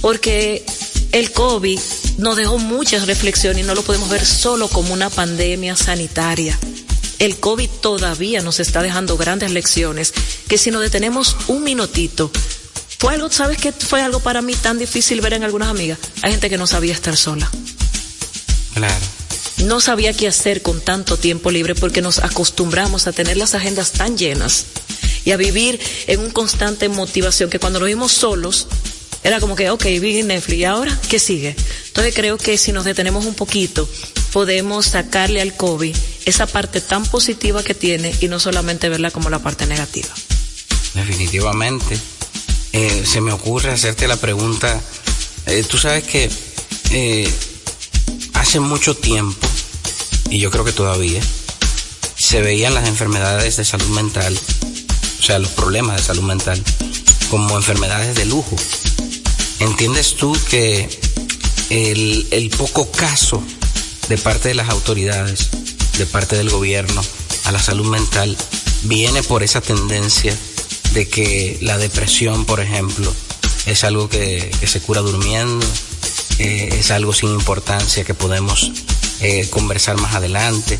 porque 0.01 0.65
el 1.13 1.33
COVID 1.33 1.79
nos 2.19 2.37
dejó 2.37 2.59
muchas 2.59 3.07
reflexiones 3.07 3.65
y 3.65 3.67
no 3.67 3.75
lo 3.75 3.83
podemos 3.83 4.09
ver 4.09 4.25
solo 4.25 4.69
como 4.69 4.93
una 4.93 5.11
pandemia 5.11 5.77
sanitaria. 5.77 6.59
El 7.19 7.39
COVID 7.39 7.69
todavía 7.81 8.43
nos 8.43 8.61
está 8.61 8.83
dejando 8.83 9.17
grandes 9.17 9.51
lecciones 9.51 10.13
que 10.49 10.59
si 10.59 10.71
nos 10.71 10.83
detenemos 10.83 11.37
un 11.49 11.65
minutito, 11.65 12.31
fue 12.99 13.15
algo, 13.15 13.31
¿sabes 13.31 13.59
qué? 13.59 13.73
Fue 13.73 14.03
algo 14.03 14.21
para 14.21 14.43
mí 14.43 14.55
tan 14.55 14.79
difícil 14.79 15.21
ver 15.21 15.35
en 15.35 15.45
algunas 15.45 15.69
amigas. 15.69 15.99
Hay 16.23 16.33
gente 16.33 16.51
que 16.51 16.59
no 16.59 16.67
sabía 16.67 16.93
estar 16.93 17.17
sola. 17.17 17.51
Claro. 18.75 18.95
No 19.65 19.81
sabía 19.81 20.13
qué 20.13 20.29
hacer 20.29 20.61
con 20.61 20.81
tanto 20.81 21.17
tiempo 21.17 21.51
libre 21.51 21.75
porque 21.75 22.03
nos 22.03 22.19
acostumbramos 22.19 23.07
a 23.07 23.13
tener 23.13 23.37
las 23.37 23.55
agendas 23.55 23.93
tan 23.93 24.19
llenas 24.19 24.67
y 25.25 25.33
a 25.33 25.37
vivir 25.37 25.81
en 26.07 26.21
un 26.21 26.31
constante 26.31 26.89
motivación 26.89 27.49
que 27.49 27.59
cuando 27.59 27.81
nos 27.81 27.89
vimos 27.89 28.13
solos 28.13 28.67
era 29.27 29.41
como 29.41 29.57
que, 29.57 29.71
ok, 29.71 29.85
vi 30.01 30.23
Netflix 30.23 30.59
y 30.59 30.65
ahora, 30.65 31.01
¿qué 31.09 31.19
sigue? 31.19 31.57
Entonces 31.89 32.15
creo 32.15 32.39
que 32.39 32.57
si 32.57 32.71
nos 32.71 32.85
detenemos 32.85 33.27
un 33.27 33.35
poquito, 33.35 33.89
podemos 34.33 34.87
sacarle 34.87 35.41
al 35.41 35.57
COVID 35.57 35.97
esa 36.27 36.47
parte 36.47 36.81
tan 36.81 37.05
positiva 37.05 37.65
que 37.65 37.75
tiene 37.75 38.15
y 38.21 38.29
no 38.29 38.39
solamente 38.39 38.89
verla 38.89 39.11
como 39.11 39.29
la 39.29 39.41
parte 39.41 39.67
negativa. 39.67 40.15
Definitivamente. 40.95 41.99
Eh, 42.73 43.03
se 43.05 43.21
me 43.21 43.33
ocurre 43.33 43.73
hacerte 43.73 44.07
la 44.07 44.17
pregunta. 44.17 44.81
eh, 45.47 45.65
tú 45.69 45.77
sabes 45.77 46.05
que 46.05 46.31
eh, 46.93 47.29
hace 48.35 48.61
mucho 48.61 48.95
tiempo, 48.95 49.49
y 50.31 50.39
yo 50.39 50.53
creo 50.53 50.65
que 50.65 50.73
todavía, 50.73 51.21
se 52.17 52.43
veían 52.43 52.75
las 52.75 52.87
enfermedades 52.87 53.57
de 53.57 53.65
salud 53.65 53.89
mental, 53.89 54.39
o 55.19 55.23
sea, 55.23 55.41
los 55.41 55.51
problemas 55.51 55.97
de 55.97 56.03
salud 56.05 56.23
mental, 56.23 56.63
como 57.29 57.57
enfermedades 57.57 58.15
de 58.15 58.25
lujo. 58.27 58.57
¿Entiendes 59.61 60.17
tú 60.17 60.37
que 60.51 60.89
el, 61.71 62.51
poco 62.57 62.91
caso 62.91 63.43
de 64.09 64.19
parte 64.19 64.49
de 64.49 64.55
las 64.55 64.69
autoridades, 64.69 65.49
de 65.99 66.07
parte 66.07 66.37
del 66.37 66.51
gobierno 66.51 67.03
a 67.45 67.53
la 67.53 67.63
salud 67.63 67.87
mental, 67.87 68.37
viene 68.83 69.23
por 69.23 69.43
esa 69.43 69.61
tendencia 69.61 70.37
de 70.93 71.09
que 71.09 71.59
la 71.63 71.79
depresión, 71.79 72.45
por 72.45 72.61
ejemplo, 72.61 73.13
es 73.67 73.85
algo 73.85 74.09
que, 74.09 74.51
que 74.61 74.67
se 74.67 74.81
cura 74.81 75.01
durmiendo, 75.01 75.67
eh, 76.39 76.69
es 76.79 76.91
algo 76.91 77.15
sin 77.15 77.31
importancia 77.31 78.05
que 78.05 78.15
podemos 78.15 78.71
eh, 79.21 79.49
conversar 79.51 79.97
más 79.97 80.15
adelante. 80.15 80.79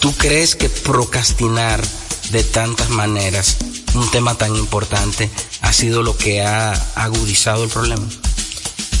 ¿Tú 0.00 0.14
crees 0.14 0.56
que 0.56 0.70
procrastinar 0.70 1.82
de 2.30 2.44
tantas 2.44 2.90
maneras 2.90 3.56
un 3.94 4.10
tema 4.10 4.36
tan 4.36 4.54
importante 4.56 5.30
ha 5.62 5.72
sido 5.72 6.02
lo 6.02 6.16
que 6.16 6.42
ha 6.42 6.72
agudizado 6.94 7.64
el 7.64 7.70
problema? 7.70 8.06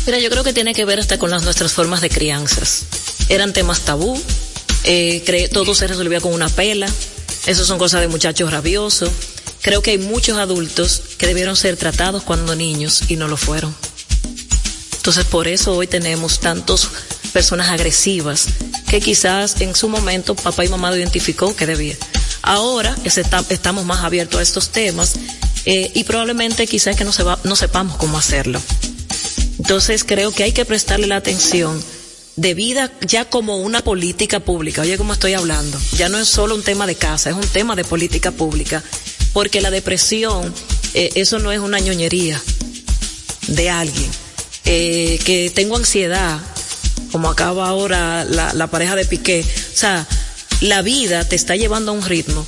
Mira, 0.06 0.18
yo 0.18 0.30
creo 0.30 0.44
que 0.44 0.52
tiene 0.52 0.74
que 0.74 0.84
ver 0.84 0.98
hasta 0.98 1.18
con 1.18 1.30
las 1.30 1.42
nuestras 1.42 1.72
formas 1.72 2.00
de 2.00 2.10
crianzas. 2.10 2.84
Eran 3.28 3.52
temas 3.52 3.80
tabú, 3.80 4.20
eh, 4.84 5.48
todo 5.52 5.74
se 5.74 5.86
resolvía 5.86 6.20
con 6.20 6.32
una 6.32 6.48
pela, 6.48 6.88
eso 7.46 7.64
son 7.64 7.78
cosas 7.78 8.00
de 8.00 8.08
muchachos 8.08 8.50
rabiosos. 8.50 9.10
Creo 9.62 9.82
que 9.82 9.92
hay 9.92 9.98
muchos 9.98 10.38
adultos 10.38 11.02
que 11.18 11.26
debieron 11.26 11.54
ser 11.54 11.76
tratados 11.76 12.22
cuando 12.22 12.56
niños 12.56 13.02
y 13.08 13.16
no 13.16 13.28
lo 13.28 13.36
fueron. 13.36 13.74
Entonces 14.96 15.24
por 15.24 15.48
eso 15.48 15.74
hoy 15.74 15.86
tenemos 15.86 16.40
tantas 16.40 16.88
personas 17.32 17.68
agresivas 17.68 18.46
que 18.88 19.00
quizás 19.00 19.60
en 19.60 19.74
su 19.74 19.88
momento 19.88 20.34
papá 20.34 20.64
y 20.64 20.68
mamá 20.68 20.90
lo 20.90 20.96
identificó 20.96 21.54
que 21.54 21.66
debía. 21.66 21.96
Ahora 22.42 22.94
estamos 23.04 23.84
más 23.84 24.04
abiertos 24.04 24.40
a 24.40 24.42
estos 24.42 24.70
temas 24.70 25.14
eh, 25.66 25.90
y 25.94 26.04
probablemente 26.04 26.66
quizás 26.66 26.96
que 26.96 27.04
no, 27.04 27.12
no 27.44 27.56
sepamos 27.56 27.96
cómo 27.96 28.18
hacerlo. 28.18 28.60
Entonces 29.58 30.04
creo 30.04 30.32
que 30.32 30.44
hay 30.44 30.52
que 30.52 30.64
prestarle 30.64 31.06
la 31.06 31.16
atención 31.16 31.82
de 32.36 32.54
vida 32.54 32.90
ya 33.02 33.26
como 33.26 33.58
una 33.58 33.82
política 33.82 34.40
pública. 34.40 34.82
Oye, 34.82 34.96
como 34.96 35.12
estoy 35.12 35.34
hablando, 35.34 35.78
ya 35.96 36.08
no 36.08 36.18
es 36.18 36.28
solo 36.28 36.54
un 36.54 36.62
tema 36.62 36.86
de 36.86 36.94
casa, 36.94 37.30
es 37.30 37.36
un 37.36 37.46
tema 37.48 37.76
de 37.76 37.84
política 37.84 38.30
pública, 38.30 38.82
porque 39.34 39.60
la 39.60 39.70
depresión, 39.70 40.52
eh, 40.94 41.10
eso 41.16 41.38
no 41.38 41.52
es 41.52 41.60
una 41.60 41.78
ñoñería 41.78 42.40
de 43.48 43.70
alguien. 43.70 44.10
Eh, 44.64 45.18
que 45.24 45.50
tengo 45.54 45.76
ansiedad, 45.76 46.38
como 47.12 47.28
acaba 47.28 47.68
ahora 47.68 48.24
la, 48.24 48.54
la 48.54 48.66
pareja 48.68 48.96
de 48.96 49.04
Piqué. 49.04 49.44
O 49.44 49.76
sea, 49.76 50.06
la 50.60 50.82
vida 50.82 51.24
te 51.28 51.36
está 51.36 51.56
llevando 51.56 51.92
a 51.92 51.94
un 51.94 52.04
ritmo 52.04 52.46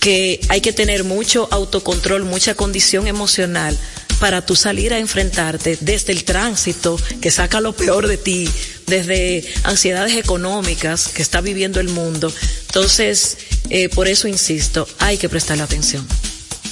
que 0.00 0.40
hay 0.50 0.60
que 0.60 0.72
tener 0.72 1.02
mucho 1.02 1.48
autocontrol, 1.50 2.24
mucha 2.24 2.54
condición 2.54 3.06
emocional 3.06 3.78
para 4.20 4.44
tú 4.44 4.54
salir 4.54 4.92
a 4.92 4.98
enfrentarte 4.98 5.78
desde 5.80 6.12
el 6.12 6.24
tránsito 6.24 6.98
que 7.20 7.30
saca 7.30 7.60
lo 7.60 7.74
peor 7.74 8.06
de 8.06 8.16
ti, 8.16 8.48
desde 8.86 9.44
ansiedades 9.64 10.16
económicas 10.16 11.08
que 11.08 11.22
está 11.22 11.40
viviendo 11.40 11.80
el 11.80 11.88
mundo. 11.88 12.32
Entonces, 12.66 13.38
eh, 13.70 13.88
por 13.88 14.08
eso 14.08 14.28
insisto, 14.28 14.86
hay 14.98 15.18
que 15.18 15.28
prestarle 15.28 15.62
atención. 15.62 16.06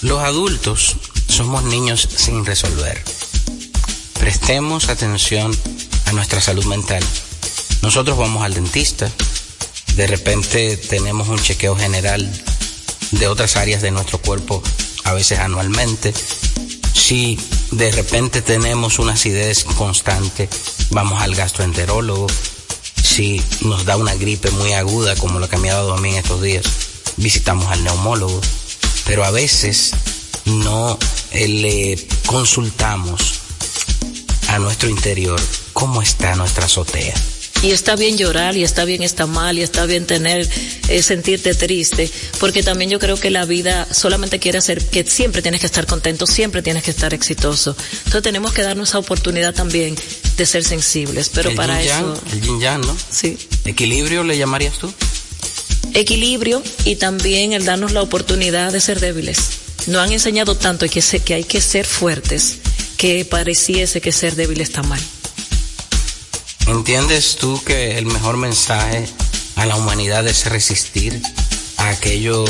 Los 0.03 0.23
adultos 0.23 0.97
somos 1.29 1.65
niños 1.65 2.07
sin 2.15 2.45
resolver. 2.45 3.03
Prestemos 4.19 4.89
atención 4.89 5.57
a 6.07 6.13
nuestra 6.13 6.41
salud 6.41 6.65
mental. 6.67 7.03
Nosotros 7.83 8.19
vamos 8.19 8.45
al 8.45 8.55
dentista, 8.55 9.11
de 9.97 10.07
repente 10.07 10.77
tenemos 10.77 11.29
un 11.29 11.39
chequeo 11.39 11.77
general 11.77 12.31
de 13.11 13.29
otras 13.29 13.57
áreas 13.57 13.83
de 13.83 13.91
nuestro 13.91 14.19
cuerpo, 14.19 14.63
a 15.05 15.13
veces 15.13 15.39
anualmente. 15.39 16.15
Si 16.95 17.39
de 17.73 17.91
repente 17.91 18.41
tenemos 18.41 18.99
una 18.99 19.13
acidez 19.13 19.65
constante, 19.65 20.49
vamos 20.91 21.21
al 21.21 21.35
gastroenterólogo. 21.35 22.27
Si 23.03 23.43
nos 23.61 23.85
da 23.85 23.97
una 23.97 24.15
gripe 24.15 24.51
muy 24.51 24.73
aguda, 24.73 25.15
como 25.17 25.39
la 25.41 25.49
que 25.49 25.59
me 25.59 25.71
ha 25.71 25.75
dado 25.75 25.95
a 25.95 26.01
mí 26.01 26.11
en 26.11 26.17
estos 26.17 26.41
días, 26.41 26.65
visitamos 27.19 27.67
al 27.67 27.85
neumólogo. 27.85 28.41
Pero 29.05 29.25
a 29.25 29.31
veces 29.31 29.93
no 30.47 30.99
eh, 31.33 31.49
le 31.49 32.07
consultamos 32.27 33.41
a 34.49 34.59
nuestro 34.59 34.89
interior 34.89 35.41
cómo 35.75 36.01
está 36.01 36.35
nuestra 36.35 36.65
azotea 36.65 37.15
y 37.63 37.71
está 37.71 37.95
bien 37.97 38.19
llorar 38.19 38.57
y 38.57 38.65
está 38.65 38.85
bien 38.85 39.03
estar 39.03 39.27
mal 39.27 39.59
y 39.59 39.63
está 39.63 39.87
bien 39.87 40.07
tener 40.07 40.49
eh, 40.89 41.03
sentirte 41.03 41.55
triste 41.55 42.11
porque 42.41 42.63
también 42.63 42.91
yo 42.91 42.99
creo 42.99 43.17
que 43.17 43.31
la 43.31 43.45
vida 43.45 43.87
solamente 43.93 44.41
quiere 44.41 44.59
hacer 44.59 44.85
que 44.85 45.05
siempre 45.05 45.43
tienes 45.43 45.61
que 45.61 45.67
estar 45.67 45.87
contento 45.87 46.27
siempre 46.27 46.63
tienes 46.63 46.83
que 46.83 46.91
estar 46.91 47.15
exitoso. 47.15 47.77
Entonces 47.99 48.23
tenemos 48.23 48.53
que 48.53 48.63
darnos 48.63 48.91
esa 48.91 48.99
oportunidad 48.99 49.55
también 49.55 49.95
de 50.37 50.47
ser 50.47 50.65
sensibles 50.65 51.31
pero 51.33 51.55
para 51.55 51.81
eso 51.81 52.21
el 52.33 52.41
yin 52.41 52.61
yang 52.61 52.81
no 52.81 52.97
sí. 53.11 53.39
Equilibrio 53.65 54.25
le 54.25 54.37
llamarías 54.37 54.79
tú 54.79 54.93
equilibrio 55.95 56.63
y 56.85 56.97
también 56.97 57.53
el 57.53 57.65
darnos 57.65 57.93
la 57.93 58.03
oportunidad 58.03 58.73
de 58.73 58.81
ser 58.81 58.99
débiles. 58.99 59.39
No 59.89 60.01
han 60.01 60.11
enseñado 60.11 60.57
tanto 60.57 60.87
que, 60.89 61.01
que 61.01 61.35
hay 61.35 61.45
que 61.45 61.61
ser 61.61 61.85
fuertes 61.85 62.59
que 62.97 63.25
pareciese 63.25 64.01
que 64.01 64.13
ser 64.13 64.37
débil 64.37 64.61
está 64.61 64.83
mal 64.83 65.01
¿Entiendes 66.73 67.37
tú 67.37 67.63
que 67.65 67.99
el 67.99 68.07
mejor 68.07 68.39
mensaje 68.39 69.07
a 69.57 69.67
la 69.67 69.77
humanidad 69.77 70.27
es 70.27 70.47
resistir 70.47 71.21
a 71.77 71.91
aquello 71.91 72.47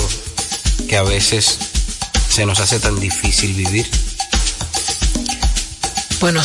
que 0.88 0.96
a 0.96 1.02
veces 1.02 1.58
se 2.30 2.46
nos 2.46 2.60
hace 2.60 2.78
tan 2.78 3.00
difícil 3.00 3.52
vivir? 3.52 3.84
Bueno, 6.20 6.40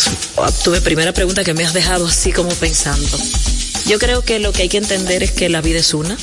tuve 0.63 0.81
primera 0.81 1.13
pregunta 1.13 1.43
que 1.43 1.53
me 1.53 1.65
has 1.65 1.73
dejado 1.73 2.07
así 2.07 2.31
como 2.31 2.49
pensando. 2.55 3.15
Yo 3.85 3.99
creo 3.99 4.23
que 4.23 4.39
lo 4.39 4.51
que 4.53 4.63
hay 4.63 4.69
que 4.69 4.77
entender 4.77 5.21
es 5.21 5.31
que 5.31 5.47
la 5.47 5.61
vida 5.61 5.79
es 5.79 5.93
una, 5.93 6.17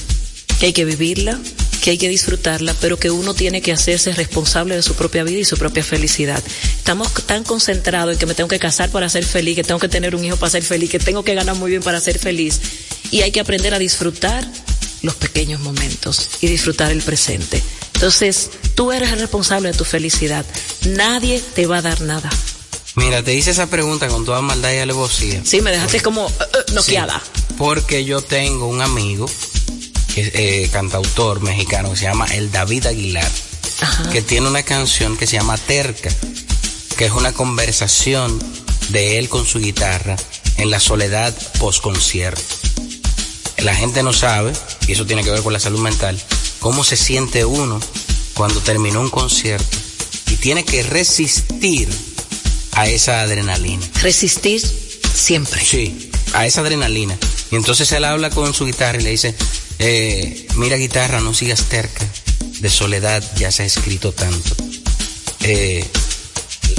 que 0.59 0.67
hay 0.67 0.73
que 0.73 0.85
vivirla, 0.85 1.39
que 1.85 1.91
hay 1.91 1.99
que 1.99 2.09
disfrutarla, 2.09 2.75
pero 2.81 2.99
que 2.99 3.11
uno 3.11 3.35
tiene 3.35 3.61
que 3.61 3.71
hacerse 3.71 4.15
responsable 4.15 4.75
de 4.75 4.81
su 4.81 4.95
propia 4.95 5.23
vida 5.23 5.41
y 5.41 5.45
su 5.45 5.59
propia 5.59 5.85
felicidad. 5.85 6.43
Estamos 6.79 7.13
tan 7.27 7.45
concentrados 7.45 8.15
en 8.15 8.19
que 8.19 8.25
me 8.25 8.33
tengo 8.33 8.49
que 8.49 8.59
casar 8.59 8.89
para 8.89 9.07
ser 9.11 9.23
feliz, 9.27 9.55
que 9.55 9.65
tengo 9.65 9.79
que 9.79 9.91
tener 9.91 10.17
un 10.17 10.25
hijo 10.25 10.39
para 10.39 10.49
ser 10.49 10.63
feliz, 10.63 10.89
que 10.89 10.99
tengo 10.99 11.25
que 11.25 11.35
ganar 11.35 11.57
muy 11.57 11.69
bien 11.69 11.83
para 11.83 12.01
ser 12.01 12.19
feliz. 12.19 12.59
Y 13.11 13.21
hay 13.21 13.33
que 13.33 13.41
aprender 13.41 13.75
a 13.75 13.79
disfrutar 13.79 14.51
los 15.03 15.15
pequeños 15.17 15.61
momentos 15.61 16.31
y 16.41 16.47
disfrutar 16.47 16.91
el 16.91 17.03
presente. 17.03 17.63
Entonces, 17.93 18.49
tú 18.75 18.91
eres 18.91 19.13
el 19.13 19.21
responsable 19.21 19.71
de 19.71 19.77
tu 19.77 19.85
felicidad. 19.85 20.47
Nadie 20.87 21.43
te 21.55 21.67
va 21.67 21.77
a 21.77 21.83
dar 21.83 22.01
nada. 22.01 22.31
Mira, 22.95 23.23
te 23.23 23.35
hice 23.35 23.51
esa 23.51 23.69
pregunta 23.69 24.09
con 24.09 24.25
toda 24.25 24.41
maldad 24.41 24.73
y 24.73 24.79
alevosía. 24.79 25.43
Sí, 25.45 25.61
me 25.61 25.71
dejaste 25.71 26.01
como 26.01 26.25
uh, 26.25 26.31
uh, 26.31 26.75
noqueada. 26.75 27.23
porque 27.59 28.07
yo 28.07 28.23
tengo 28.23 28.69
un 28.69 28.81
amigo 28.81 29.27
eh, 30.17 30.69
cantautor 30.73 31.41
mexicano 31.41 31.91
que 31.91 31.97
se 31.97 32.05
llama 32.05 32.27
el 32.27 32.51
David 32.51 32.87
Aguilar, 32.87 33.31
que 34.13 34.23
tiene 34.23 34.49
una 34.49 34.63
canción 34.63 35.17
que 35.17 35.27
se 35.27 35.37
llama 35.37 35.57
Terca, 35.57 36.11
que 36.97 37.07
es 37.07 37.13
una 37.13 37.33
conversación 37.33 38.39
de 38.91 39.19
él 39.19 39.29
con 39.29 39.47
su 39.47 39.59
guitarra 39.59 40.17
en 40.59 40.71
la 40.71 40.81
soledad 40.81 41.35
post 41.59 41.83
concierto. 41.83 42.43
La 43.59 43.75
gente 43.75 44.03
no 44.03 44.13
sabe, 44.13 44.53
y 44.87 44.93
eso 44.93 45.07
tiene 45.07 45.25
que 45.25 45.31
ver 45.31 45.43
con 45.43 45.53
la 45.53 45.61
salud 45.61 45.81
mental, 45.81 46.21
cómo 46.61 46.85
se 46.85 46.97
siente 46.97 47.45
uno 47.45 47.81
cuando 48.35 48.61
terminó 48.61 49.01
un 49.01 49.11
concierto 49.11 49.79
y 50.31 50.37
tiene 50.37 50.65
que 50.65 50.83
resistir 50.83 51.89
a 52.73 52.87
esa 52.89 53.23
adrenalina. 53.23 53.87
Resistir 54.03 54.61
siempre. 55.15 55.65
Sí, 55.65 56.11
a 56.35 56.47
esa 56.47 56.61
adrenalina. 56.61 57.17
Y 57.51 57.57
entonces 57.57 57.91
él 57.93 58.05
habla 58.05 58.31
con 58.31 58.53
su 58.53 58.67
guitarra 58.67 59.01
y 59.01 59.05
le 59.05 59.11
dice, 59.11 59.35
eh, 59.79 60.47
mira 60.57 60.77
guitarra, 60.77 61.21
no 61.21 61.35
sigas 61.35 61.65
terca. 61.65 62.07
De 62.61 62.71
soledad 62.71 63.23
ya 63.37 63.51
se 63.51 63.63
ha 63.63 63.67
escrito 63.67 64.13
tanto. 64.13 64.57
Eh, 65.41 65.87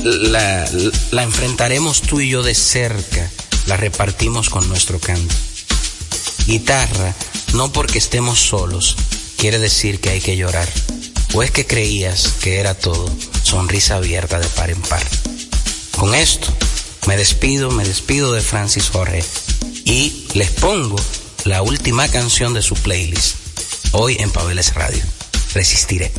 la, 0.04 0.70
la 1.12 1.24
enfrentaremos 1.24 2.02
tú 2.02 2.22
y 2.22 2.30
yo 2.30 2.44
de 2.44 2.56
cerca, 2.56 3.30
la 3.68 3.78
repartimos 3.78 4.50
con 4.50 4.68
nuestro 4.68 5.00
canto. 5.00 5.36
Guitarra, 6.48 7.14
no 7.54 7.72
porque 7.72 7.98
estemos 7.98 8.40
solos, 8.40 8.96
quiere 9.38 9.60
decir 9.60 10.00
que 10.00 10.10
hay 10.10 10.22
que 10.22 10.38
llorar. 10.38 10.70
O 11.34 11.44
es 11.44 11.52
que 11.52 11.66
creías 11.66 12.34
que 12.42 12.60
era 12.60 12.76
todo, 12.76 13.14
sonrisa 13.44 13.96
abierta 13.96 14.40
de 14.40 14.48
par 14.48 14.70
en 14.70 14.82
par. 14.82 15.06
Con 15.98 16.16
esto, 16.16 16.48
me 17.08 17.18
despido, 17.18 17.72
me 17.72 17.84
despido 17.84 18.34
de 18.34 18.42
Francis 18.42 18.90
Jorge 18.90 19.24
y 19.86 20.28
les 20.34 20.50
pongo 20.52 20.96
la 21.46 21.62
última 21.62 22.08
canción 22.08 22.54
de 22.56 22.64
su 22.64 22.74
playlist, 22.74 23.36
hoy 23.92 24.18
en 24.20 24.32
Pabeles 24.32 24.74
Radio. 24.74 25.04
Resistiré. 25.54 26.12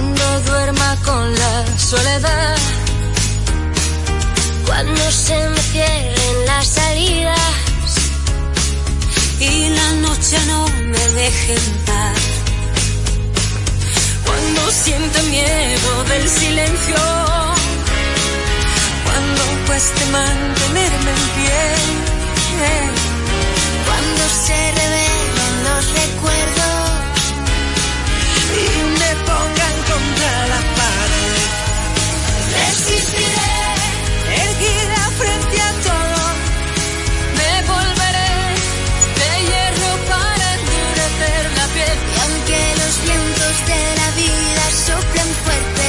Cuando 0.00 0.40
duerma 0.50 0.96
con 1.04 1.34
la 1.34 1.78
soledad, 1.78 2.56
cuando 4.66 5.10
se 5.10 5.48
me 5.48 5.60
cierren 5.72 6.46
las 6.46 6.66
salidas 6.66 7.92
y 9.40 9.68
la 9.68 9.92
noche 10.06 10.38
no 10.46 10.66
me 10.92 11.04
deje 11.20 11.54
en 11.54 11.72
paz, 11.88 12.18
cuando 14.24 14.70
sienta 14.70 15.22
miedo 15.22 16.04
del 16.04 16.28
silencio, 16.28 16.96
cuando 19.04 19.42
cueste 19.66 20.04
mantenerme 20.06 21.10
en 21.10 21.24
pie, 21.36 21.62
cuando 23.86 24.22
se 24.46 24.58
revelen 24.80 25.54
los 25.68 25.84
recuerdos 25.92 26.69
contra 29.90 30.32
la 30.52 30.60
pared. 30.78 31.48
Resistiré, 32.60 33.56
erguida 34.46 35.02
frente 35.20 35.56
a 35.68 35.72
todo. 35.88 36.22
Me 37.38 37.52
volveré 37.72 38.34
de 39.18 39.30
hierro 39.48 39.92
para 40.12 40.46
endurecer 40.58 41.42
la 41.58 41.66
piel. 41.74 41.96
Y 42.14 42.18
aunque 42.24 42.60
los 42.80 42.94
vientos 43.08 43.54
de 43.70 43.82
la 44.00 44.08
vida 44.22 44.64
soplan 44.86 45.30
fuerte, 45.44 45.88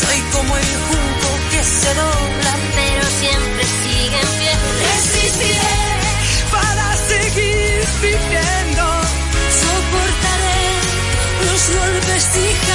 soy 0.00 0.18
como 0.34 0.52
el 0.56 0.70
junco 0.88 1.28
que 1.52 1.60
se 1.78 1.90
dobla, 2.02 2.52
pero 2.78 3.02
siempre 3.22 3.64
sigue 3.82 4.18
en 4.26 4.30
pie. 4.40 4.54
Resistiré 4.90 5.78
para 6.56 6.86
seguir 7.12 7.80
viviendo. 8.06 8.84
Soportaré 9.62 10.64
los 11.46 11.62
golpes 11.76 12.24
y 12.46 12.65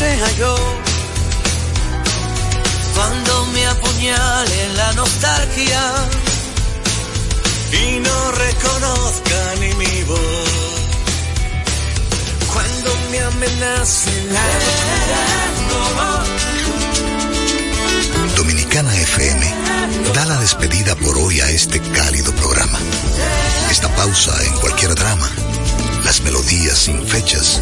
sea 0.00 0.30
yo. 0.38 0.54
Cuando 2.94 3.46
me 3.52 3.66
apuñale 3.66 4.60
la 4.80 4.92
nostalgia 4.94 5.82
y 7.82 8.00
no 8.00 8.18
reconozca 8.46 9.40
ni 9.60 9.70
mi 9.74 10.02
voz. 10.04 10.50
Cuando 12.52 12.90
me 13.10 13.18
amenace 13.30 14.12
la 14.34 14.46
Dominicana 18.36 18.96
FM 18.96 19.54
da 20.14 20.24
la 20.24 20.36
despedida 20.38 20.94
por 20.96 21.18
hoy 21.18 21.40
a 21.40 21.50
este 21.50 21.78
cálido 21.98 22.32
programa. 22.36 22.78
Esta 23.70 23.94
pausa 23.96 24.32
en 24.46 24.54
cualquier 24.60 24.94
drama, 24.94 25.30
las 26.04 26.22
melodías 26.22 26.78
sin 26.78 27.06
fechas, 27.06 27.60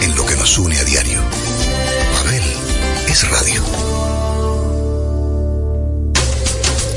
en 0.00 0.16
lo 0.16 0.24
que 0.24 0.36
nos 0.36 0.56
une 0.56 0.78
a 0.78 0.84
diario. 0.84 1.20
Es 3.10 3.28
radio. 3.28 3.60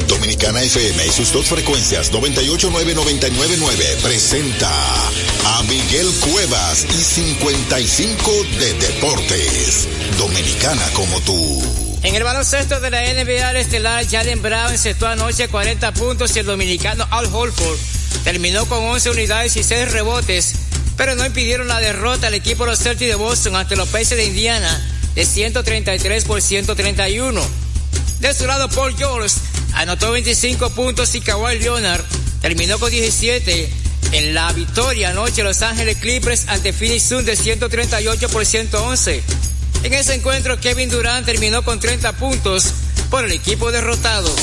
Dominicana 0.08 0.62
FM 0.62 1.08
y 1.08 1.10
sus 1.10 1.34
dos 1.34 1.48
frecuencias 1.48 2.14
989-999 2.14 3.98
presenta 4.04 4.70
a 5.48 5.64
Miguel 5.64 6.08
Cuevas 6.20 6.86
y 6.86 7.04
55 7.04 8.32
de 8.60 8.74
Deportes. 8.76 9.88
Dominicana 10.20 10.88
como 10.94 11.20
tú. 11.22 11.64
En 12.04 12.14
el 12.14 12.24
baloncesto 12.24 12.80
de 12.80 12.92
la 12.92 13.02
NBA, 13.02 13.50
el 13.50 13.58
estelar 13.58 14.08
Jalen 14.08 14.44
Brown 14.44 14.72
encestó 14.72 15.08
anoche 15.08 15.48
40 15.48 15.94
puntos 15.94 16.36
y 16.36 16.40
el 16.40 16.46
dominicano 16.46 17.08
Al 17.10 17.26
Holford 17.26 17.80
terminó 18.24 18.68
con 18.68 18.84
11 18.84 19.10
unidades 19.10 19.56
y 19.58 19.64
6 19.64 19.92
rebotes, 19.92 20.54
pero 20.96 21.16
no 21.16 21.26
impidieron 21.26 21.68
la 21.68 21.80
derrota 21.80 22.28
al 22.28 22.36
equipo 22.36 22.66
de 22.66 22.70
los 22.70 22.80
Celtics 22.82 23.10
de 23.10 23.16
Boston 23.16 23.56
ante 23.56 23.76
los 23.76 23.90
Pacers 23.90 24.18
de 24.18 24.26
Indiana 24.26 24.93
de 25.16 25.26
133 25.26 26.26
por 26.26 26.42
131. 26.42 27.42
De 28.20 28.34
su 28.34 28.48
lado, 28.48 28.70
Paul 28.70 28.96
George 28.98 29.36
anotó 29.74 30.12
25 30.12 30.70
puntos 30.72 31.14
y 31.16 31.22
Kawhi 31.22 31.60
Leonard 31.60 32.04
terminó 32.42 32.80
con 32.80 32.92
17 32.92 33.70
en 34.14 34.34
la 34.34 34.52
victoria 34.54 35.10
anoche 35.10 35.44
Los 35.44 35.62
Ángeles 35.62 35.98
Clippers 35.98 36.48
ante 36.48 36.72
Phoenix 36.72 37.04
Suns 37.04 37.26
de 37.26 37.36
138 37.36 38.30
por 38.30 38.46
111. 38.46 39.22
En 39.84 39.94
ese 39.94 40.14
encuentro, 40.14 40.60
Kevin 40.60 40.90
Durant 40.90 41.26
terminó 41.26 41.64
con 41.64 41.80
30 41.80 42.14
puntos 42.14 42.66
por 43.10 43.26
el 43.26 43.32
equipo 43.32 43.72
derrotado. 43.72 44.34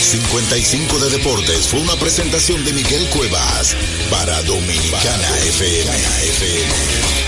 55 0.00 0.98
de 1.00 1.10
Deportes 1.10 1.66
fue 1.66 1.80
una 1.80 1.96
presentación 1.96 2.64
de 2.64 2.72
Miguel 2.72 3.08
Cuevas 3.08 3.74
para 4.10 4.40
Dominicana 4.42 5.38
FM. 5.48 7.25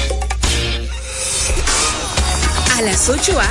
A 2.79 2.83
las 2.83 3.09
8A 3.09 3.45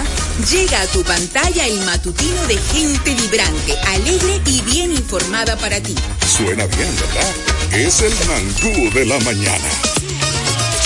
llega 0.49 0.79
a 0.79 0.87
tu 0.87 1.03
pantalla 1.03 1.67
el 1.67 1.81
matutino 1.81 2.47
de 2.47 2.55
gente 2.57 3.13
vibrante, 3.13 3.77
alegre 3.87 4.41
y 4.45 4.61
bien 4.61 4.93
informada 4.93 5.57
para 5.57 5.81
ti. 5.81 5.93
Suena 6.25 6.65
bien, 6.65 6.95
¿verdad? 6.95 7.35
Es 7.73 8.01
el 8.03 8.13
mangú 8.25 8.89
de 8.93 9.05
la 9.05 9.19
mañana. 9.19 9.65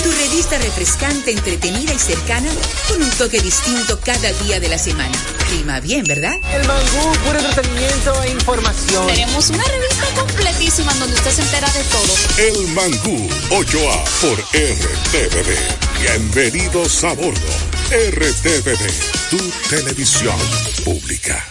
Tu 0.02 0.10
revista 0.10 0.58
refrescante, 0.58 1.30
entretenida 1.30 1.94
y 1.94 2.00
cercana, 2.00 2.50
con 2.88 3.04
un 3.04 3.12
toque 3.12 3.39
distinto 3.42 4.00
cada 4.04 4.34
día 4.44 4.60
de 4.60 4.70
la 4.70 4.80
semana. 4.80 5.16
Clima 5.48 5.80
bien, 5.80 6.04
¿verdad? 6.06 6.34
El 6.52 6.66
mangú, 6.66 7.14
puro 7.24 7.38
entretenimiento 7.38 8.24
e 8.24 8.32
información. 8.32 9.06
Tenemos 9.06 9.52
una 9.52 9.66
revista 9.66 10.08
completísima 10.16 10.92
donde 10.96 11.14
usted 11.14 11.30
se 11.30 11.42
entera 11.44 11.70
de 11.74 11.84
todo. 11.84 12.16
El 12.39 12.68
mangú, 12.70 13.30
8A 13.52 14.04
por 14.20 14.39
RTVD. 14.39 16.02
Bienvenidos 16.02 17.04
a 17.04 17.14
bordo. 17.14 17.81
RTVD, 17.92 18.89
tu 19.30 19.38
televisión 19.70 20.38
pública. 20.86 21.46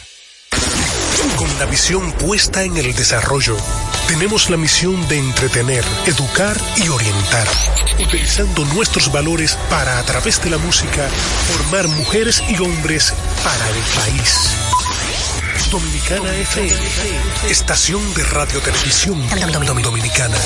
Con 1.37 1.59
la 1.59 1.67
visión 1.67 2.13
puesta 2.13 2.63
en 2.63 2.79
el 2.79 2.95
desarrollo, 2.95 3.59
tenemos 4.09 4.49
la 4.49 4.57
misión 4.57 5.07
de 5.09 5.19
entretener, 5.19 5.85
educar 6.07 6.57
y 6.79 6.89
orientar, 6.89 7.47
utilizando 7.99 8.65
nuestros 8.65 9.13
valores 9.13 9.59
para, 9.69 9.99
a 9.99 10.03
través 10.05 10.43
de 10.43 10.49
la 10.49 10.57
música, 10.57 11.11
formar 11.53 11.87
mujeres 11.89 12.43
y 12.49 12.57
hombres 12.59 13.13
para 13.45 13.69
el 13.69 13.83
país. 14.01 14.57
Dominicana 15.71 16.35
FM, 16.39 17.51
estación 17.51 18.15
de 18.15 18.25
radio 18.25 18.61
televisión 18.61 19.23
dominicana. 19.83 20.39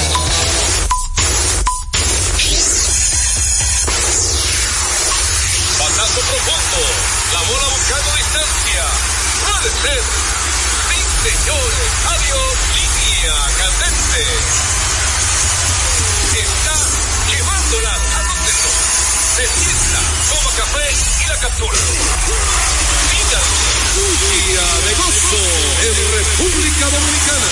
República 26.24 26.86
Dominicana. 26.90 27.48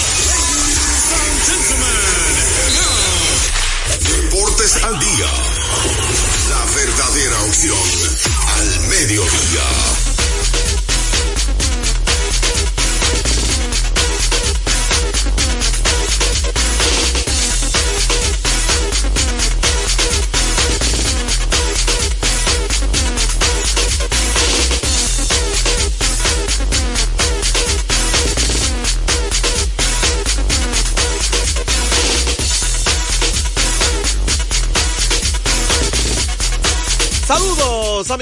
Deportes 4.01 4.85
al 4.85 4.99
día. 4.99 5.31
La 6.49 6.64
verdadera 6.75 7.43
opción 7.43 7.79
al 8.57 8.81
mediodía. 8.89 10.11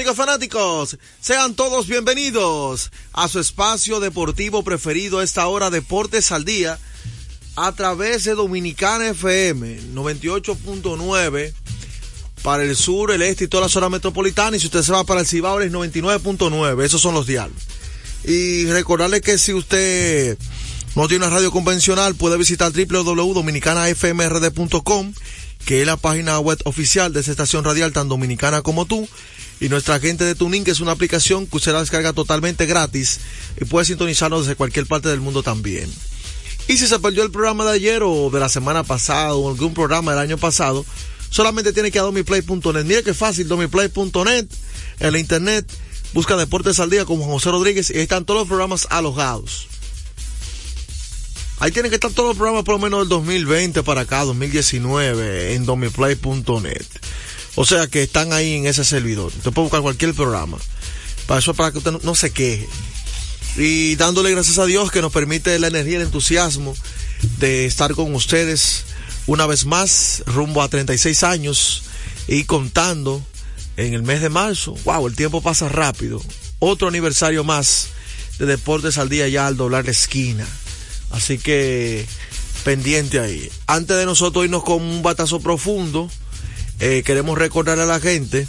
Amigos 0.01 0.17
fanáticos, 0.17 0.97
sean 1.19 1.53
todos 1.53 1.85
bienvenidos 1.85 2.89
a 3.13 3.27
su 3.27 3.39
espacio 3.39 3.99
deportivo 3.99 4.63
preferido 4.63 5.21
esta 5.21 5.45
hora 5.45 5.69
Deportes 5.69 6.31
al 6.31 6.43
Día 6.43 6.79
a 7.55 7.71
través 7.73 8.23
de 8.23 8.33
Dominicana 8.33 9.09
FM 9.09 9.93
98.9 9.93 11.53
para 12.41 12.63
el 12.63 12.75
sur, 12.75 13.11
el 13.11 13.21
este 13.21 13.43
y 13.43 13.47
toda 13.47 13.65
la 13.65 13.69
zona 13.69 13.89
metropolitana 13.89 14.57
y 14.57 14.59
si 14.59 14.65
usted 14.65 14.81
se 14.81 14.91
va 14.91 15.03
para 15.03 15.19
el 15.19 15.27
Cibao 15.27 15.61
es 15.61 15.71
99.9, 15.71 16.83
esos 16.83 16.99
son 16.99 17.13
los 17.13 17.27
diales. 17.27 17.61
Y 18.23 18.65
recordarle 18.65 19.21
que 19.21 19.37
si 19.37 19.53
usted 19.53 20.35
no 20.95 21.07
tiene 21.07 21.27
una 21.27 21.35
radio 21.35 21.51
convencional 21.51 22.15
puede 22.15 22.37
visitar 22.37 22.73
www.dominicanafmrd.com 22.73 25.13
que 25.65 25.81
es 25.81 25.85
la 25.85 25.97
página 25.97 26.39
web 26.39 26.59
oficial 26.65 27.13
de 27.13 27.19
esa 27.19 27.31
estación 27.31 27.63
radial 27.63 27.93
tan 27.93 28.09
dominicana 28.09 28.61
como 28.61 28.85
tú. 28.85 29.07
Y 29.61 29.69
nuestra 29.69 29.99
gente 29.99 30.25
de 30.25 30.33
Tuning, 30.33 30.63
que 30.63 30.71
es 30.71 30.79
una 30.79 30.91
aplicación 30.91 31.45
que 31.45 31.55
usted 31.55 31.71
la 31.71 31.81
descarga 31.81 32.13
totalmente 32.13 32.65
gratis 32.65 33.19
y 33.61 33.65
puede 33.65 33.85
sintonizarnos 33.85 34.41
desde 34.41 34.55
cualquier 34.55 34.87
parte 34.87 35.07
del 35.07 35.21
mundo 35.21 35.43
también. 35.43 35.87
Y 36.67 36.77
si 36.77 36.87
se 36.87 36.99
perdió 36.99 37.21
el 37.21 37.29
programa 37.29 37.63
de 37.65 37.73
ayer 37.73 38.01
o 38.03 38.31
de 38.31 38.39
la 38.39 38.49
semana 38.49 38.83
pasada 38.83 39.35
o 39.35 39.49
algún 39.49 39.75
programa 39.75 40.11
del 40.11 40.19
año 40.19 40.39
pasado, 40.39 40.83
solamente 41.29 41.73
tiene 41.73 41.91
que 41.91 41.99
ir 41.99 42.01
a 42.01 42.05
domiplay.net. 42.05 42.85
Mire 42.85 43.03
qué 43.03 43.13
fácil, 43.13 43.47
domiplay.net, 43.47 44.47
en 44.99 45.13
la 45.13 45.19
internet, 45.19 45.71
busca 46.13 46.35
Deportes 46.35 46.79
al 46.79 46.89
Día 46.89 47.05
como 47.05 47.25
José 47.25 47.51
Rodríguez 47.51 47.91
y 47.91 47.97
ahí 47.97 48.03
están 48.03 48.25
todos 48.25 48.41
los 48.41 48.47
programas 48.47 48.87
alojados. 48.89 49.67
Ahí 51.59 51.71
tienen 51.71 51.91
que 51.91 51.97
estar 51.97 52.11
todos 52.11 52.29
los 52.29 52.37
programas 52.37 52.63
por 52.63 52.73
lo 52.75 52.79
menos 52.79 53.01
del 53.01 53.09
2020 53.09 53.83
para 53.83 54.01
acá, 54.01 54.23
2019, 54.23 55.53
en 55.53 55.67
domiplay.net. 55.67 56.85
O 57.55 57.65
sea 57.65 57.87
que 57.87 58.03
están 58.03 58.33
ahí 58.33 58.53
en 58.53 58.65
ese 58.65 58.83
servidor. 58.85 59.31
Usted 59.35 59.51
puede 59.51 59.65
buscar 59.65 59.81
cualquier 59.81 60.13
programa. 60.13 60.57
Para 61.27 61.39
eso, 61.39 61.53
para 61.53 61.71
que 61.71 61.79
usted 61.79 61.91
no, 61.91 62.15
se 62.15 62.31
queje. 62.31 62.67
Y 63.57 63.95
dándole 63.95 64.31
gracias 64.31 64.57
a 64.59 64.65
Dios 64.65 64.91
que 64.91 65.01
nos 65.01 65.11
permite 65.11 65.57
la 65.59 65.67
energía 65.67 65.93
y 65.93 65.95
el 65.97 66.01
entusiasmo 66.03 66.73
de 67.39 67.65
estar 67.65 67.93
con 67.93 68.13
ustedes 68.15 68.85
una 69.27 69.45
vez 69.45 69.65
más, 69.65 70.23
rumbo 70.25 70.61
a 70.61 70.69
36 70.69 71.23
años 71.23 71.83
y 72.27 72.45
contando 72.45 73.23
en 73.77 73.93
el 73.93 74.03
mes 74.03 74.21
de 74.21 74.29
marzo. 74.29 74.75
Wow, 74.85 75.07
el 75.07 75.15
tiempo 75.15 75.41
pasa 75.41 75.69
rápido. 75.69 76.21
Otro 76.59 76.87
aniversario 76.87 77.43
más 77.43 77.89
de 78.39 78.45
Deportes 78.45 78.97
al 78.97 79.09
Día 79.09 79.27
ya 79.27 79.47
al 79.47 79.57
doblar 79.57 79.85
la 79.85 79.91
esquina. 79.91 80.47
Así 81.11 81.37
que 81.37 82.05
pendiente 82.63 83.19
ahí. 83.19 83.49
Antes 83.67 83.97
de 83.97 84.05
nosotros 84.05 84.45
irnos 84.45 84.63
con 84.63 84.81
un 84.81 85.03
batazo 85.03 85.39
profundo, 85.39 86.09
eh, 86.81 87.03
queremos 87.05 87.37
recordar 87.37 87.79
a 87.79 87.85
la 87.85 87.99
gente 87.99 88.47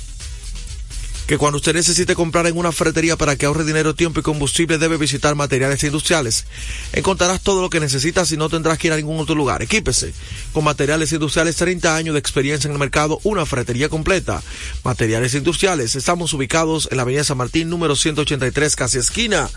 que 1.26 1.38
cuando 1.38 1.56
usted 1.56 1.74
necesite 1.74 2.14
comprar 2.14 2.46
en 2.46 2.56
una 2.56 2.72
ferretería 2.72 3.16
para 3.16 3.36
que 3.36 3.46
ahorre 3.46 3.64
dinero, 3.64 3.94
tiempo 3.94 4.20
y 4.20 4.22
combustible 4.22 4.78
debe 4.78 4.96
visitar 4.96 5.34
materiales 5.34 5.82
industriales. 5.84 6.44
Encontrarás 6.92 7.40
todo 7.40 7.62
lo 7.62 7.70
que 7.70 7.80
necesitas 7.80 8.30
y 8.32 8.36
no 8.36 8.48
tendrás 8.48 8.78
que 8.78 8.88
ir 8.88 8.92
a 8.92 8.96
ningún 8.96 9.20
otro 9.20 9.34
lugar. 9.34 9.62
Equípese 9.62 10.12
con 10.52 10.64
materiales 10.64 11.12
industriales, 11.12 11.56
30 11.56 11.94
años 11.94 12.14
de 12.14 12.18
experiencia 12.18 12.68
en 12.68 12.72
el 12.72 12.78
mercado, 12.78 13.20
una 13.22 13.46
ferretería 13.46 13.88
completa. 13.88 14.42
Materiales 14.84 15.34
industriales, 15.34 15.94
estamos 15.94 16.32
ubicados 16.32 16.88
en 16.90 16.96
la 16.96 17.02
avenida 17.04 17.24
San 17.24 17.38
Martín, 17.38 17.70
número 17.70 17.96
183, 17.96 18.76
casi 18.76 18.98
esquina. 18.98 19.48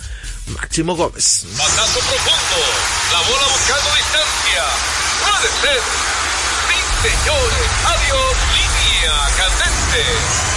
Máximo 0.56 0.96
Gómez. 0.96 1.46
Batazo 1.58 2.00
profundo. 2.00 2.58
La 3.12 3.20
bola 3.20 3.48
buscando 3.52 3.90
distancia. 3.96 4.64
Puede 5.24 5.50
ser. 5.62 5.82
Sí, 6.70 7.10
señores. 7.10 7.70
Adiós. 7.86 8.55
Línea. 9.06 10.55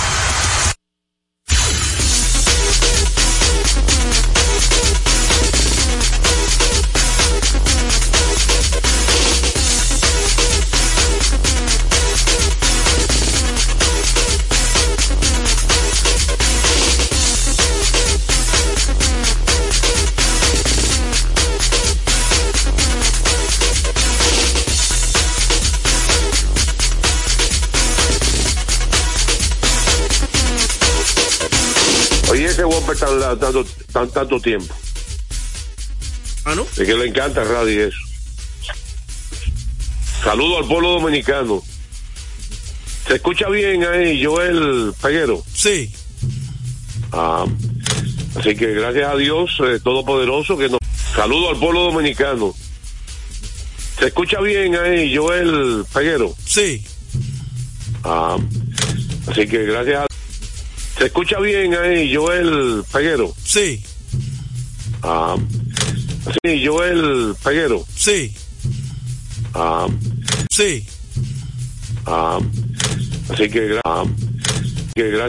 Tanto, 33.19 33.65
tan, 33.93 34.11
tanto 34.11 34.41
tiempo. 34.41 34.75
¿Ah, 36.45 36.55
no? 36.55 36.63
Es 36.63 36.87
que 36.87 36.95
le 36.95 37.07
encanta 37.07 37.43
el 37.43 37.49
radio 37.49 37.73
y 37.73 37.89
eso. 37.89 37.99
Saludo 40.23 40.59
al 40.59 40.67
pueblo 40.67 40.91
dominicano. 40.93 41.63
¿Se 43.07 43.15
escucha 43.15 43.49
bien 43.49 43.85
ahí, 43.85 44.23
Joel 44.23 44.93
Peguero? 45.01 45.43
Sí. 45.55 45.91
Ah, 47.13 47.47
así 48.37 48.55
que 48.55 48.75
gracias 48.75 49.11
a 49.13 49.17
Dios 49.17 49.51
eh, 49.65 49.81
Todopoderoso 49.83 50.59
que 50.59 50.69
nos... 50.69 50.79
Saludo 51.15 51.51
al 51.51 51.59
pueblo 51.59 51.85
dominicano. 51.85 52.55
¿Se 53.99 54.07
escucha 54.07 54.41
bien 54.41 54.77
ahí, 54.77 55.17
Joel 55.17 55.85
Peguero? 55.93 56.35
Sí. 56.45 56.85
Ah, 58.05 58.37
así 59.27 59.47
que 59.47 59.65
gracias 59.65 60.03
a... 60.03 60.08
¿Se 60.99 61.07
escucha 61.07 61.39
bien 61.41 61.75
ahí, 61.75 62.13
Joel 62.15 62.83
Peguero? 62.93 63.33
Sí. 63.45 63.83
Ah, 65.03 65.37
sí, 66.45 66.65
Joel 66.67 67.35
Peguero. 67.43 67.85
Sí. 67.95 68.35
Ah, 69.55 69.87
sí. 70.51 70.85
ah, 72.07 72.39
así 73.31 73.49
que, 73.49 73.75
gra- 73.75 73.81
ah, 73.85 74.05
que 74.95 75.11
gracias. 75.11 75.27